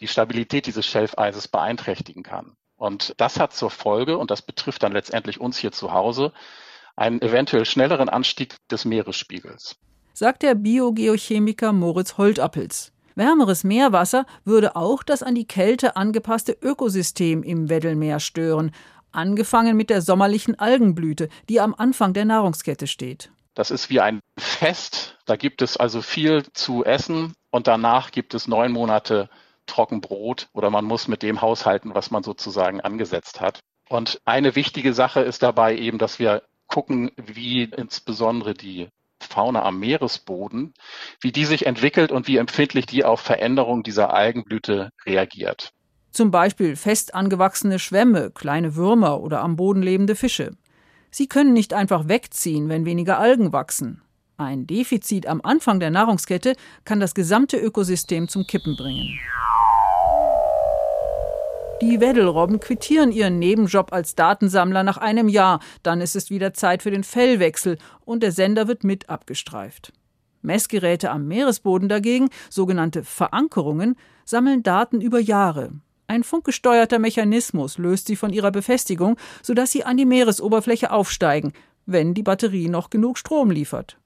die 0.00 0.08
Stabilität 0.08 0.66
dieses 0.66 0.84
Schelfeises 0.84 1.46
beeinträchtigen 1.46 2.24
kann. 2.24 2.56
Und 2.82 3.14
das 3.16 3.38
hat 3.38 3.52
zur 3.54 3.70
Folge, 3.70 4.18
und 4.18 4.32
das 4.32 4.42
betrifft 4.42 4.82
dann 4.82 4.90
letztendlich 4.90 5.40
uns 5.40 5.56
hier 5.56 5.70
zu 5.70 5.92
Hause, 5.92 6.32
einen 6.96 7.22
eventuell 7.22 7.64
schnelleren 7.64 8.08
Anstieg 8.08 8.56
des 8.72 8.84
Meeresspiegels. 8.84 9.76
Sagt 10.14 10.42
der 10.42 10.56
Biogeochemiker 10.56 11.72
Moritz 11.72 12.18
Holtappels. 12.18 12.90
Wärmeres 13.14 13.62
Meerwasser 13.62 14.26
würde 14.44 14.74
auch 14.74 15.04
das 15.04 15.22
an 15.22 15.36
die 15.36 15.46
Kälte 15.46 15.94
angepasste 15.94 16.58
Ökosystem 16.60 17.44
im 17.44 17.68
Weddellmeer 17.68 18.18
stören, 18.18 18.72
angefangen 19.12 19.76
mit 19.76 19.88
der 19.88 20.02
sommerlichen 20.02 20.58
Algenblüte, 20.58 21.28
die 21.48 21.60
am 21.60 21.76
Anfang 21.76 22.14
der 22.14 22.24
Nahrungskette 22.24 22.88
steht. 22.88 23.30
Das 23.54 23.70
ist 23.70 23.90
wie 23.90 24.00
ein 24.00 24.18
Fest, 24.36 25.18
da 25.26 25.36
gibt 25.36 25.62
es 25.62 25.76
also 25.76 26.02
viel 26.02 26.42
zu 26.52 26.84
essen 26.84 27.34
und 27.52 27.68
danach 27.68 28.10
gibt 28.10 28.34
es 28.34 28.48
neun 28.48 28.72
Monate 28.72 29.30
Trockenbrot 29.66 30.48
oder 30.52 30.70
man 30.70 30.84
muss 30.84 31.08
mit 31.08 31.22
dem 31.22 31.40
haushalten, 31.40 31.94
was 31.94 32.10
man 32.10 32.22
sozusagen 32.22 32.80
angesetzt 32.80 33.40
hat. 33.40 33.60
Und 33.88 34.20
eine 34.24 34.56
wichtige 34.56 34.94
Sache 34.94 35.20
ist 35.20 35.42
dabei 35.42 35.76
eben, 35.76 35.98
dass 35.98 36.18
wir 36.18 36.42
gucken, 36.66 37.10
wie 37.16 37.64
insbesondere 37.64 38.54
die 38.54 38.88
Fauna 39.20 39.62
am 39.62 39.78
Meeresboden, 39.78 40.74
wie 41.20 41.32
die 41.32 41.44
sich 41.44 41.66
entwickelt 41.66 42.10
und 42.10 42.26
wie 42.26 42.38
empfindlich 42.38 42.86
die 42.86 43.04
auf 43.04 43.20
Veränderungen 43.20 43.82
dieser 43.82 44.12
Algenblüte 44.12 44.90
reagiert. 45.06 45.72
Zum 46.10 46.30
Beispiel 46.30 46.76
fest 46.76 47.14
angewachsene 47.14 47.78
Schwämme, 47.78 48.30
kleine 48.30 48.74
Würmer 48.74 49.20
oder 49.20 49.40
am 49.40 49.56
Boden 49.56 49.82
lebende 49.82 50.14
Fische. 50.14 50.52
Sie 51.10 51.26
können 51.26 51.52
nicht 51.52 51.74
einfach 51.74 52.08
wegziehen, 52.08 52.68
wenn 52.68 52.84
weniger 52.84 53.18
Algen 53.18 53.52
wachsen. 53.52 54.02
Ein 54.36 54.66
Defizit 54.66 55.26
am 55.26 55.40
Anfang 55.42 55.78
der 55.78 55.90
Nahrungskette 55.90 56.54
kann 56.84 57.00
das 57.00 57.14
gesamte 57.14 57.58
Ökosystem 57.58 58.28
zum 58.28 58.46
Kippen 58.46 58.76
bringen. 58.76 59.18
Die 61.82 62.00
Weddelrobben 62.00 62.60
quittieren 62.60 63.10
ihren 63.10 63.40
Nebenjob 63.40 63.92
als 63.92 64.14
Datensammler 64.14 64.84
nach 64.84 64.98
einem 64.98 65.28
Jahr. 65.28 65.58
Dann 65.82 66.00
ist 66.00 66.14
es 66.14 66.30
wieder 66.30 66.54
Zeit 66.54 66.84
für 66.84 66.92
den 66.92 67.02
Fellwechsel 67.02 67.76
und 68.04 68.22
der 68.22 68.30
Sender 68.30 68.68
wird 68.68 68.84
mit 68.84 69.10
abgestreift. 69.10 69.92
Messgeräte 70.42 71.10
am 71.10 71.26
Meeresboden 71.26 71.88
dagegen, 71.88 72.28
sogenannte 72.50 73.02
Verankerungen, 73.02 73.96
sammeln 74.24 74.62
Daten 74.62 75.00
über 75.00 75.18
Jahre. 75.18 75.72
Ein 76.06 76.22
funkgesteuerter 76.22 77.00
Mechanismus 77.00 77.78
löst 77.78 78.06
sie 78.06 78.14
von 78.14 78.32
ihrer 78.32 78.52
Befestigung, 78.52 79.16
sodass 79.42 79.72
sie 79.72 79.82
an 79.82 79.96
die 79.96 80.06
Meeresoberfläche 80.06 80.92
aufsteigen, 80.92 81.52
wenn 81.84 82.14
die 82.14 82.22
Batterie 82.22 82.68
noch 82.68 82.90
genug 82.90 83.18
Strom 83.18 83.50
liefert. 83.50 83.98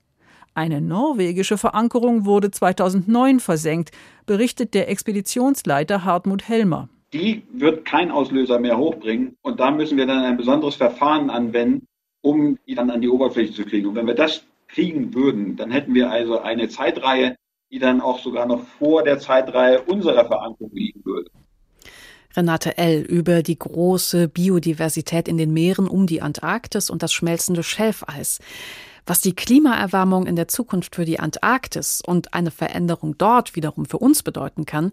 Eine 0.55 0.81
norwegische 0.81 1.59
Verankerung 1.59 2.25
wurde 2.25 2.51
2009 2.51 3.39
versenkt, 3.39 3.91
berichtet 4.25 4.73
der 4.73 4.89
Expeditionsleiter 4.89 6.05
Hartmut 6.05 6.49
Helmer 6.49 6.89
die 7.17 7.43
wird 7.53 7.85
kein 7.85 8.11
Auslöser 8.11 8.59
mehr 8.59 8.77
hochbringen. 8.77 9.37
Und 9.43 9.61
da 9.61 9.71
müssen 9.71 9.97
wir 9.97 10.07
dann 10.07 10.25
ein 10.25 10.37
besonderes 10.37 10.75
Verfahren 10.75 11.31
anwenden, 11.31 11.87
um 12.21 12.59
die 12.67 12.75
dann 12.75 12.91
an 12.91 13.01
die 13.01 13.09
Oberfläche 13.09 13.53
zu 13.53 13.65
kriegen. 13.65 13.89
Und 13.89 13.95
wenn 13.95 14.07
wir 14.07 14.15
das 14.15 14.45
kriegen 14.69 15.15
würden, 15.15 15.57
dann 15.57 15.71
hätten 15.71 15.95
wir 15.95 16.11
also 16.11 16.41
eine 16.41 16.69
Zeitreihe, 16.69 17.37
die 17.71 17.79
dann 17.79 18.01
auch 18.01 18.19
sogar 18.19 18.47
noch 18.47 18.63
vor 18.79 19.03
der 19.03 19.19
Zeitreihe 19.19 19.81
unserer 19.83 20.27
Verankerung 20.27 20.71
liegen 20.73 21.05
würde. 21.05 21.31
Renate 22.37 22.77
L. 22.77 23.01
über 23.01 23.43
die 23.43 23.59
große 23.59 24.29
Biodiversität 24.29 25.27
in 25.27 25.39
den 25.39 25.53
Meeren 25.53 25.89
um 25.89 26.07
die 26.07 26.21
Antarktis 26.21 26.91
und 26.91 27.03
das 27.03 27.13
schmelzende 27.13 27.63
Schelfeis. 27.63 28.41
Was 29.09 29.21
die 29.21 29.37
Klimaerwärmung 29.37 30.27
in 30.27 30.35
der 30.35 30.49
Zukunft 30.49 30.97
für 30.97 31.05
die 31.05 31.21
Antarktis 31.21 32.03
und 32.05 32.35
eine 32.35 32.51
Veränderung 32.51 33.17
dort 33.17 33.55
wiederum 33.55 33.87
für 33.87 33.99
uns 33.99 34.25
bedeuten 34.25 34.67
kann, 34.67 34.91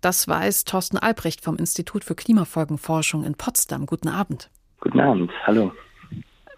das 0.00 0.28
weiß 0.28 0.64
Thorsten 0.64 0.98
Albrecht 0.98 1.40
vom 1.40 1.56
Institut 1.56 2.04
für 2.04 2.14
Klimafolgenforschung 2.14 3.24
in 3.24 3.34
Potsdam. 3.34 3.86
Guten 3.86 4.08
Abend. 4.08 4.50
Guten 4.78 5.00
Abend, 5.00 5.32
hallo. 5.44 5.72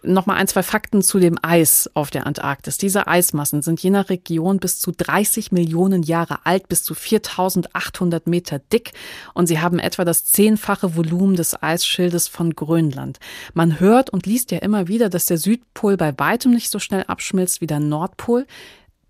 Nochmal 0.05 0.37
ein, 0.37 0.47
zwei 0.47 0.63
Fakten 0.63 1.03
zu 1.03 1.19
dem 1.19 1.39
Eis 1.43 1.91
auf 1.95 2.11
der 2.11 2.25
Antarktis. 2.27 2.79
Diese 2.79 3.09
Eismassen 3.09 3.63
sind 3.63 3.83
je 3.83 3.91
nach 3.91 4.11
Region 4.11 4.61
bis 4.61 4.81
zu 4.81 4.93
30 4.93 5.51
Millionen 5.51 6.05
Jahre 6.05 6.39
alt, 6.45 6.69
bis 6.69 6.85
zu 6.85 6.95
4800 6.95 8.29
Meter 8.29 8.61
dick 8.61 8.93
und 9.35 9.49
sie 9.49 9.61
haben 9.61 9.81
etwa 9.81 10.05
das 10.05 10.25
zehnfache 10.25 10.97
Volumen 10.97 11.35
des 11.35 11.61
Eisschildes 11.61 12.29
von 12.29 12.55
Grönland. 12.55 13.19
Man 13.55 13.81
hört 13.81 14.11
und 14.11 14.25
liest 14.25 14.53
ja 14.53 14.59
immer 14.59 14.87
wieder, 14.87 15.09
dass 15.09 15.27
der 15.27 15.37
Südpol 15.37 15.97
bei 15.97 16.13
weitem 16.17 16.53
nicht 16.53 16.71
so 16.71 16.79
schnell 16.79 17.03
abschmilzt 17.09 17.61
wie 17.61 17.67
der 17.67 17.81
Nordpol. 17.81 18.47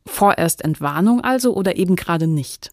Vorerst 0.06 0.64
Entwarnung 0.64 1.22
also 1.22 1.54
oder 1.54 1.76
eben 1.76 1.96
gerade 1.96 2.26
nicht? 2.26 2.70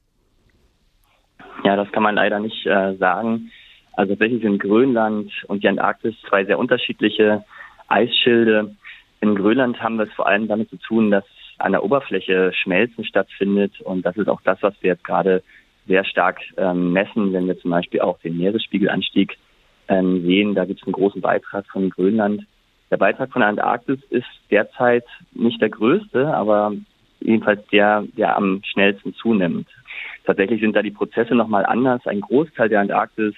Ja, 1.66 1.76
das 1.76 1.91
kann 1.91 2.03
man 2.03 2.16
leider 2.16 2.39
nicht 2.39 2.66
äh, 2.66 2.95
sagen. 2.95 3.51
Also 3.93 4.13
tatsächlich 4.13 4.41
sind 4.41 4.59
Grönland 4.59 5.32
und 5.47 5.63
die 5.63 5.68
Antarktis 5.68 6.16
zwei 6.30 6.45
sehr 6.45 6.59
unterschiedliche 6.59 7.43
Eisschilde. 7.88 8.76
In 9.22 9.36
Grönland 9.36 9.82
haben 9.82 9.98
wir 9.98 10.06
es 10.06 10.14
vor 10.14 10.28
allem 10.28 10.48
damit 10.48 10.70
zu 10.70 10.78
tun, 10.78 11.12
dass 11.12 11.24
an 11.58 11.72
der 11.72 11.84
Oberfläche 11.84 12.52
Schmelzen 12.54 13.06
stattfindet. 13.06 13.80
Und 13.82 14.06
das 14.06 14.18
ist 14.18 14.28
auch 14.28 14.42
das, 14.42 14.62
was 14.62 14.74
wir 14.82 14.92
jetzt 14.92 15.04
gerade 15.04 15.42
sehr 15.88 16.04
stark 16.04 16.40
ähm, 16.58 16.94
messen, 16.94 17.34
wenn 17.34 17.48
wir 17.48 17.60
zum 17.60 17.72
Beispiel 17.72 18.02
auch 18.02 18.20
den 18.20 18.38
Meeresspiegelanstieg 18.38 19.38
ähm, 19.88 20.22
sehen. 20.24 20.56
Da 20.56 20.66
gibt 20.66 20.82
es 20.82 20.88
einen 20.88 20.94
großen 20.94 21.22
Beitrag 21.22 21.66
von 21.68 21.90
Grönland. 21.90 22.44
Der 22.92 22.98
Beitrag 22.98 23.32
von 23.32 23.42
der 23.42 23.50
Antarktis 23.50 24.00
ist 24.10 24.28
derzeit 24.52 25.06
nicht 25.34 25.62
der 25.62 25.70
größte, 25.70 26.28
aber 26.28 26.74
jedenfalls 27.20 27.66
der, 27.68 28.04
der 28.16 28.36
am 28.36 28.62
schnellsten 28.64 29.14
zunimmt. 29.16 29.68
Tatsächlich 30.26 30.62
sind 30.62 30.76
da 30.76 30.82
die 30.82 30.92
Prozesse 30.92 31.36
nochmal 31.36 31.66
anders. 31.66 32.06
Ein 32.06 32.22
Großteil 32.22 32.70
der 32.70 32.82
Antarktis 32.82 33.34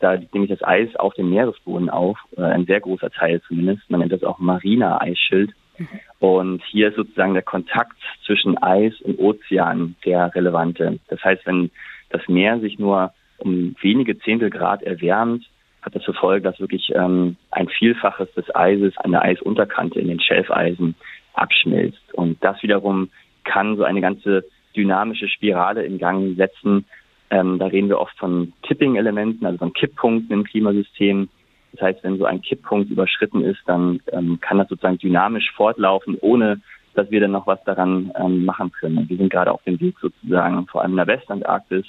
da 0.00 0.14
liegt 0.14 0.34
nämlich 0.34 0.50
das 0.50 0.66
Eis 0.66 0.94
auf 0.96 1.14
dem 1.14 1.30
Meeresboden 1.30 1.90
auf, 1.90 2.18
äh, 2.36 2.42
ein 2.42 2.66
sehr 2.66 2.80
großer 2.80 3.10
Teil 3.10 3.40
zumindest. 3.48 3.90
Man 3.90 4.00
nennt 4.00 4.12
das 4.12 4.24
auch 4.24 4.38
mariner 4.38 5.00
Eisschild. 5.00 5.52
Mhm. 5.78 5.88
Und 6.18 6.62
hier 6.64 6.88
ist 6.88 6.96
sozusagen 6.96 7.34
der 7.34 7.42
Kontakt 7.42 7.96
zwischen 8.26 8.58
Eis 8.62 9.00
und 9.00 9.18
Ozean 9.18 9.96
der 10.04 10.34
relevante. 10.34 10.98
Das 11.08 11.22
heißt, 11.24 11.46
wenn 11.46 11.70
das 12.10 12.26
Meer 12.28 12.60
sich 12.60 12.78
nur 12.78 13.12
um 13.38 13.74
wenige 13.80 14.18
Zehntel 14.18 14.50
Grad 14.50 14.82
erwärmt, 14.82 15.44
hat 15.80 15.96
das 15.96 16.04
zur 16.04 16.14
Folge, 16.14 16.44
dass 16.44 16.60
wirklich 16.60 16.92
ähm, 16.94 17.36
ein 17.50 17.68
Vielfaches 17.68 18.32
des 18.34 18.54
Eises 18.54 18.96
an 18.98 19.10
der 19.10 19.22
Eisunterkante 19.22 19.98
in 19.98 20.08
den 20.08 20.20
Schelfeisen 20.20 20.94
abschmilzt. 21.34 22.14
Und 22.14 22.42
das 22.44 22.62
wiederum 22.62 23.10
kann 23.42 23.76
so 23.76 23.82
eine 23.82 24.00
ganze 24.00 24.44
dynamische 24.76 25.28
Spirale 25.28 25.84
in 25.84 25.98
Gang 25.98 26.36
setzen, 26.36 26.86
ähm, 27.32 27.58
da 27.58 27.66
reden 27.66 27.88
wir 27.88 27.98
oft 27.98 28.16
von 28.18 28.52
Tipping-Elementen, 28.68 29.46
also 29.46 29.56
von 29.56 29.72
Kipppunkten 29.72 30.32
im 30.32 30.44
Klimasystem. 30.44 31.30
Das 31.72 31.80
heißt, 31.80 32.04
wenn 32.04 32.18
so 32.18 32.26
ein 32.26 32.42
Kipppunkt 32.42 32.90
überschritten 32.90 33.42
ist, 33.42 33.60
dann 33.64 34.00
ähm, 34.12 34.38
kann 34.42 34.58
das 34.58 34.68
sozusagen 34.68 34.98
dynamisch 34.98 35.50
fortlaufen, 35.56 36.18
ohne 36.20 36.60
dass 36.92 37.10
wir 37.10 37.20
dann 37.20 37.30
noch 37.30 37.46
was 37.46 37.64
daran 37.64 38.12
ähm, 38.20 38.44
machen 38.44 38.70
können. 38.72 39.08
Wir 39.08 39.16
sind 39.16 39.32
gerade 39.32 39.50
auf 39.50 39.62
dem 39.62 39.80
Weg 39.80 39.96
sozusagen, 39.98 40.66
vor 40.66 40.82
allem 40.82 40.90
in 40.90 40.98
der 40.98 41.06
Westantarktis, 41.06 41.86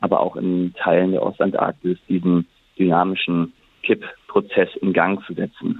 aber 0.00 0.18
auch 0.18 0.34
in 0.34 0.74
Teilen 0.74 1.12
der 1.12 1.22
Ostantarktis, 1.22 1.98
diesen 2.08 2.48
dynamischen 2.76 3.52
Kippprozess 3.84 4.70
in 4.80 4.92
Gang 4.92 5.24
zu 5.24 5.34
setzen. 5.34 5.78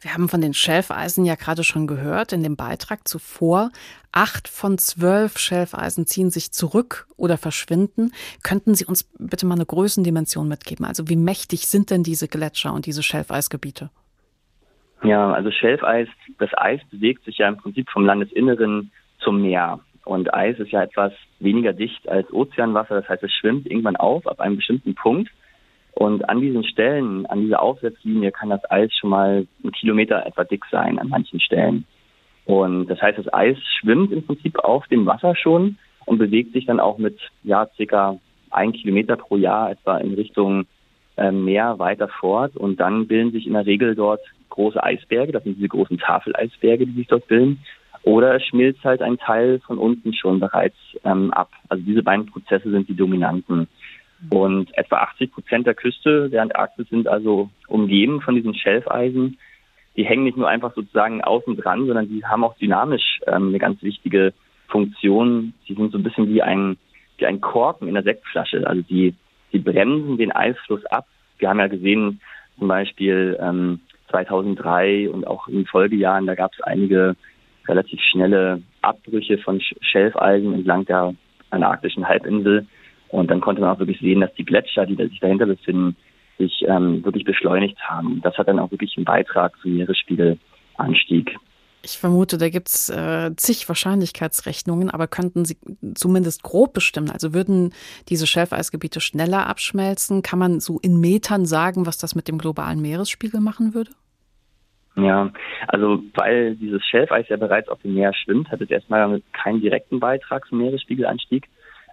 Wir 0.00 0.14
haben 0.14 0.28
von 0.28 0.40
den 0.40 0.54
Schelfeisen 0.54 1.24
ja 1.24 1.34
gerade 1.34 1.64
schon 1.64 1.88
gehört 1.88 2.32
in 2.32 2.44
dem 2.44 2.54
Beitrag 2.54 3.08
zuvor. 3.08 3.70
Acht 4.12 4.46
von 4.46 4.78
zwölf 4.78 5.38
Schelfeisen 5.38 6.06
ziehen 6.06 6.30
sich 6.30 6.52
zurück 6.52 7.08
oder 7.16 7.36
verschwinden. 7.36 8.12
Könnten 8.44 8.76
Sie 8.76 8.84
uns 8.84 9.10
bitte 9.18 9.44
mal 9.44 9.56
eine 9.56 9.66
Größendimension 9.66 10.46
mitgeben? 10.46 10.86
Also 10.86 11.08
wie 11.08 11.16
mächtig 11.16 11.66
sind 11.66 11.90
denn 11.90 12.04
diese 12.04 12.28
Gletscher 12.28 12.72
und 12.72 12.86
diese 12.86 13.02
Schelfeisgebiete? 13.02 13.90
Ja, 15.02 15.32
also 15.32 15.50
Schelfeis, 15.50 16.08
das 16.38 16.50
Eis 16.56 16.80
bewegt 16.90 17.24
sich 17.24 17.38
ja 17.38 17.48
im 17.48 17.56
Prinzip 17.56 17.90
vom 17.90 18.04
Landesinneren 18.04 18.92
zum 19.18 19.42
Meer. 19.42 19.80
Und 20.04 20.32
Eis 20.32 20.58
ist 20.60 20.70
ja 20.70 20.82
etwas 20.82 21.12
weniger 21.40 21.72
dicht 21.72 22.08
als 22.08 22.32
Ozeanwasser. 22.32 22.94
Das 23.00 23.08
heißt, 23.08 23.22
es 23.24 23.32
schwimmt 23.32 23.66
irgendwann 23.66 23.96
auf 23.96 24.26
ab 24.28 24.40
einem 24.40 24.56
bestimmten 24.56 24.94
Punkt. 24.94 25.30
Und 25.98 26.28
an 26.28 26.40
diesen 26.40 26.62
Stellen, 26.62 27.26
an 27.26 27.40
dieser 27.40 27.60
Aufsetzlinie 27.60 28.30
kann 28.30 28.50
das 28.50 28.70
Eis 28.70 28.92
schon 28.94 29.10
mal 29.10 29.48
einen 29.64 29.72
Kilometer 29.72 30.24
etwa 30.24 30.44
dick 30.44 30.64
sein 30.70 30.96
an 31.00 31.08
manchen 31.08 31.40
Stellen. 31.40 31.86
Und 32.44 32.86
das 32.86 33.02
heißt, 33.02 33.18
das 33.18 33.34
Eis 33.34 33.56
schwimmt 33.80 34.12
im 34.12 34.24
Prinzip 34.24 34.60
auf 34.60 34.86
dem 34.86 35.06
Wasser 35.06 35.34
schon 35.34 35.76
und 36.06 36.18
bewegt 36.18 36.52
sich 36.52 36.66
dann 36.66 36.78
auch 36.78 36.98
mit 36.98 37.18
ja 37.42 37.66
circa 37.74 38.16
ein 38.50 38.72
Kilometer 38.74 39.16
pro 39.16 39.38
Jahr 39.38 39.72
etwa 39.72 39.98
in 39.98 40.14
Richtung 40.14 40.66
äh, 41.16 41.32
Meer 41.32 41.80
weiter 41.80 42.06
fort. 42.06 42.56
Und 42.56 42.78
dann 42.78 43.08
bilden 43.08 43.32
sich 43.32 43.48
in 43.48 43.54
der 43.54 43.66
Regel 43.66 43.96
dort 43.96 44.20
große 44.50 44.80
Eisberge. 44.80 45.32
Das 45.32 45.42
sind 45.42 45.56
diese 45.56 45.66
großen 45.66 45.98
Tafeleisberge, 45.98 46.86
die 46.86 46.94
sich 46.94 47.08
dort 47.08 47.26
bilden. 47.26 47.58
Oder 48.04 48.36
es 48.36 48.44
schmilzt 48.44 48.84
halt 48.84 49.02
ein 49.02 49.18
Teil 49.18 49.58
von 49.66 49.78
unten 49.78 50.14
schon 50.14 50.38
bereits 50.38 50.76
ähm, 51.02 51.32
ab. 51.32 51.50
Also 51.68 51.82
diese 51.82 52.04
beiden 52.04 52.26
Prozesse 52.26 52.70
sind 52.70 52.88
die 52.88 52.94
dominanten. 52.94 53.66
Und 54.30 54.76
etwa 54.76 54.96
80 54.96 55.32
Prozent 55.32 55.66
der 55.66 55.74
Küste 55.74 56.28
der 56.28 56.42
Antarktis 56.42 56.88
sind 56.88 57.06
also 57.06 57.50
umgeben 57.68 58.20
von 58.20 58.34
diesen 58.34 58.54
Schelfeisen. 58.54 59.38
Die 59.96 60.04
hängen 60.04 60.24
nicht 60.24 60.36
nur 60.36 60.48
einfach 60.48 60.74
sozusagen 60.74 61.22
außen 61.22 61.56
dran, 61.56 61.86
sondern 61.86 62.08
die 62.08 62.24
haben 62.24 62.44
auch 62.44 62.56
dynamisch 62.56 63.20
ähm, 63.26 63.48
eine 63.48 63.58
ganz 63.58 63.82
wichtige 63.82 64.32
Funktion. 64.68 65.54
Sie 65.66 65.74
sind 65.74 65.92
so 65.92 65.98
ein 65.98 66.02
bisschen 66.02 66.28
wie 66.28 66.42
ein, 66.42 66.76
wie 67.18 67.26
ein 67.26 67.40
Korken 67.40 67.88
in 67.88 67.94
der 67.94 68.02
Sektflasche. 68.02 68.66
Also 68.66 68.82
die, 68.82 69.14
die 69.52 69.58
bremsen 69.58 70.18
den 70.18 70.32
Eisfluss 70.32 70.84
ab. 70.86 71.06
Wir 71.38 71.48
haben 71.48 71.60
ja 71.60 71.68
gesehen, 71.68 72.20
zum 72.58 72.68
Beispiel 72.68 73.38
ähm, 73.40 73.80
2003 74.10 75.10
und 75.10 75.26
auch 75.26 75.48
in 75.48 75.66
Folgejahren, 75.66 76.26
da 76.26 76.34
gab 76.34 76.52
es 76.54 76.60
einige 76.60 77.14
relativ 77.68 78.00
schnelle 78.00 78.62
Abbrüche 78.82 79.38
von 79.38 79.60
Schelfeisen 79.60 80.54
entlang 80.54 80.86
der 80.86 81.14
antarktischen 81.50 82.08
Halbinsel. 82.08 82.66
Und 83.08 83.30
dann 83.30 83.40
konnte 83.40 83.60
man 83.60 83.70
auch 83.70 83.78
wirklich 83.78 84.00
sehen, 84.00 84.20
dass 84.20 84.34
die 84.34 84.44
Gletscher, 84.44 84.86
die 84.86 84.96
sich 84.96 85.20
dahinter 85.20 85.46
befinden, 85.46 85.96
sich 86.38 86.64
ähm, 86.66 87.04
wirklich 87.04 87.24
beschleunigt 87.24 87.78
haben. 87.80 88.20
Das 88.22 88.36
hat 88.36 88.48
dann 88.48 88.58
auch 88.58 88.70
wirklich 88.70 88.96
einen 88.96 89.04
Beitrag 89.04 89.54
zum 89.60 89.76
Meeresspiegelanstieg. 89.76 91.36
Ich 91.82 91.98
vermute, 91.98 92.38
da 92.38 92.48
gibt 92.48 92.68
es 92.68 92.90
äh, 92.90 93.34
zig 93.36 93.68
Wahrscheinlichkeitsrechnungen, 93.68 94.90
aber 94.90 95.06
könnten 95.06 95.44
Sie 95.44 95.56
zumindest 95.94 96.42
grob 96.42 96.74
bestimmen? 96.74 97.10
Also 97.10 97.34
würden 97.34 97.72
diese 98.08 98.26
Schelfeisgebiete 98.26 99.00
schneller 99.00 99.46
abschmelzen? 99.46 100.22
Kann 100.22 100.40
man 100.40 100.60
so 100.60 100.80
in 100.80 101.00
Metern 101.00 101.46
sagen, 101.46 101.86
was 101.86 101.96
das 101.96 102.14
mit 102.14 102.26
dem 102.26 102.38
globalen 102.38 102.82
Meeresspiegel 102.82 103.40
machen 103.40 103.74
würde? 103.74 103.92
Ja, 104.96 105.30
also 105.68 106.02
weil 106.14 106.56
dieses 106.56 106.84
Schelfeis 106.84 107.28
ja 107.28 107.36
bereits 107.36 107.68
auf 107.68 107.80
dem 107.82 107.94
Meer 107.94 108.12
schwimmt, 108.12 108.50
hat 108.50 108.60
es 108.60 108.70
erstmal 108.70 109.22
keinen 109.32 109.60
direkten 109.60 110.00
Beitrag 110.00 110.46
zum 110.48 110.58
Meeresspiegelanstieg. 110.58 111.46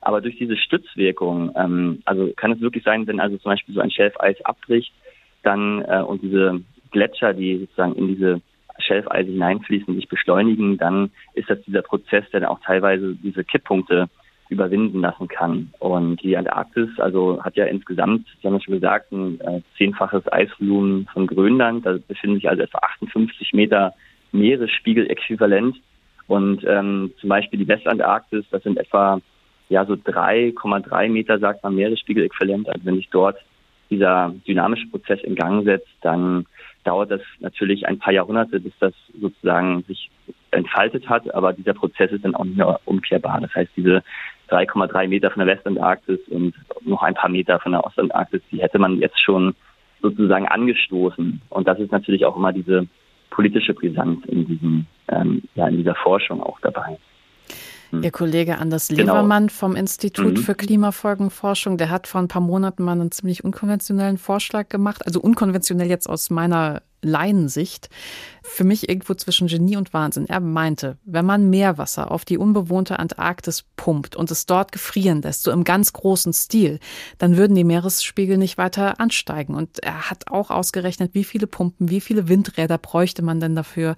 Aber 0.06 0.22
durch 0.22 0.38
diese 0.38 0.56
Stützwirkung, 0.56 1.52
ähm, 1.56 2.04
also 2.06 2.32
kann 2.36 2.52
es 2.52 2.62
wirklich 2.62 2.84
sein, 2.84 3.08
wenn 3.08 3.20
also 3.20 3.38
zum 3.38 3.52
Beispiel 3.52 3.74
so 3.74 3.82
ein 3.82 3.90
Schelfeis 3.90 4.40
abbricht, 4.46 4.94
dann 5.42 5.82
äh, 5.82 6.02
und 6.02 6.22
diese 6.22 6.62
Gletscher, 6.92 7.34
die 7.34 7.58
sozusagen 7.58 7.96
in 7.96 8.08
diese 8.10 8.42
Schelfeise 8.78 9.32
hineinfließen, 9.32 9.96
sich 9.96 10.08
beschleunigen, 10.08 10.78
dann 10.78 11.10
ist 11.34 11.50
das 11.50 11.60
dieser 11.64 11.82
Prozess, 11.82 12.24
der 12.32 12.42
dann 12.42 12.50
auch 12.50 12.60
teilweise 12.64 13.16
diese 13.16 13.44
Kipppunkte 13.44 14.08
überwinden 14.50 15.02
lassen 15.02 15.28
kann. 15.28 15.74
Und 15.80 16.22
die 16.22 16.38
Antarktis, 16.38 16.90
also 17.00 17.44
hat 17.44 17.56
ja 17.56 17.66
insgesamt, 17.66 18.28
Sie 18.40 18.48
haben 18.48 18.54
ja 18.54 18.62
schon 18.62 18.76
gesagt, 18.76 19.12
ein 19.12 19.40
äh, 19.42 19.62
zehnfaches 19.76 20.32
Eisvolumen 20.32 21.08
von 21.12 21.26
Grönland. 21.26 21.84
Da 21.84 21.98
befinden 22.08 22.36
sich 22.36 22.48
also 22.48 22.62
etwa 22.62 22.78
58 22.78 23.54
Meter 23.54 23.94
Meeresspiegel-Äquivalent. 24.34 25.78
Und 26.28 26.64
ähm, 26.68 27.12
zum 27.20 27.30
Beispiel 27.30 27.58
die 27.58 27.68
Westantarktis, 27.68 28.46
das 28.52 28.62
sind 28.62 28.78
etwa 28.78 29.20
ja 29.70 29.86
so 29.86 29.94
3,3 29.94 31.10
Meter, 31.10 31.40
sagt 31.40 31.64
man, 31.64 31.76
Meeresspiegel-Äquivalent. 31.76 32.68
Also 32.70 32.86
wenn 32.86 32.96
sich 32.96 33.10
dort 33.10 33.38
dieser 33.90 34.34
dynamische 34.48 34.88
Prozess 34.88 35.22
in 35.24 35.36
Gang 35.36 35.64
setzt, 35.64 35.90
dann 36.02 36.46
dauert 36.84 37.12
das 37.12 37.22
natürlich 37.40 37.88
ein 37.88 38.00
paar 38.00 38.14
Jahrhunderte, 38.14 38.60
bis 38.60 38.74
das 38.80 38.94
sozusagen 39.20 39.84
sich 39.84 40.10
entfaltet 40.52 41.10
hat, 41.10 41.34
aber 41.34 41.54
dieser 41.54 41.74
Prozess 41.74 42.12
ist 42.12 42.24
dann 42.24 42.36
auch 42.36 42.46
nicht 42.46 42.58
mehr 42.58 42.80
umkehrbar. 42.86 43.42
Das 43.42 43.54
heißt, 43.54 43.72
diese 43.76 44.04
3,3 44.50 45.08
Meter 45.08 45.32
von 45.32 45.46
der 45.46 45.56
Westantarktis 45.56 46.20
und 46.30 46.54
noch 46.82 47.04
ein 47.04 47.16
paar 47.16 47.30
Meter 47.30 47.60
von 47.60 47.74
der 47.74 47.86
Ostantarktis, 47.86 48.42
die 48.52 48.62
hätte 48.62 48.80
man 48.80 49.00
jetzt 49.00 49.22
schon 49.22 49.56
sozusagen 50.02 50.48
angestoßen. 50.48 51.42
Und 51.50 51.68
das 51.68 51.80
ist 51.80 51.92
natürlich 51.92 52.26
auch 52.26 52.38
immer 52.38 52.54
diese 52.54 52.88
politische 53.32 53.74
Brisanz 53.74 54.24
in 54.28 54.48
diesem, 54.48 54.86
ähm, 55.10 55.42
ja, 55.56 55.68
in 55.68 55.78
dieser 55.78 55.96
Forschung 55.96 56.42
auch 56.42 56.60
dabei. 56.62 56.98
Hm. 57.98 58.04
Ihr 58.04 58.12
Kollege 58.12 58.58
Anders 58.58 58.88
genau. 58.88 59.02
Levermann 59.02 59.50
vom 59.50 59.76
Institut 59.76 60.38
mhm. 60.38 60.38
für 60.38 60.56
Klimafolgenforschung, 60.56 61.78
der 61.78 61.90
hat 61.90 62.08
vor 62.08 62.22
ein 62.22 62.28
paar 62.28 62.42
Monaten 62.42 62.84
mal 62.84 62.94
einen 62.94 63.12
ziemlich 63.12 63.44
unkonventionellen 63.44 64.18
Vorschlag 64.18 64.70
gemacht. 64.70 65.06
Also 65.06 65.20
unkonventionell 65.22 65.90
jetzt 65.90 66.10
aus 66.10 66.30
meiner 66.30 66.82
Laiensicht 67.06 67.90
für 68.44 68.64
mich 68.64 68.90
irgendwo 68.90 69.14
zwischen 69.16 69.48
Genie 69.48 69.78
und 69.78 69.94
Wahnsinn. 69.94 70.28
Er 70.28 70.40
meinte, 70.40 70.98
wenn 71.04 71.26
man 71.26 71.50
Meerwasser 71.50 72.12
auf 72.12 72.26
die 72.26 72.38
unbewohnte 72.38 73.00
Antarktis 73.00 73.66
pumpt 73.76 74.16
und 74.16 74.30
es 74.32 74.46
dort 74.46 74.72
gefrieren 74.72 75.22
lässt, 75.22 75.44
so 75.44 75.52
im 75.52 75.64
ganz 75.64 75.94
großen 75.94 76.34
Stil, 76.34 76.80
dann 77.18 77.38
würden 77.38 77.56
die 77.56 77.64
Meeresspiegel 77.64 78.38
nicht 78.38 78.58
weiter 78.58 79.00
ansteigen. 79.00 79.56
Und 79.56 79.80
er 79.84 80.10
hat 80.10 80.32
auch 80.32 80.52
ausgerechnet, 80.52 81.14
wie 81.14 81.24
viele 81.24 81.48
Pumpen, 81.48 81.90
wie 81.90 82.02
viele 82.02 82.28
Windräder 82.28 82.78
bräuchte 82.78 83.24
man 83.24 83.40
denn 83.40 83.56
dafür. 83.56 83.96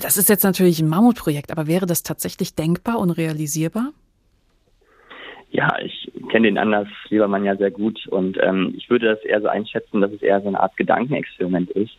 Das 0.00 0.16
ist 0.16 0.28
jetzt 0.28 0.44
natürlich 0.44 0.80
ein 0.80 0.88
Mammutprojekt, 0.88 1.52
aber 1.52 1.66
wäre 1.66 1.86
das 1.86 2.02
tatsächlich 2.02 2.54
denkbar 2.54 2.98
und 2.98 3.10
realisierbar? 3.10 3.92
Ja, 5.50 5.78
ich 5.82 6.12
kenne 6.28 6.48
den 6.48 6.58
Anders 6.58 6.88
Liebermann 7.08 7.44
ja 7.44 7.56
sehr 7.56 7.70
gut 7.70 8.06
und 8.08 8.36
ähm, 8.42 8.74
ich 8.76 8.90
würde 8.90 9.06
das 9.06 9.24
eher 9.24 9.40
so 9.40 9.48
einschätzen, 9.48 10.00
dass 10.00 10.12
es 10.12 10.22
eher 10.22 10.40
so 10.42 10.48
eine 10.48 10.60
Art 10.60 10.76
Gedankenexperiment 10.76 11.70
ist. 11.70 11.96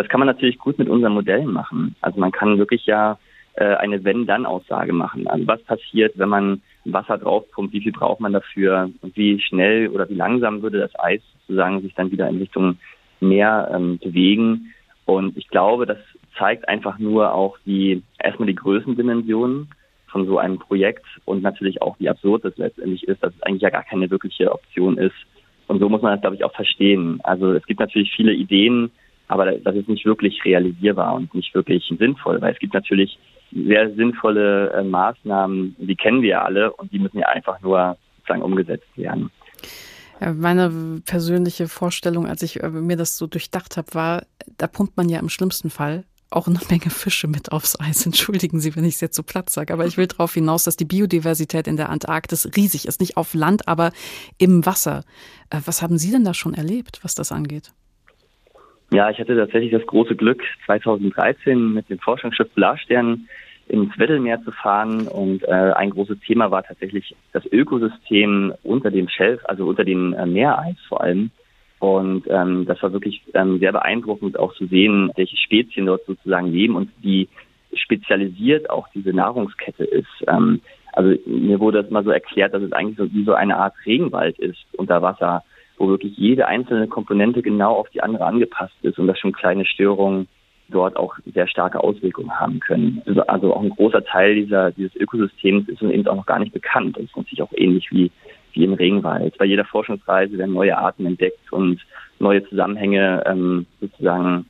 Das 0.00 0.08
kann 0.08 0.18
man 0.18 0.28
natürlich 0.28 0.56
gut 0.56 0.78
mit 0.78 0.88
unseren 0.88 1.12
Modellen 1.12 1.52
machen. 1.52 1.94
Also 2.00 2.18
man 2.18 2.32
kann 2.32 2.56
wirklich 2.56 2.86
ja 2.86 3.18
äh, 3.52 3.74
eine 3.74 4.02
Wenn-Dann-Aussage 4.02 4.94
machen. 4.94 5.26
Also 5.26 5.46
was 5.46 5.62
passiert, 5.64 6.14
wenn 6.16 6.30
man 6.30 6.62
Wasser 6.86 7.18
draufpumpt, 7.18 7.74
wie 7.74 7.82
viel 7.82 7.92
braucht 7.92 8.20
man 8.20 8.32
dafür 8.32 8.90
und 9.02 9.14
wie 9.14 9.38
schnell 9.42 9.88
oder 9.88 10.08
wie 10.08 10.14
langsam 10.14 10.62
würde 10.62 10.78
das 10.78 10.98
Eis 10.98 11.20
sozusagen 11.40 11.82
sich 11.82 11.94
dann 11.94 12.10
wieder 12.10 12.30
in 12.30 12.38
Richtung 12.38 12.78
Meer 13.20 13.70
ähm, 13.74 13.98
bewegen. 13.98 14.72
Und 15.04 15.36
ich 15.36 15.48
glaube, 15.48 15.84
das 15.84 15.98
zeigt 16.38 16.66
einfach 16.66 16.98
nur 16.98 17.34
auch 17.34 17.58
die 17.66 18.02
erstmal 18.18 18.46
die 18.46 18.54
Größendimensionen 18.54 19.68
von 20.06 20.24
so 20.24 20.38
einem 20.38 20.58
Projekt 20.58 21.04
und 21.26 21.42
natürlich 21.42 21.82
auch, 21.82 22.00
wie 22.00 22.08
absurd 22.08 22.46
es 22.46 22.56
letztendlich 22.56 23.06
ist, 23.06 23.22
dass 23.22 23.34
es 23.34 23.42
eigentlich 23.42 23.60
ja 23.60 23.70
gar 23.70 23.84
keine 23.84 24.10
wirkliche 24.10 24.50
Option 24.50 24.96
ist. 24.96 25.26
Und 25.66 25.78
so 25.78 25.90
muss 25.90 26.00
man 26.00 26.12
das, 26.12 26.22
glaube 26.22 26.36
ich, 26.36 26.44
auch 26.44 26.54
verstehen. 26.54 27.20
Also 27.22 27.52
es 27.52 27.66
gibt 27.66 27.80
natürlich 27.80 28.10
viele 28.16 28.32
Ideen, 28.32 28.90
aber 29.30 29.52
das 29.52 29.76
ist 29.76 29.88
nicht 29.88 30.04
wirklich 30.04 30.44
realisierbar 30.44 31.14
und 31.14 31.32
nicht 31.34 31.54
wirklich 31.54 31.84
sinnvoll, 31.98 32.40
weil 32.40 32.52
es 32.52 32.58
gibt 32.58 32.74
natürlich 32.74 33.16
sehr 33.52 33.94
sinnvolle 33.94 34.72
äh, 34.72 34.82
Maßnahmen, 34.82 35.76
die 35.78 35.94
kennen 35.94 36.22
wir 36.22 36.44
alle 36.44 36.72
und 36.72 36.92
die 36.92 36.98
müssen 36.98 37.18
ja 37.18 37.28
einfach 37.28 37.60
nur 37.60 37.96
sozusagen 38.16 38.42
umgesetzt 38.42 38.88
werden. 38.96 39.30
Meine 40.36 41.00
persönliche 41.06 41.66
Vorstellung, 41.68 42.26
als 42.26 42.42
ich 42.42 42.62
äh, 42.62 42.68
mir 42.68 42.96
das 42.96 43.16
so 43.16 43.26
durchdacht 43.26 43.76
habe, 43.76 43.94
war, 43.94 44.26
da 44.58 44.66
pumpt 44.66 44.96
man 44.96 45.08
ja 45.08 45.20
im 45.20 45.28
schlimmsten 45.28 45.70
Fall 45.70 46.04
auch 46.30 46.46
eine 46.46 46.58
Menge 46.68 46.90
Fische 46.90 47.28
mit 47.28 47.52
aufs 47.52 47.78
Eis. 47.78 48.04
Entschuldigen 48.06 48.58
Sie, 48.60 48.74
wenn 48.74 48.84
ich 48.84 48.96
es 48.96 49.00
jetzt 49.00 49.16
so 49.16 49.22
platt 49.22 49.48
sage, 49.48 49.72
aber 49.72 49.86
ich 49.86 49.96
will 49.96 50.08
darauf 50.08 50.34
hinaus, 50.34 50.64
dass 50.64 50.76
die 50.76 50.84
Biodiversität 50.84 51.68
in 51.68 51.76
der 51.76 51.88
Antarktis 51.88 52.50
riesig 52.56 52.86
ist. 52.86 53.00
Nicht 53.00 53.16
auf 53.16 53.32
Land, 53.34 53.68
aber 53.68 53.92
im 54.38 54.66
Wasser. 54.66 55.04
Äh, 55.50 55.60
was 55.64 55.82
haben 55.82 55.98
Sie 55.98 56.10
denn 56.10 56.24
da 56.24 56.34
schon 56.34 56.54
erlebt, 56.54 56.98
was 57.02 57.14
das 57.14 57.30
angeht? 57.30 57.72
Ja, 58.92 59.08
ich 59.08 59.18
hatte 59.18 59.36
tatsächlich 59.36 59.70
das 59.70 59.86
große 59.86 60.16
Glück, 60.16 60.42
2013 60.66 61.74
mit 61.74 61.88
dem 61.88 62.00
Forschungsschiff 62.00 62.52
Polarstern 62.54 63.28
ins 63.68 63.96
Weddellmeer 63.96 64.42
zu 64.42 64.50
fahren. 64.50 65.06
Und 65.06 65.44
äh, 65.44 65.72
ein 65.76 65.90
großes 65.90 66.18
Thema 66.26 66.50
war 66.50 66.64
tatsächlich 66.64 67.14
das 67.32 67.46
Ökosystem 67.46 68.52
unter 68.64 68.90
dem 68.90 69.08
Schelf, 69.08 69.40
also 69.44 69.66
unter 69.66 69.84
dem 69.84 70.12
äh, 70.12 70.26
Meereis 70.26 70.76
vor 70.88 71.02
allem. 71.02 71.30
Und 71.78 72.24
ähm, 72.28 72.66
das 72.66 72.82
war 72.82 72.92
wirklich 72.92 73.22
ähm, 73.32 73.58
sehr 73.58 73.72
beeindruckend 73.72 74.38
auch 74.38 74.54
zu 74.54 74.66
sehen, 74.66 75.10
welche 75.16 75.36
Spezien 75.36 75.86
dort 75.86 76.04
sozusagen 76.04 76.52
leben 76.52 76.76
und 76.76 76.90
wie 77.00 77.28
spezialisiert 77.72 78.68
auch 78.68 78.88
diese 78.92 79.10
Nahrungskette 79.10 79.84
ist. 79.84 80.08
Ähm, 80.26 80.60
also 80.92 81.16
mir 81.24 81.60
wurde 81.60 81.82
das 81.82 81.90
mal 81.90 82.04
so 82.04 82.10
erklärt, 82.10 82.52
dass 82.52 82.62
es 82.62 82.72
eigentlich 82.72 82.98
so 82.98 83.10
wie 83.14 83.24
so 83.24 83.34
eine 83.34 83.56
Art 83.56 83.74
Regenwald 83.86 84.38
ist 84.40 84.58
unter 84.72 85.00
Wasser, 85.00 85.44
wo 85.80 85.88
wirklich 85.88 86.16
jede 86.16 86.46
einzelne 86.46 86.86
Komponente 86.86 87.42
genau 87.42 87.74
auf 87.74 87.88
die 87.88 88.02
andere 88.02 88.26
angepasst 88.26 88.74
ist 88.82 88.98
und 88.98 89.06
dass 89.06 89.18
schon 89.18 89.32
kleine 89.32 89.64
Störungen 89.64 90.28
dort 90.68 90.96
auch 90.96 91.16
sehr 91.34 91.48
starke 91.48 91.82
Auswirkungen 91.82 92.38
haben 92.38 92.60
können. 92.60 93.02
Also, 93.06 93.22
also 93.22 93.54
auch 93.56 93.62
ein 93.62 93.70
großer 93.70 94.04
Teil 94.04 94.36
dieser, 94.36 94.70
dieses 94.72 94.94
Ökosystems 94.94 95.68
ist 95.68 95.82
uns 95.82 95.92
eben 95.92 96.06
auch 96.06 96.16
noch 96.16 96.26
gar 96.26 96.38
nicht 96.38 96.52
bekannt. 96.52 96.96
Das 96.96 97.04
ist 97.04 97.16
natürlich 97.16 97.42
auch 97.42 97.52
ähnlich 97.56 97.90
wie 97.90 98.12
wie 98.52 98.64
im 98.64 98.74
Regenwald. 98.74 99.38
Bei 99.38 99.44
jeder 99.44 99.64
Forschungsreise 99.64 100.36
werden 100.36 100.54
neue 100.54 100.76
Arten 100.76 101.06
entdeckt 101.06 101.52
und 101.52 101.80
neue 102.18 102.44
Zusammenhänge 102.48 103.22
ähm, 103.24 103.66
sozusagen 103.80 104.46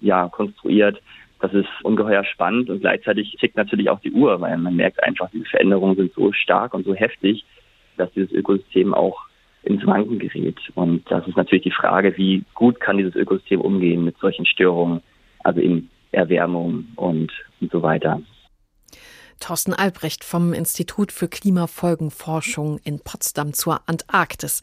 ja 0.00 0.28
konstruiert. 0.28 1.00
Das 1.40 1.52
ist 1.54 1.68
ungeheuer 1.82 2.22
spannend 2.24 2.68
und 2.68 2.80
gleichzeitig 2.80 3.34
tickt 3.40 3.56
natürlich 3.56 3.88
auch 3.88 4.00
die 4.00 4.12
Uhr, 4.12 4.40
weil 4.42 4.58
man 4.58 4.76
merkt 4.76 5.02
einfach, 5.02 5.30
diese 5.30 5.46
Veränderungen 5.46 5.96
sind 5.96 6.12
so 6.12 6.32
stark 6.32 6.74
und 6.74 6.84
so 6.84 6.94
heftig, 6.94 7.44
dass 7.96 8.12
dieses 8.12 8.30
Ökosystem 8.30 8.92
auch 8.92 9.29
ins 9.62 9.86
Wanken 9.86 10.18
gerät. 10.18 10.58
Und 10.74 11.10
das 11.10 11.26
ist 11.26 11.36
natürlich 11.36 11.64
die 11.64 11.70
Frage, 11.70 12.16
wie 12.16 12.44
gut 12.54 12.80
kann 12.80 12.98
dieses 12.98 13.14
Ökosystem 13.14 13.60
umgehen 13.60 14.04
mit 14.04 14.16
solchen 14.18 14.46
Störungen, 14.46 15.02
also 15.44 15.60
in 15.60 15.90
Erwärmung 16.12 16.86
und, 16.96 17.30
und 17.60 17.70
so 17.70 17.82
weiter. 17.82 18.20
Thorsten 19.38 19.72
Albrecht 19.72 20.22
vom 20.22 20.52
Institut 20.52 21.12
für 21.12 21.28
Klimafolgenforschung 21.28 22.78
in 22.84 23.00
Potsdam 23.00 23.54
zur 23.54 23.80
Antarktis. 23.86 24.60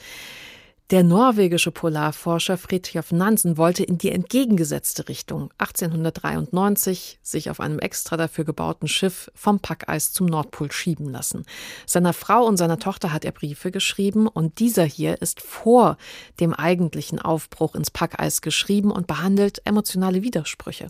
Der 0.90 1.04
norwegische 1.04 1.72
Polarforscher 1.72 2.58
Fridtjof 2.58 3.12
Nansen 3.12 3.58
wollte 3.58 3.84
in 3.84 3.98
die 3.98 4.10
entgegengesetzte 4.10 5.10
Richtung 5.10 5.52
1893 5.58 7.20
sich 7.22 7.50
auf 7.50 7.60
einem 7.60 7.80
extra 7.80 8.16
dafür 8.16 8.46
gebauten 8.46 8.88
Schiff 8.88 9.30
vom 9.36 9.60
Packeis 9.60 10.14
zum 10.14 10.28
Nordpol 10.28 10.72
schieben 10.72 11.10
lassen. 11.10 11.44
Seiner 11.86 12.14
Frau 12.14 12.46
und 12.46 12.56
seiner 12.56 12.80
Tochter 12.80 13.12
hat 13.12 13.26
er 13.26 13.34
Briefe 13.34 13.70
geschrieben 13.70 14.28
und 14.28 14.60
dieser 14.60 14.86
hier 14.86 15.22
ist 15.22 15.42
vor 15.42 15.98
dem 16.40 16.54
eigentlichen 16.54 17.20
Aufbruch 17.20 17.76
ins 17.76 17.92
Packeis 17.92 18.40
geschrieben 18.40 18.90
und 18.90 19.08
behandelt 19.08 19.62
emotionale 19.66 20.24
Widersprüche. 20.24 20.90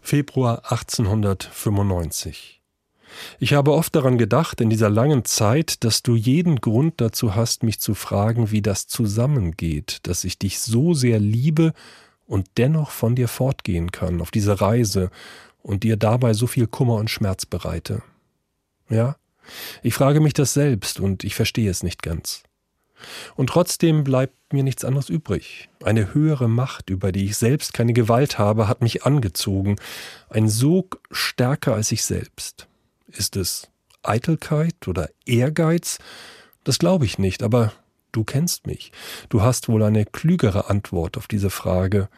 Februar 0.00 0.62
1895 0.70 2.63
ich 3.38 3.54
habe 3.54 3.72
oft 3.72 3.94
daran 3.94 4.18
gedacht, 4.18 4.60
in 4.60 4.70
dieser 4.70 4.90
langen 4.90 5.24
Zeit, 5.24 5.84
dass 5.84 6.02
du 6.02 6.16
jeden 6.16 6.60
Grund 6.60 7.00
dazu 7.00 7.34
hast, 7.34 7.62
mich 7.62 7.80
zu 7.80 7.94
fragen, 7.94 8.50
wie 8.50 8.62
das 8.62 8.86
zusammengeht, 8.86 9.98
dass 10.04 10.24
ich 10.24 10.38
dich 10.38 10.60
so 10.60 10.94
sehr 10.94 11.18
liebe 11.18 11.72
und 12.26 12.48
dennoch 12.56 12.90
von 12.90 13.14
dir 13.14 13.28
fortgehen 13.28 13.92
kann 13.92 14.20
auf 14.20 14.30
diese 14.30 14.60
Reise 14.60 15.10
und 15.62 15.82
dir 15.82 15.96
dabei 15.96 16.34
so 16.34 16.46
viel 16.46 16.66
Kummer 16.66 16.94
und 16.94 17.10
Schmerz 17.10 17.46
bereite. 17.46 18.02
Ja, 18.88 19.16
ich 19.82 19.94
frage 19.94 20.20
mich 20.20 20.34
das 20.34 20.54
selbst 20.54 21.00
und 21.00 21.24
ich 21.24 21.34
verstehe 21.34 21.70
es 21.70 21.82
nicht 21.82 22.02
ganz. 22.02 22.42
Und 23.34 23.48
trotzdem 23.48 24.04
bleibt 24.04 24.52
mir 24.52 24.62
nichts 24.62 24.84
anderes 24.84 25.08
übrig. 25.08 25.68
Eine 25.82 26.14
höhere 26.14 26.48
Macht, 26.48 26.90
über 26.90 27.12
die 27.12 27.26
ich 27.26 27.36
selbst 27.36 27.74
keine 27.74 27.92
Gewalt 27.92 28.38
habe, 28.38 28.68
hat 28.68 28.82
mich 28.82 29.04
angezogen, 29.04 29.76
ein 30.30 30.48
Sog 30.48 31.00
stärker 31.10 31.74
als 31.74 31.92
ich 31.92 32.04
selbst. 32.04 32.66
Ist 33.16 33.36
es 33.36 33.68
Eitelkeit 34.02 34.86
oder 34.86 35.08
Ehrgeiz? 35.24 35.98
Das 36.64 36.78
glaube 36.78 37.04
ich 37.04 37.18
nicht, 37.18 37.42
aber 37.42 37.72
du 38.12 38.24
kennst 38.24 38.66
mich. 38.66 38.92
Du 39.28 39.42
hast 39.42 39.68
wohl 39.68 39.82
eine 39.82 40.04
klügere 40.04 40.70
Antwort 40.70 41.16
auf 41.16 41.26
diese 41.26 41.50
Frage. 41.50 42.08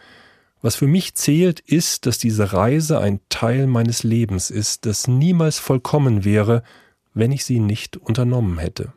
Was 0.62 0.76
für 0.76 0.86
mich 0.86 1.14
zählt, 1.14 1.60
ist, 1.60 2.06
dass 2.06 2.18
diese 2.18 2.52
Reise 2.52 2.98
ein 2.98 3.20
Teil 3.28 3.66
meines 3.66 4.02
Lebens 4.02 4.50
ist, 4.50 4.86
das 4.86 5.06
niemals 5.06 5.58
vollkommen 5.58 6.24
wäre, 6.24 6.62
wenn 7.14 7.32
ich 7.32 7.44
sie 7.44 7.60
nicht 7.60 7.96
unternommen 7.96 8.58
hätte 8.58 8.92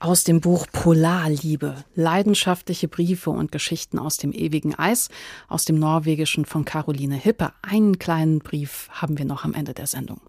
aus 0.00 0.24
dem 0.24 0.40
Buch 0.40 0.66
Polarliebe, 0.72 1.84
leidenschaftliche 1.94 2.88
Briefe 2.88 3.30
und 3.30 3.52
Geschichten 3.52 3.98
aus 3.98 4.16
dem 4.16 4.32
ewigen 4.32 4.74
Eis, 4.74 5.08
aus 5.48 5.66
dem 5.66 5.78
Norwegischen 5.78 6.46
von 6.46 6.64
Caroline 6.64 7.14
Hippe. 7.14 7.52
Einen 7.62 7.98
kleinen 7.98 8.38
Brief 8.40 8.88
haben 8.90 9.18
wir 9.18 9.26
noch 9.26 9.44
am 9.44 9.54
Ende 9.54 9.74
der 9.74 9.86
Sendung. 9.86 10.20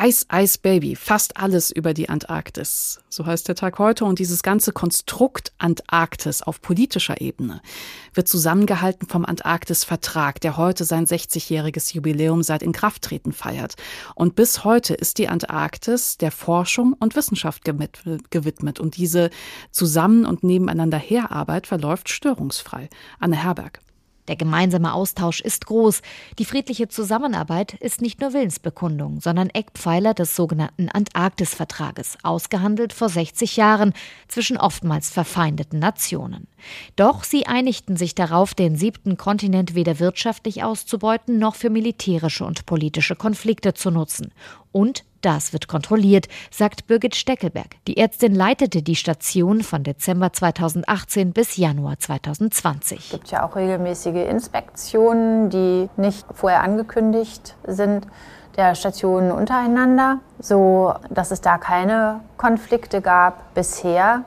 Ice 0.00 0.24
Ice 0.32 0.58
Baby, 0.58 0.96
fast 0.96 1.36
alles 1.36 1.70
über 1.70 1.92
die 1.92 2.08
Antarktis. 2.08 3.00
So 3.10 3.26
heißt 3.26 3.46
der 3.46 3.54
Tag 3.54 3.78
heute 3.78 4.06
und 4.06 4.18
dieses 4.18 4.42
ganze 4.42 4.72
Konstrukt 4.72 5.52
Antarktis 5.58 6.40
auf 6.40 6.62
politischer 6.62 7.20
Ebene 7.20 7.60
wird 8.14 8.26
zusammengehalten 8.26 9.06
vom 9.06 9.26
Antarktis-Vertrag, 9.26 10.40
der 10.40 10.56
heute 10.56 10.86
sein 10.86 11.04
60-jähriges 11.04 11.94
Jubiläum 11.94 12.42
seit 12.42 12.62
Inkrafttreten 12.62 13.34
feiert. 13.34 13.74
Und 14.14 14.34
bis 14.34 14.64
heute 14.64 14.94
ist 14.94 15.18
die 15.18 15.28
Antarktis 15.28 16.16
der 16.16 16.30
Forschung 16.30 16.94
und 16.98 17.14
Wissenschaft 17.14 17.62
gewidmet 17.64 18.80
und 18.80 18.96
diese 18.96 19.28
zusammen 19.70 20.24
und 20.24 20.42
nebeneinander 20.42 20.98
Herarbeit 20.98 21.66
verläuft 21.66 22.08
störungsfrei. 22.08 22.88
Anne 23.20 23.36
Herberg. 23.36 23.81
Der 24.28 24.36
gemeinsame 24.36 24.92
Austausch 24.92 25.40
ist 25.40 25.66
groß. 25.66 26.00
Die 26.38 26.44
friedliche 26.44 26.88
Zusammenarbeit 26.88 27.74
ist 27.74 28.00
nicht 28.00 28.20
nur 28.20 28.32
Willensbekundung, 28.32 29.20
sondern 29.20 29.50
Eckpfeiler 29.50 30.14
des 30.14 30.36
sogenannten 30.36 30.88
Antarktis-Vertrages, 30.88 32.18
ausgehandelt 32.22 32.92
vor 32.92 33.08
60 33.08 33.56
Jahren 33.56 33.92
zwischen 34.28 34.56
oftmals 34.56 35.10
verfeindeten 35.10 35.80
Nationen. 35.80 36.46
Doch 36.94 37.24
sie 37.24 37.46
einigten 37.46 37.96
sich 37.96 38.14
darauf, 38.14 38.54
den 38.54 38.76
siebten 38.76 39.16
Kontinent 39.16 39.74
weder 39.74 39.98
wirtschaftlich 39.98 40.62
auszubeuten 40.62 41.38
noch 41.38 41.56
für 41.56 41.70
militärische 41.70 42.44
und 42.44 42.64
politische 42.64 43.16
Konflikte 43.16 43.74
zu 43.74 43.90
nutzen 43.90 44.32
und 44.70 45.04
Das 45.22 45.52
wird 45.52 45.68
kontrolliert, 45.68 46.26
sagt 46.50 46.86
Birgit 46.86 47.14
Steckelberg. 47.14 47.76
Die 47.86 47.96
Ärztin 47.96 48.34
leitete 48.34 48.82
die 48.82 48.96
Station 48.96 49.62
von 49.62 49.84
Dezember 49.84 50.32
2018 50.32 51.32
bis 51.32 51.56
Januar 51.56 51.98
2020. 51.98 52.98
Es 52.98 53.10
gibt 53.10 53.30
ja 53.30 53.46
auch 53.46 53.56
regelmäßige 53.56 54.28
Inspektionen, 54.28 55.48
die 55.48 55.88
nicht 55.96 56.26
vorher 56.34 56.62
angekündigt 56.62 57.54
sind 57.66 58.06
der 58.56 58.74
Stationen 58.74 59.32
untereinander, 59.32 60.18
so 60.38 60.94
dass 61.10 61.30
es 61.30 61.40
da 61.40 61.58
keine 61.58 62.20
Konflikte 62.36 63.00
gab 63.00 63.54
bisher. 63.54 64.24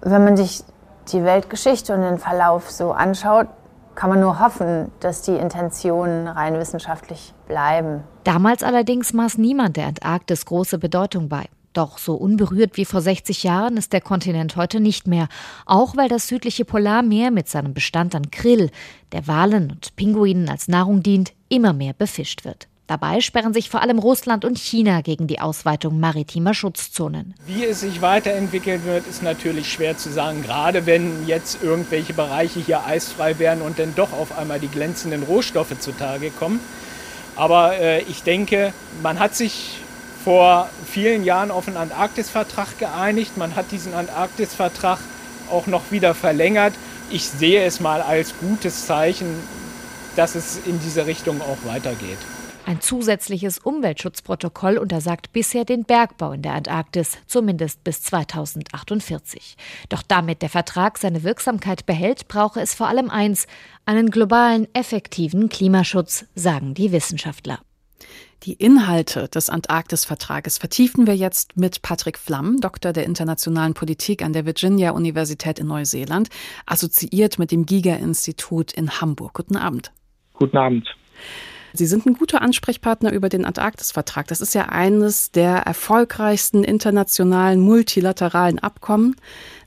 Wenn 0.00 0.24
man 0.24 0.36
sich 0.36 0.64
die 1.12 1.24
Weltgeschichte 1.24 1.94
und 1.94 2.02
den 2.02 2.18
Verlauf 2.18 2.70
so 2.70 2.92
anschaut, 2.92 3.48
kann 3.96 4.10
man 4.10 4.20
nur 4.20 4.38
hoffen, 4.38 4.92
dass 5.00 5.22
die 5.22 5.34
Intentionen 5.34 6.28
rein 6.28 6.58
wissenschaftlich 6.58 7.34
bleiben. 7.48 8.04
Damals 8.24 8.62
allerdings 8.62 9.12
maß 9.12 9.38
niemand 9.38 9.76
der 9.76 9.86
Antarktis 9.86 10.44
große 10.44 10.78
Bedeutung 10.78 11.28
bei. 11.28 11.46
Doch 11.72 11.98
so 11.98 12.14
unberührt 12.14 12.78
wie 12.78 12.86
vor 12.86 13.02
60 13.02 13.42
Jahren 13.42 13.76
ist 13.76 13.92
der 13.92 14.00
Kontinent 14.00 14.56
heute 14.56 14.80
nicht 14.80 15.06
mehr, 15.06 15.28
auch 15.66 15.96
weil 15.96 16.08
das 16.08 16.26
südliche 16.26 16.64
Polarmeer 16.64 17.30
mit 17.30 17.48
seinem 17.48 17.74
Bestand 17.74 18.14
an 18.14 18.30
Krill, 18.30 18.70
der 19.12 19.26
Walen 19.26 19.70
und 19.72 19.94
Pinguinen 19.96 20.48
als 20.48 20.68
Nahrung 20.68 21.02
dient, 21.02 21.34
immer 21.48 21.74
mehr 21.74 21.92
befischt 21.92 22.46
wird. 22.46 22.68
Dabei 22.86 23.20
sperren 23.20 23.52
sich 23.52 23.68
vor 23.68 23.82
allem 23.82 23.98
Russland 23.98 24.44
und 24.44 24.58
China 24.58 25.00
gegen 25.00 25.26
die 25.26 25.40
Ausweitung 25.40 25.98
maritimer 25.98 26.54
Schutzzonen. 26.54 27.34
Wie 27.46 27.64
es 27.64 27.80
sich 27.80 28.00
weiterentwickeln 28.00 28.84
wird, 28.84 29.08
ist 29.08 29.24
natürlich 29.24 29.72
schwer 29.72 29.98
zu 29.98 30.08
sagen, 30.10 30.42
gerade 30.42 30.86
wenn 30.86 31.26
jetzt 31.26 31.62
irgendwelche 31.62 32.14
Bereiche 32.14 32.60
hier 32.60 32.86
eisfrei 32.86 33.40
werden 33.40 33.60
und 33.62 33.80
dann 33.80 33.94
doch 33.96 34.12
auf 34.12 34.38
einmal 34.38 34.60
die 34.60 34.68
glänzenden 34.68 35.24
Rohstoffe 35.24 35.76
zutage 35.80 36.30
kommen. 36.30 36.60
Aber 37.34 37.76
äh, 37.76 38.02
ich 38.02 38.22
denke, 38.22 38.72
man 39.02 39.18
hat 39.18 39.34
sich 39.34 39.80
vor 40.24 40.70
vielen 40.86 41.24
Jahren 41.24 41.50
auf 41.50 41.66
einen 41.66 41.76
Antarktisvertrag 41.76 42.78
geeinigt. 42.78 43.36
Man 43.36 43.56
hat 43.56 43.72
diesen 43.72 43.94
Antarktisvertrag 43.94 44.98
auch 45.50 45.66
noch 45.66 45.90
wieder 45.90 46.14
verlängert. 46.14 46.74
Ich 47.10 47.28
sehe 47.28 47.64
es 47.64 47.80
mal 47.80 48.00
als 48.00 48.34
gutes 48.40 48.86
Zeichen, 48.86 49.26
dass 50.14 50.36
es 50.36 50.58
in 50.64 50.80
diese 50.80 51.06
Richtung 51.06 51.40
auch 51.40 51.58
weitergeht. 51.64 52.18
Ein 52.66 52.80
zusätzliches 52.80 53.58
Umweltschutzprotokoll 53.58 54.76
untersagt 54.78 55.32
bisher 55.32 55.64
den 55.64 55.84
Bergbau 55.84 56.32
in 56.32 56.42
der 56.42 56.54
Antarktis, 56.54 57.16
zumindest 57.28 57.84
bis 57.84 58.02
2048. 58.02 59.56
Doch 59.88 60.02
damit 60.02 60.42
der 60.42 60.48
Vertrag 60.48 60.98
seine 60.98 61.22
Wirksamkeit 61.22 61.86
behält, 61.86 62.26
brauche 62.26 62.60
es 62.60 62.74
vor 62.74 62.88
allem 62.88 63.08
eins, 63.08 63.46
einen 63.84 64.10
globalen, 64.10 64.66
effektiven 64.74 65.48
Klimaschutz, 65.48 66.26
sagen 66.34 66.74
die 66.74 66.90
Wissenschaftler. 66.90 67.60
Die 68.42 68.54
Inhalte 68.54 69.28
des 69.28 69.48
Antarktis-Vertrages 69.48 70.58
vertiefen 70.58 71.06
wir 71.06 71.14
jetzt 71.14 71.56
mit 71.56 71.82
Patrick 71.82 72.18
Flamm, 72.18 72.60
Doktor 72.60 72.92
der 72.92 73.04
internationalen 73.04 73.74
Politik 73.74 74.22
an 74.22 74.32
der 74.32 74.44
Virginia-Universität 74.44 75.60
in 75.60 75.68
Neuseeland, 75.68 76.30
assoziiert 76.66 77.38
mit 77.38 77.52
dem 77.52 77.64
Giga-Institut 77.64 78.72
in 78.72 79.00
Hamburg. 79.00 79.34
Guten 79.34 79.56
Abend. 79.56 79.92
Guten 80.34 80.56
Abend. 80.56 80.88
Sie 81.76 81.86
sind 81.86 82.06
ein 82.06 82.14
guter 82.14 82.42
Ansprechpartner 82.42 83.12
über 83.12 83.28
den 83.28 83.44
Antarktisvertrag. 83.44 84.26
Das 84.26 84.40
ist 84.40 84.54
ja 84.54 84.66
eines 84.66 85.30
der 85.30 85.58
erfolgreichsten 85.58 86.64
internationalen 86.64 87.60
multilateralen 87.60 88.58
Abkommen. 88.58 89.16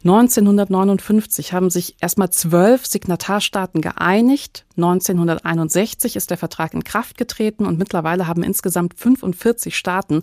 1959 0.03 1.53
haben 1.53 1.70
sich 1.70 1.95
erstmal 2.01 2.30
zwölf 2.30 2.86
Signatarstaaten 2.86 3.82
geeinigt. 3.82 4.66
1961 4.78 6.16
ist 6.16 6.30
der 6.30 6.38
Vertrag 6.38 6.74
in 6.74 6.84
Kraft 6.84 7.18
getreten 7.18 7.66
und 7.66 7.78
mittlerweile 7.78 8.28
haben 8.28 8.43
insgesamt 8.43 8.93
45 8.97 9.78
Staaten 9.78 10.22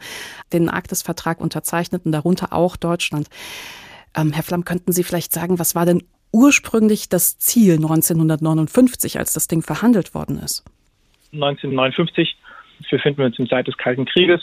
den 0.52 0.68
Arktisvertrag 0.68 1.40
unterzeichnet 1.40 2.06
und 2.06 2.12
darunter 2.12 2.52
auch 2.52 2.76
Deutschland. 2.76 3.28
Ähm, 4.14 4.32
Herr 4.32 4.42
Flamm, 4.42 4.64
könnten 4.64 4.92
Sie 4.92 5.04
vielleicht 5.04 5.32
sagen, 5.32 5.58
was 5.58 5.74
war 5.74 5.86
denn 5.86 6.02
ursprünglich 6.32 7.08
das 7.08 7.38
Ziel 7.38 7.74
1959, 7.74 9.18
als 9.18 9.32
das 9.32 9.46
Ding 9.46 9.62
verhandelt 9.62 10.14
worden 10.14 10.38
ist? 10.38 10.64
1959 11.32 12.36
befinden 12.90 13.18
wir 13.18 13.26
uns 13.26 13.38
in 13.38 13.48
Zeit 13.48 13.66
des 13.66 13.76
Kalten 13.76 14.04
Krieges 14.04 14.42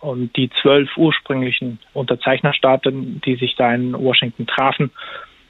und 0.00 0.36
die 0.36 0.50
zwölf 0.62 0.96
ursprünglichen 0.96 1.78
Unterzeichnerstaaten, 1.92 3.20
die 3.24 3.36
sich 3.36 3.56
da 3.56 3.74
in 3.74 3.92
Washington 3.92 4.46
trafen, 4.46 4.90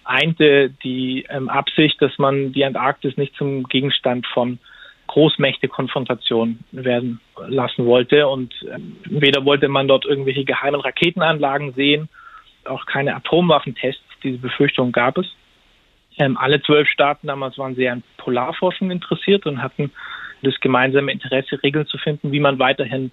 einte 0.04 0.70
die 0.82 1.26
ähm, 1.28 1.48
Absicht, 1.48 2.00
dass 2.00 2.16
man 2.18 2.52
die 2.52 2.64
Antarktis 2.64 3.16
nicht 3.16 3.36
zum 3.36 3.64
Gegenstand 3.64 4.26
von 4.26 4.58
Großmächte-Konfrontation 5.08 6.60
werden 6.72 7.20
lassen 7.46 7.84
wollte. 7.84 8.26
Und 8.28 8.54
ähm, 8.72 8.96
weder 9.04 9.44
wollte 9.44 9.68
man 9.68 9.86
dort 9.86 10.06
irgendwelche 10.06 10.44
geheimen 10.44 10.80
Raketenanlagen 10.80 11.74
sehen, 11.74 12.08
auch 12.64 12.86
keine 12.86 13.16
Atomwaffentests. 13.16 14.02
Diese 14.22 14.38
Befürchtung 14.38 14.92
gab 14.92 15.18
es. 15.18 15.26
Ähm, 16.18 16.38
alle 16.38 16.62
zwölf 16.62 16.88
Staaten 16.88 17.26
damals 17.26 17.58
waren 17.58 17.74
sehr 17.74 17.92
an 17.92 18.02
Polarforschung 18.16 18.90
interessiert 18.90 19.46
und 19.46 19.62
hatten 19.62 19.92
das 20.42 20.58
gemeinsame 20.60 21.12
Interesse, 21.12 21.62
Regeln 21.62 21.86
zu 21.86 21.98
finden, 21.98 22.32
wie 22.32 22.40
man 22.40 22.58
weiterhin 22.58 23.10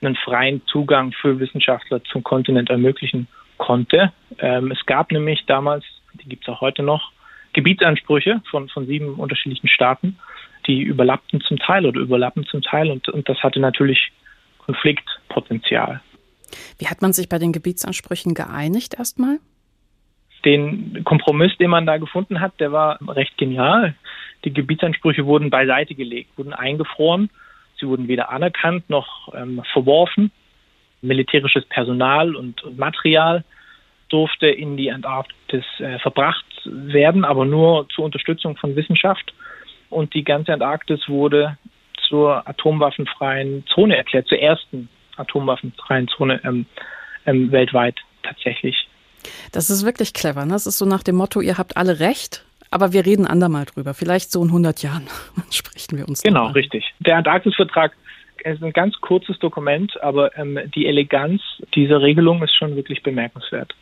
einen 0.00 0.16
freien 0.16 0.62
Zugang 0.66 1.12
für 1.12 1.38
Wissenschaftler 1.38 2.02
zum 2.04 2.22
Kontinent 2.22 2.70
ermöglichen 2.70 3.28
konnte. 3.56 4.12
Ähm, 4.38 4.70
es 4.70 4.84
gab 4.86 5.10
nämlich 5.10 5.44
damals, 5.46 5.84
die 6.14 6.28
gibt 6.28 6.46
es 6.46 6.52
auch 6.52 6.60
heute 6.60 6.82
noch, 6.82 7.12
Gebietsansprüche 7.52 8.42
von, 8.50 8.68
von 8.68 8.86
sieben 8.86 9.14
unterschiedlichen 9.14 9.68
Staaten, 9.68 10.18
die 10.66 10.82
überlappten 10.82 11.40
zum 11.40 11.58
Teil 11.58 11.86
oder 11.86 12.00
überlappen 12.00 12.44
zum 12.46 12.60
Teil 12.60 12.90
und, 12.90 13.08
und 13.08 13.28
das 13.28 13.38
hatte 13.42 13.60
natürlich 13.60 14.12
Konfliktpotenzial. 14.58 16.02
Wie 16.78 16.88
hat 16.88 17.02
man 17.02 17.12
sich 17.12 17.28
bei 17.28 17.38
den 17.38 17.52
Gebietsansprüchen 17.52 18.34
geeinigt 18.34 18.94
erstmal? 18.98 19.38
Den 20.46 21.02
Kompromiss, 21.04 21.56
den 21.58 21.70
man 21.70 21.86
da 21.86 21.98
gefunden 21.98 22.40
hat, 22.40 22.58
der 22.60 22.72
war 22.72 22.98
recht 23.08 23.36
genial. 23.36 23.94
Die 24.44 24.52
Gebietsansprüche 24.52 25.26
wurden 25.26 25.50
beiseite 25.50 25.94
gelegt, 25.94 26.30
wurden 26.38 26.52
eingefroren. 26.52 27.30
Sie 27.78 27.88
wurden 27.88 28.06
weder 28.06 28.30
anerkannt 28.30 28.88
noch 28.88 29.34
ähm, 29.34 29.62
verworfen. 29.72 30.30
Militärisches 31.02 31.64
Personal 31.66 32.36
und, 32.36 32.62
und, 32.62 32.78
Material 32.78 33.44
durfte 34.08 34.46
in 34.46 34.76
die 34.76 34.92
Antarktis 34.92 35.64
äh, 35.78 35.98
verbracht 35.98 36.44
werden, 36.64 37.24
aber 37.24 37.44
nur 37.44 37.88
zur 37.88 38.04
Unterstützung 38.04 38.56
von 38.56 38.76
Wissenschaft. 38.76 39.34
Und 39.90 40.14
die 40.14 40.24
ganze 40.24 40.52
Antarktis 40.52 41.08
wurde 41.08 41.58
zur 42.08 42.48
atomwaffenfreien 42.48 43.64
Zone 43.66 43.96
erklärt, 43.96 44.28
zur 44.28 44.38
ersten 44.38 44.88
atomwaffenfreien 45.16 46.08
Zone 46.08 46.40
ähm, 46.44 46.66
ähm, 47.26 47.50
weltweit 47.50 47.96
tatsächlich. 48.22 48.88
Das 49.52 49.70
ist 49.70 49.84
wirklich 49.84 50.12
clever. 50.14 50.44
Ne? 50.44 50.52
Das 50.52 50.66
ist 50.66 50.78
so 50.78 50.84
nach 50.84 51.02
dem 51.02 51.16
Motto, 51.16 51.40
ihr 51.40 51.58
habt 51.58 51.76
alle 51.76 52.00
recht 52.00 52.44
aber 52.70 52.92
wir 52.92 53.06
reden 53.06 53.26
andermal 53.26 53.64
drüber. 53.64 53.94
Vielleicht 53.94 54.30
so 54.30 54.42
in 54.42 54.48
100 54.48 54.82
Jahren 54.82 55.06
sprechen 55.50 55.96
wir 55.96 56.08
uns. 56.08 56.22
Genau, 56.22 56.48
richtig. 56.48 56.84
Der 57.00 57.16
Antarktisvertrag 57.16 57.92
ist 58.44 58.62
ein 58.62 58.72
ganz 58.72 58.94
kurzes 59.00 59.38
Dokument, 59.38 60.00
aber 60.02 60.36
ähm, 60.36 60.58
die 60.74 60.86
Eleganz 60.86 61.40
dieser 61.74 62.00
Regelung 62.00 62.42
ist 62.42 62.54
schon 62.54 62.76
wirklich 62.76 63.02
bemerkenswert. 63.02 63.74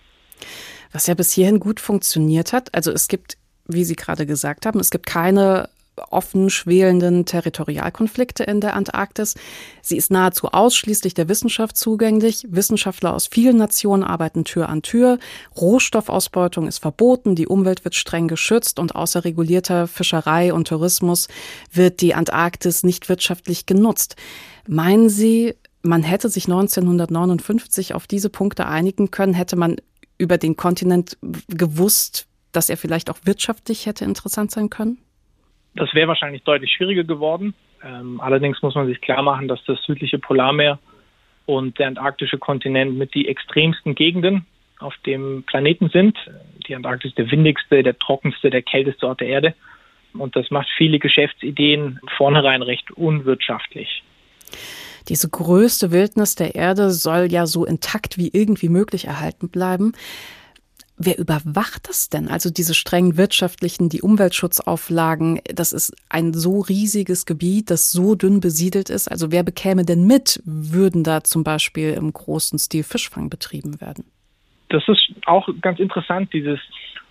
Was 0.92 1.07
ja 1.07 1.14
bis 1.14 1.32
hierhin 1.32 1.61
gut 1.61 1.80
funktioniert 1.80 2.53
hat, 2.53 2.72
also 2.74 2.92
es 2.92 3.09
gibt, 3.09 3.36
wie 3.66 3.84
Sie 3.84 3.97
gerade 3.97 4.26
gesagt 4.26 4.64
haben, 4.64 4.78
es 4.78 4.90
gibt 4.90 5.07
keine 5.07 5.68
offen 6.11 6.51
schwelenden 6.51 7.24
Territorialkonflikte 7.24 8.45
in 8.45 8.61
der 8.61 8.74
Antarktis. 8.74 9.34
Sie 9.82 9.97
ist 9.97 10.11
nahezu 10.11 10.49
ausschließlich 10.49 11.14
der 11.14 11.28
Wissenschaft 11.28 11.76
zugänglich. 11.76 12.47
Wissenschaftler 12.49 13.14
aus 13.14 13.26
vielen 13.26 13.57
Nationen 13.57 14.03
arbeiten 14.03 14.45
Tür 14.45 14.68
an 14.68 14.82
Tür. 14.82 15.18
Rohstoffausbeutung 15.57 16.66
ist 16.66 16.78
verboten, 16.78 17.34
die 17.34 17.47
Umwelt 17.47 17.84
wird 17.84 17.95
streng 17.95 18.28
geschützt 18.28 18.78
und 18.78 18.97
außer 18.97 19.24
regulierter 19.24 19.86
Fischerei 19.86 20.53
und 20.53 20.68
Tourismus 20.68 21.28
wird 21.72 22.01
die 22.01 22.14
Antarktis 22.14 22.82
nicht 22.82 23.09
wirtschaftlich 23.09 23.66
genutzt. 23.66 24.16
Meinen 24.66 25.09
Sie, 25.09 25.55
man 25.82 26.03
hätte 26.03 26.28
sich 26.28 26.47
1959 26.47 27.95
auf 27.95 28.07
diese 28.07 28.30
Punkte 28.30 28.66
einigen 28.66 29.11
können, 29.11 29.34
hätte 29.34 29.57
man 29.57 29.76
über 30.18 30.38
den 30.38 30.57
Kontinent 30.57 31.18
gewusst, 31.49 32.26
dass 32.53 32.68
er 32.68 32.76
vielleicht 32.76 33.11
auch 33.11 33.18
wirtschaftlich 33.24 33.86
hätte 33.86 34.05
interessant 34.05 34.51
sein 34.51 34.70
können? 34.70 34.99
Das 35.77 35.93
wäre 35.95 36.09
wahrscheinlich 36.09 36.43
deutlich 36.43 36.72
schwieriger 36.72 37.05
geworden. 37.05 37.55
Ähm, 37.83 38.20
allerdings 38.20 38.62
muss 38.62 38.75
man 38.75 38.87
sich 38.87 39.01
klar 39.01 39.22
machen, 39.22 39.49
dass 39.49 39.62
das 39.64 39.83
südliche 39.85 40.18
Polarmeer 40.18 40.79
und 41.47 41.79
der 41.79 41.89
antarktische 41.89 42.39
Kontinent 42.39 42.97
mit 42.97 43.14
die 43.14 43.29
extremsten 43.29 43.95
Gegenden 43.95 44.47
auf 44.79 44.95
dem 45.07 45.45
Planeten 45.47 45.91
sind. 45.91 46.16
Die 46.66 46.75
Antarktis 46.75 47.11
ist 47.11 47.18
der 47.18 47.31
windigste, 47.31 47.83
der 47.83 47.99
trockenste, 47.99 48.51
der 48.51 48.62
kälteste 48.62 49.07
Ort 49.07 49.20
der 49.20 49.29
Erde. 49.29 49.55
Und 50.14 50.37
das 50.37 50.51
macht 50.51 50.68
viele 50.77 50.99
Geschäftsideen 50.99 52.01
vornherein 52.16 52.62
recht 52.62 52.91
unwirtschaftlich. 52.93 54.03
Diese 55.09 55.29
größte 55.29 55.91
Wildnis 55.91 56.35
der 56.35 56.55
Erde 56.55 56.91
soll 56.91 57.31
ja 57.31 57.47
so 57.47 57.64
intakt 57.64 58.16
wie 58.16 58.31
irgendwie 58.33 58.68
möglich 58.68 59.07
erhalten 59.07 59.51
bleiben. 59.51 59.93
Wer 60.97 61.18
überwacht 61.18 61.88
das 61.88 62.09
denn? 62.09 62.28
Also 62.28 62.51
diese 62.51 62.72
strengen 62.72 63.16
wirtschaftlichen, 63.16 63.88
die 63.88 64.01
Umweltschutzauflagen, 64.01 65.40
das 65.53 65.72
ist 65.72 65.92
ein 66.09 66.32
so 66.32 66.61
riesiges 66.61 67.26
Gebiet, 67.26 67.70
das 67.70 67.90
so 67.90 68.14
dünn 68.14 68.40
besiedelt 68.40 68.90
ist. 68.90 69.09
Also 69.09 69.32
wer 69.32 69.42
bekäme 69.42 69.84
denn 69.84 70.07
mit, 70.07 70.40
würden 70.45 71.03
da 71.03 71.24
zum 71.24 71.42
Beispiel 71.42 71.95
im 71.95 72.12
großen 72.12 72.61
Stil 72.61 72.84
Fischfang 72.84 73.28
betrieben 73.28 73.80
werden? 73.80 74.05
Das 74.68 74.86
ist 74.86 75.11
auch 75.26 75.49
ganz 75.61 75.80
interessant, 75.80 76.32
dieses 76.32 76.61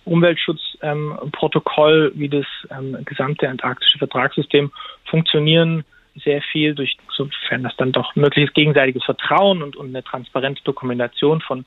Umweltschutzprotokoll, 0.06 2.12
ähm, 2.14 2.20
wie 2.20 2.28
das 2.28 2.46
ähm, 2.70 2.96
gesamte 3.04 3.48
antarktische 3.48 3.98
Vertragssystem 3.98 4.72
funktionieren 5.04 5.84
sehr 6.22 6.42
viel 6.42 6.74
durch, 6.74 6.96
sofern 7.14 7.64
das 7.64 7.76
dann 7.76 7.92
doch 7.92 8.14
mögliches 8.14 8.52
gegenseitiges 8.54 9.02
Vertrauen 9.04 9.62
und, 9.62 9.76
und 9.76 9.88
eine 9.88 10.04
transparente 10.04 10.62
Dokumentation 10.64 11.40
von 11.40 11.64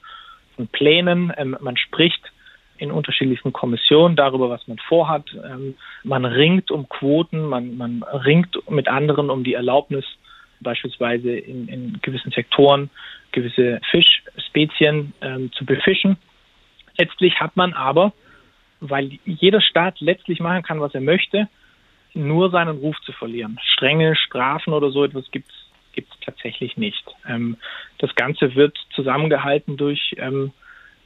und 0.58 0.72
Plänen. 0.72 1.34
Ähm, 1.38 1.58
man 1.60 1.78
spricht 1.78 2.22
in 2.78 2.92
unterschiedlichsten 2.92 3.54
Kommissionen 3.54 4.16
darüber, 4.16 4.50
was 4.50 4.68
man 4.68 4.78
vorhat. 4.78 5.26
Ähm, 5.34 5.76
man 6.04 6.26
ringt 6.26 6.72
um 6.72 6.88
Quoten, 6.88 7.46
man, 7.46 7.78
man 7.78 8.04
ringt 8.04 8.58
mit 8.70 8.88
anderen 8.88 9.30
um 9.30 9.44
die 9.44 9.54
Erlaubnis, 9.54 10.06
beispielsweise 10.60 11.32
in, 11.32 11.68
in 11.68 12.00
gewissen 12.02 12.32
Sektoren 12.32 12.90
gewisse 13.32 13.80
Fischspezien 13.92 15.14
ähm, 15.22 15.52
zu 15.54 15.66
befischen. 15.66 16.18
Letztlich 16.98 17.40
hat 17.40 17.56
man 17.56 17.74
aber, 17.74 18.14
weil 18.80 19.20
jeder 19.26 19.62
Staat 19.62 20.00
letztlich 20.00 20.40
machen 20.40 20.64
kann, 20.64 20.82
was 20.82 20.94
er 20.96 21.02
möchte, 21.02 21.48
nur 22.14 22.50
seinen 22.50 22.78
Ruf 22.78 23.00
zu 23.02 23.12
verlieren. 23.12 23.60
Strenge 23.74 24.16
Strafen 24.16 24.74
oder 24.74 24.90
so 24.90 25.04
etwas 25.04 25.30
gibt 25.32 25.50
es 25.50 25.67
gibt 25.98 26.14
es 26.14 26.20
tatsächlich 26.20 26.78
nicht. 26.78 27.04
Ähm, 27.28 27.58
das 27.98 28.14
Ganze 28.14 28.54
wird 28.54 28.78
zusammengehalten 28.94 29.78
durch, 29.78 30.16
ähm, 30.20 30.52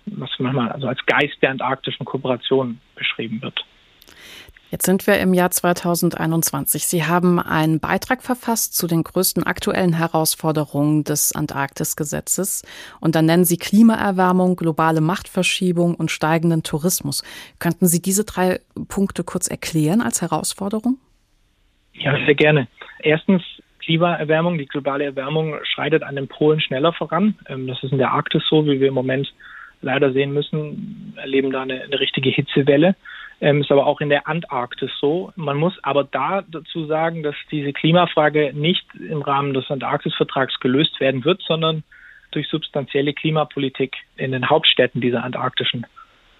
was 0.05 0.29
manchmal 0.37 0.69
also 0.69 0.87
als 0.87 0.99
Geist 1.05 1.41
der 1.41 1.51
antarktischen 1.51 2.05
Kooperation 2.05 2.81
beschrieben 2.95 3.41
wird. 3.41 3.63
Jetzt 4.69 4.85
sind 4.85 5.07
wir 5.07 5.19
im 5.19 5.33
Jahr 5.33 5.51
2021. 5.51 6.85
Sie 6.85 7.05
haben 7.05 7.39
einen 7.39 7.79
Beitrag 7.79 8.21
verfasst 8.21 8.75
zu 8.75 8.87
den 8.87 9.03
größten 9.03 9.43
aktuellen 9.43 9.93
Herausforderungen 9.93 11.05
des 11.05 11.33
Antarktisgesetzes 11.33 12.63
und 12.99 13.15
dann 13.15 13.25
nennen 13.25 13.45
Sie 13.45 13.57
Klimaerwärmung, 13.57 14.57
globale 14.57 14.99
Machtverschiebung 14.99 15.95
und 15.95 16.11
steigenden 16.11 16.63
Tourismus. 16.63 17.23
Könnten 17.59 17.87
Sie 17.87 18.01
diese 18.01 18.25
drei 18.25 18.59
Punkte 18.89 19.23
kurz 19.23 19.47
erklären 19.47 20.01
als 20.01 20.21
Herausforderung? 20.21 20.97
Ja, 21.93 22.13
sehr 22.25 22.35
gerne. 22.35 22.67
Erstens 22.99 23.41
Klimaerwärmung, 23.81 24.57
die 24.57 24.67
globale 24.67 25.05
Erwärmung 25.05 25.55
schreitet 25.63 26.03
an 26.03 26.15
den 26.15 26.27
Polen 26.27 26.61
schneller 26.61 26.93
voran. 26.93 27.35
Ähm, 27.47 27.67
das 27.67 27.81
ist 27.83 27.91
in 27.91 27.97
der 27.97 28.11
Arktis 28.11 28.43
so, 28.49 28.65
wie 28.65 28.79
wir 28.79 28.87
im 28.87 28.93
Moment 28.93 29.33
leider 29.81 30.11
sehen 30.13 30.33
müssen, 30.33 31.13
erleben 31.17 31.51
da 31.51 31.63
eine, 31.63 31.81
eine 31.81 31.99
richtige 31.99 32.29
Hitzewelle. 32.29 32.95
Ähm, 33.41 33.61
ist 33.61 33.71
aber 33.71 33.87
auch 33.87 34.01
in 34.01 34.09
der 34.09 34.27
Antarktis 34.27 34.91
so. 34.99 35.33
Man 35.35 35.57
muss 35.57 35.73
aber 35.83 36.03
da 36.03 36.43
dazu 36.47 36.85
sagen, 36.85 37.23
dass 37.23 37.35
diese 37.49 37.73
Klimafrage 37.73 38.51
nicht 38.53 38.85
im 38.93 39.23
Rahmen 39.23 39.55
des 39.55 39.69
Antarktisvertrags 39.71 40.59
gelöst 40.59 40.99
werden 40.99 41.25
wird, 41.25 41.41
sondern 41.41 41.83
durch 42.29 42.47
substanzielle 42.47 43.13
Klimapolitik 43.13 43.95
in 44.15 44.31
den 44.31 44.49
Hauptstädten 44.49 45.01
dieser 45.01 45.23
antarktischen 45.23 45.87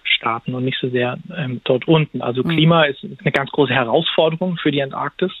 Staaten 0.04 0.54
und 0.54 0.64
nicht 0.64 0.78
so 0.80 0.88
sehr 0.90 1.18
ähm, 1.36 1.60
dort 1.64 1.88
unten. 1.88 2.22
Also 2.22 2.42
mhm. 2.44 2.50
Klima 2.50 2.84
ist 2.84 3.04
eine 3.04 3.32
ganz 3.32 3.50
große 3.50 3.74
Herausforderung 3.74 4.56
für 4.56 4.70
die 4.70 4.82
Antarktis. 4.82 5.32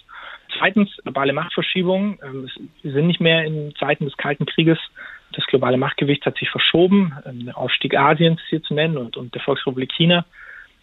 Zweitens, 0.58 0.90
globale 1.02 1.32
Machtverschiebung. 1.32 2.18
Ähm, 2.22 2.50
wir 2.82 2.92
sind 2.92 3.06
nicht 3.06 3.20
mehr 3.20 3.44
in 3.44 3.74
Zeiten 3.76 4.04
des 4.04 4.16
Kalten 4.16 4.46
Krieges. 4.46 4.78
Das 5.32 5.46
globale 5.46 5.76
Machtgewicht 5.76 6.24
hat 6.26 6.36
sich 6.38 6.50
verschoben. 6.50 7.12
Ähm, 7.24 7.46
der 7.46 7.56
Aufstieg 7.56 7.96
Asiens 7.96 8.40
hier 8.48 8.62
zu 8.62 8.74
nennen 8.74 8.96
und, 8.96 9.16
und 9.16 9.34
der 9.34 9.42
Volksrepublik 9.42 9.92
China. 9.92 10.24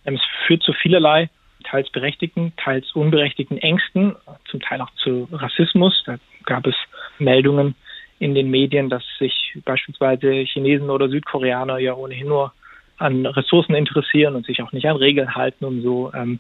Ähm, 0.05 0.15
es 0.15 0.21
führt 0.47 0.63
zu 0.63 0.73
vielerlei, 0.73 1.29
teils 1.63 1.89
berechtigten, 1.91 2.53
teils 2.57 2.91
unberechtigten 2.93 3.57
Ängsten, 3.57 4.15
zum 4.49 4.59
Teil 4.61 4.81
auch 4.81 4.91
zu 4.95 5.27
Rassismus. 5.31 6.03
Da 6.05 6.17
gab 6.45 6.65
es 6.65 6.75
Meldungen 7.19 7.75
in 8.17 8.33
den 8.33 8.49
Medien, 8.49 8.89
dass 8.89 9.03
sich 9.17 9.57
beispielsweise 9.65 10.31
Chinesen 10.45 10.89
oder 10.89 11.09
Südkoreaner 11.09 11.77
ja 11.77 11.93
ohnehin 11.93 12.27
nur 12.27 12.53
an 12.99 13.25
Ressourcen 13.25 13.75
interessieren 13.75 14.35
und 14.35 14.45
sich 14.45 14.61
auch 14.61 14.71
nicht 14.71 14.87
an 14.87 14.97
Regeln 14.97 15.35
halten 15.35 15.65
und 15.65 15.81
so. 15.81 16.11
Ähm, 16.13 16.39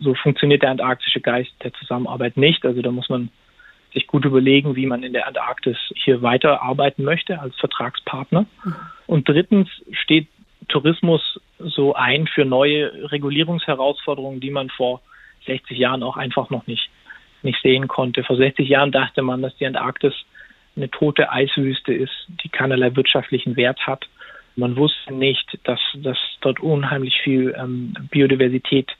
so 0.00 0.14
funktioniert 0.14 0.62
der 0.62 0.70
antarktische 0.70 1.20
Geist 1.20 1.52
der 1.62 1.72
Zusammenarbeit 1.74 2.36
nicht. 2.36 2.64
Also 2.64 2.82
da 2.82 2.90
muss 2.90 3.08
man 3.08 3.30
sich 3.92 4.06
gut 4.06 4.24
überlegen, 4.24 4.76
wie 4.76 4.86
man 4.86 5.02
in 5.02 5.12
der 5.12 5.26
Antarktis 5.26 5.76
hier 5.94 6.22
weiterarbeiten 6.22 7.04
möchte 7.04 7.40
als 7.40 7.56
Vertragspartner. 7.56 8.46
Mhm. 8.64 8.74
Und 9.06 9.28
drittens 9.28 9.68
steht 9.92 10.28
Tourismus 10.68 11.40
so 11.58 11.94
ein 11.94 12.26
für 12.26 12.44
neue 12.44 13.10
Regulierungsherausforderungen, 13.10 14.40
die 14.40 14.50
man 14.50 14.68
vor 14.68 15.00
60 15.46 15.78
Jahren 15.78 16.02
auch 16.02 16.16
einfach 16.16 16.50
noch 16.50 16.66
nicht, 16.66 16.90
nicht 17.42 17.60
sehen 17.62 17.88
konnte. 17.88 18.24
Vor 18.24 18.36
60 18.36 18.68
Jahren 18.68 18.92
dachte 18.92 19.22
man, 19.22 19.42
dass 19.42 19.56
die 19.56 19.66
Antarktis 19.66 20.12
eine 20.76 20.90
tote 20.90 21.32
Eiswüste 21.32 21.92
ist, 21.92 22.12
die 22.44 22.48
keinerlei 22.48 22.94
wirtschaftlichen 22.94 23.56
Wert 23.56 23.86
hat. 23.86 24.06
Man 24.58 24.76
wusste 24.76 25.14
nicht, 25.14 25.56
dass, 25.62 25.78
dass 25.94 26.18
dort 26.40 26.58
unheimlich 26.58 27.16
viel 27.22 27.54
ähm, 27.56 27.94
Biodiversität 28.10 28.90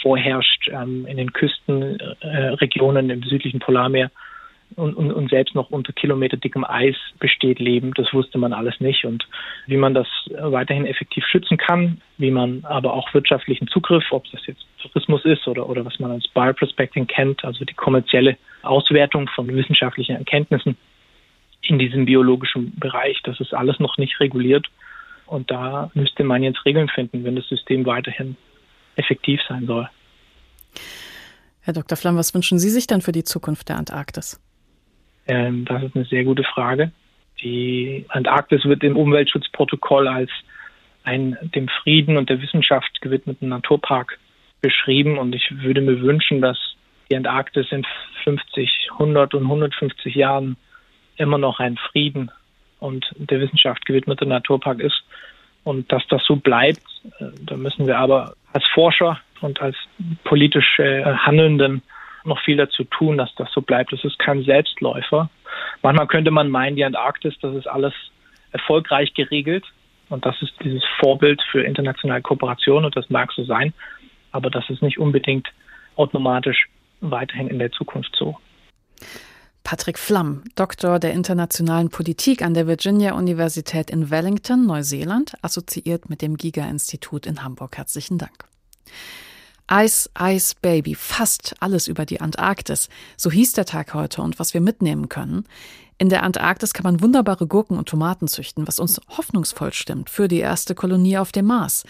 vorherrscht 0.00 0.70
ähm, 0.72 1.04
in 1.06 1.18
den 1.18 1.30
Küstenregionen 1.30 3.10
äh, 3.10 3.12
im 3.12 3.22
südlichen 3.22 3.60
Polarmeer 3.60 4.10
und, 4.76 4.94
und, 4.94 5.12
und 5.12 5.28
selbst 5.28 5.54
noch 5.54 5.68
unter 5.68 5.92
kilometerdickem 5.92 6.64
Eis 6.64 6.96
besteht 7.18 7.58
Leben. 7.58 7.92
Das 7.94 8.14
wusste 8.14 8.38
man 8.38 8.54
alles 8.54 8.80
nicht. 8.80 9.04
Und 9.04 9.28
wie 9.66 9.76
man 9.76 9.92
das 9.92 10.08
weiterhin 10.30 10.86
effektiv 10.86 11.26
schützen 11.26 11.58
kann, 11.58 12.00
wie 12.16 12.30
man 12.30 12.64
aber 12.64 12.94
auch 12.94 13.12
wirtschaftlichen 13.12 13.68
Zugriff, 13.68 14.04
ob 14.10 14.24
das 14.30 14.46
jetzt 14.46 14.64
Tourismus 14.80 15.22
ist 15.26 15.46
oder, 15.46 15.68
oder 15.68 15.84
was 15.84 16.00
man 16.00 16.12
als 16.12 16.26
Bioprospecting 16.28 17.06
kennt, 17.06 17.44
also 17.44 17.66
die 17.66 17.74
kommerzielle 17.74 18.38
Auswertung 18.62 19.28
von 19.28 19.48
wissenschaftlichen 19.48 20.16
Erkenntnissen 20.16 20.78
in 21.60 21.78
diesem 21.78 22.06
biologischen 22.06 22.74
Bereich, 22.78 23.20
das 23.22 23.38
ist 23.40 23.52
alles 23.52 23.78
noch 23.80 23.98
nicht 23.98 24.18
reguliert. 24.18 24.66
Und 25.26 25.50
da 25.50 25.90
müsste 25.94 26.24
man 26.24 26.42
jetzt 26.42 26.64
Regeln 26.64 26.88
finden, 26.88 27.24
wenn 27.24 27.36
das 27.36 27.48
System 27.48 27.86
weiterhin 27.86 28.36
effektiv 28.96 29.40
sein 29.48 29.66
soll. 29.66 29.88
Herr 31.62 31.74
Dr. 31.74 31.96
Flamm, 31.96 32.16
was 32.16 32.34
wünschen 32.34 32.58
Sie 32.58 32.68
sich 32.68 32.86
denn 32.86 33.00
für 33.00 33.12
die 33.12 33.24
Zukunft 33.24 33.68
der 33.68 33.76
Antarktis? 33.76 34.40
Ähm, 35.26 35.64
das 35.64 35.82
ist 35.82 35.96
eine 35.96 36.04
sehr 36.04 36.24
gute 36.24 36.44
Frage. 36.44 36.92
Die 37.42 38.04
Antarktis 38.08 38.64
wird 38.64 38.84
im 38.84 38.96
Umweltschutzprotokoll 38.96 40.08
als 40.08 40.30
ein 41.04 41.36
dem 41.54 41.68
Frieden 41.68 42.16
und 42.16 42.30
der 42.30 42.40
Wissenschaft 42.40 43.00
gewidmeten 43.00 43.48
Naturpark 43.48 44.18
beschrieben 44.60 45.18
und 45.18 45.34
ich 45.34 45.50
würde 45.50 45.80
mir 45.82 46.00
wünschen, 46.00 46.40
dass 46.40 46.58
die 47.10 47.16
Antarktis 47.16 47.66
in 47.70 47.84
50, 48.24 48.88
100 48.92 49.34
und 49.34 49.42
150 49.42 50.14
Jahren 50.14 50.56
immer 51.16 51.38
noch 51.38 51.60
ein 51.60 51.76
Frieden 51.76 52.30
und 52.84 53.06
der 53.16 53.40
Wissenschaft 53.40 53.86
gewidmeter 53.86 54.26
Naturpark 54.26 54.80
ist. 54.80 55.02
Und 55.64 55.90
dass 55.90 56.06
das 56.08 56.22
so 56.24 56.36
bleibt, 56.36 56.82
äh, 57.18 57.24
da 57.40 57.56
müssen 57.56 57.86
wir 57.86 57.98
aber 57.98 58.34
als 58.52 58.66
Forscher 58.74 59.18
und 59.40 59.60
als 59.62 59.76
politisch 60.24 60.78
äh, 60.78 61.02
Handelnden 61.02 61.82
noch 62.24 62.40
viel 62.40 62.56
dazu 62.56 62.84
tun, 62.84 63.16
dass 63.16 63.34
das 63.36 63.50
so 63.52 63.62
bleibt. 63.62 63.92
Das 63.92 64.04
ist 64.04 64.18
kein 64.18 64.44
Selbstläufer. 64.44 65.30
Manchmal 65.82 66.06
könnte 66.06 66.30
man 66.30 66.50
meinen, 66.50 66.76
die 66.76 66.84
Antarktis, 66.84 67.34
das 67.40 67.54
ist 67.54 67.66
alles 67.66 67.94
erfolgreich 68.52 69.14
geregelt. 69.14 69.64
Und 70.10 70.26
das 70.26 70.40
ist 70.42 70.52
dieses 70.62 70.84
Vorbild 71.00 71.42
für 71.50 71.62
internationale 71.62 72.20
Kooperation 72.20 72.84
und 72.84 72.94
das 72.96 73.08
mag 73.08 73.32
so 73.32 73.44
sein. 73.44 73.72
Aber 74.30 74.50
das 74.50 74.68
ist 74.68 74.82
nicht 74.82 74.98
unbedingt 74.98 75.48
automatisch 75.96 76.66
weiterhin 77.00 77.48
in 77.48 77.58
der 77.58 77.72
Zukunft 77.72 78.14
so. 78.18 78.36
Patrick 79.64 79.98
Flamm, 79.98 80.44
Doktor 80.54 80.98
der 80.98 81.14
internationalen 81.14 81.88
Politik 81.88 82.42
an 82.42 82.52
der 82.52 82.66
Virginia 82.66 83.14
Universität 83.14 83.90
in 83.90 84.10
Wellington, 84.10 84.66
Neuseeland, 84.66 85.32
assoziiert 85.40 86.10
mit 86.10 86.20
dem 86.20 86.36
Giga-Institut 86.36 87.24
in 87.24 87.42
Hamburg. 87.42 87.78
Herzlichen 87.78 88.18
Dank. 88.18 88.44
Ice, 89.72 90.10
Ice 90.20 90.54
Baby, 90.60 90.94
fast 90.94 91.54
alles 91.60 91.88
über 91.88 92.04
die 92.04 92.20
Antarktis. 92.20 92.90
So 93.16 93.30
hieß 93.30 93.54
der 93.54 93.64
Tag 93.64 93.94
heute 93.94 94.20
und 94.20 94.38
was 94.38 94.52
wir 94.52 94.60
mitnehmen 94.60 95.08
können. 95.08 95.46
In 95.96 96.10
der 96.10 96.24
Antarktis 96.24 96.74
kann 96.74 96.84
man 96.84 97.00
wunderbare 97.00 97.46
Gurken 97.46 97.78
und 97.78 97.88
Tomaten 97.88 98.28
züchten, 98.28 98.68
was 98.68 98.78
uns 98.78 99.00
hoffnungsvoll 99.08 99.72
stimmt 99.72 100.10
für 100.10 100.28
die 100.28 100.40
erste 100.40 100.74
Kolonie 100.74 101.16
auf 101.16 101.32
dem 101.32 101.46
Mars. 101.46 101.84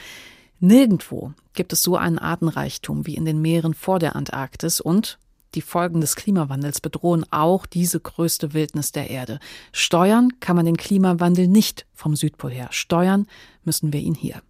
Nirgendwo 0.60 1.32
gibt 1.54 1.72
es 1.72 1.82
so 1.82 1.96
einen 1.96 2.20
Artenreichtum 2.20 3.04
wie 3.04 3.16
in 3.16 3.24
den 3.24 3.42
Meeren 3.42 3.74
vor 3.74 3.98
der 3.98 4.14
Antarktis 4.14 4.80
und 4.80 5.18
die 5.54 5.62
Folgen 5.62 6.00
des 6.00 6.16
Klimawandels 6.16 6.80
bedrohen 6.80 7.24
auch 7.30 7.66
diese 7.66 8.00
größte 8.00 8.52
Wildnis 8.52 8.92
der 8.92 9.10
Erde. 9.10 9.38
Steuern 9.72 10.40
kann 10.40 10.56
man 10.56 10.66
den 10.66 10.76
Klimawandel 10.76 11.48
nicht 11.48 11.86
vom 11.92 12.16
Südpol 12.16 12.50
her. 12.50 12.68
Steuern 12.70 13.26
müssen 13.64 13.92
wir 13.92 14.00
ihn 14.00 14.14
hier. 14.14 14.42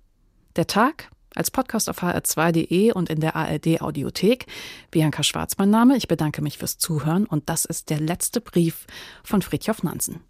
Der 0.56 0.66
Tag 0.66 1.10
als 1.34 1.50
Podcast 1.50 1.90
auf 1.90 2.02
hr2.de 2.02 2.92
und 2.92 3.10
in 3.10 3.20
der 3.20 3.36
ARD 3.36 3.80
Audiothek. 3.80 4.46
Bianca 4.90 5.22
Schwarz 5.22 5.58
mein 5.58 5.70
Name. 5.70 5.96
Ich 5.96 6.08
bedanke 6.08 6.42
mich 6.42 6.58
fürs 6.58 6.78
Zuhören 6.78 7.26
und 7.26 7.48
das 7.48 7.64
ist 7.64 7.90
der 7.90 8.00
letzte 8.00 8.40
Brief 8.40 8.86
von 9.22 9.42
Fridtjof 9.42 9.82
Nansen. 9.82 10.20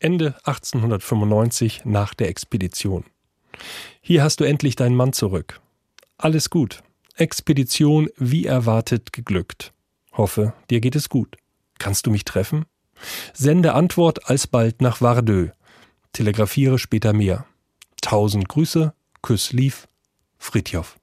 Ende 0.00 0.36
1895 0.44 1.82
nach 1.84 2.14
der 2.14 2.28
Expedition. 2.28 3.04
Hier 4.00 4.22
hast 4.22 4.40
du 4.40 4.44
endlich 4.44 4.76
deinen 4.76 4.94
Mann 4.94 5.12
zurück. 5.12 5.60
Alles 6.16 6.50
gut. 6.50 6.82
Expedition 7.16 8.08
wie 8.16 8.46
erwartet 8.46 9.12
geglückt. 9.12 9.72
Hoffe, 10.18 10.52
dir 10.68 10.80
geht 10.80 10.96
es 10.96 11.08
gut. 11.08 11.36
Kannst 11.78 12.04
du 12.06 12.10
mich 12.10 12.24
treffen? 12.24 12.66
Sende 13.32 13.74
Antwort 13.74 14.28
alsbald 14.28 14.82
nach 14.82 15.00
Vardö. 15.00 15.50
Telegrafiere 16.12 16.80
später 16.80 17.12
mehr. 17.12 17.46
Tausend 18.02 18.48
Grüße, 18.48 18.92
Küss 19.22 19.52
lief, 19.52 19.88
Fritjof. 20.36 20.98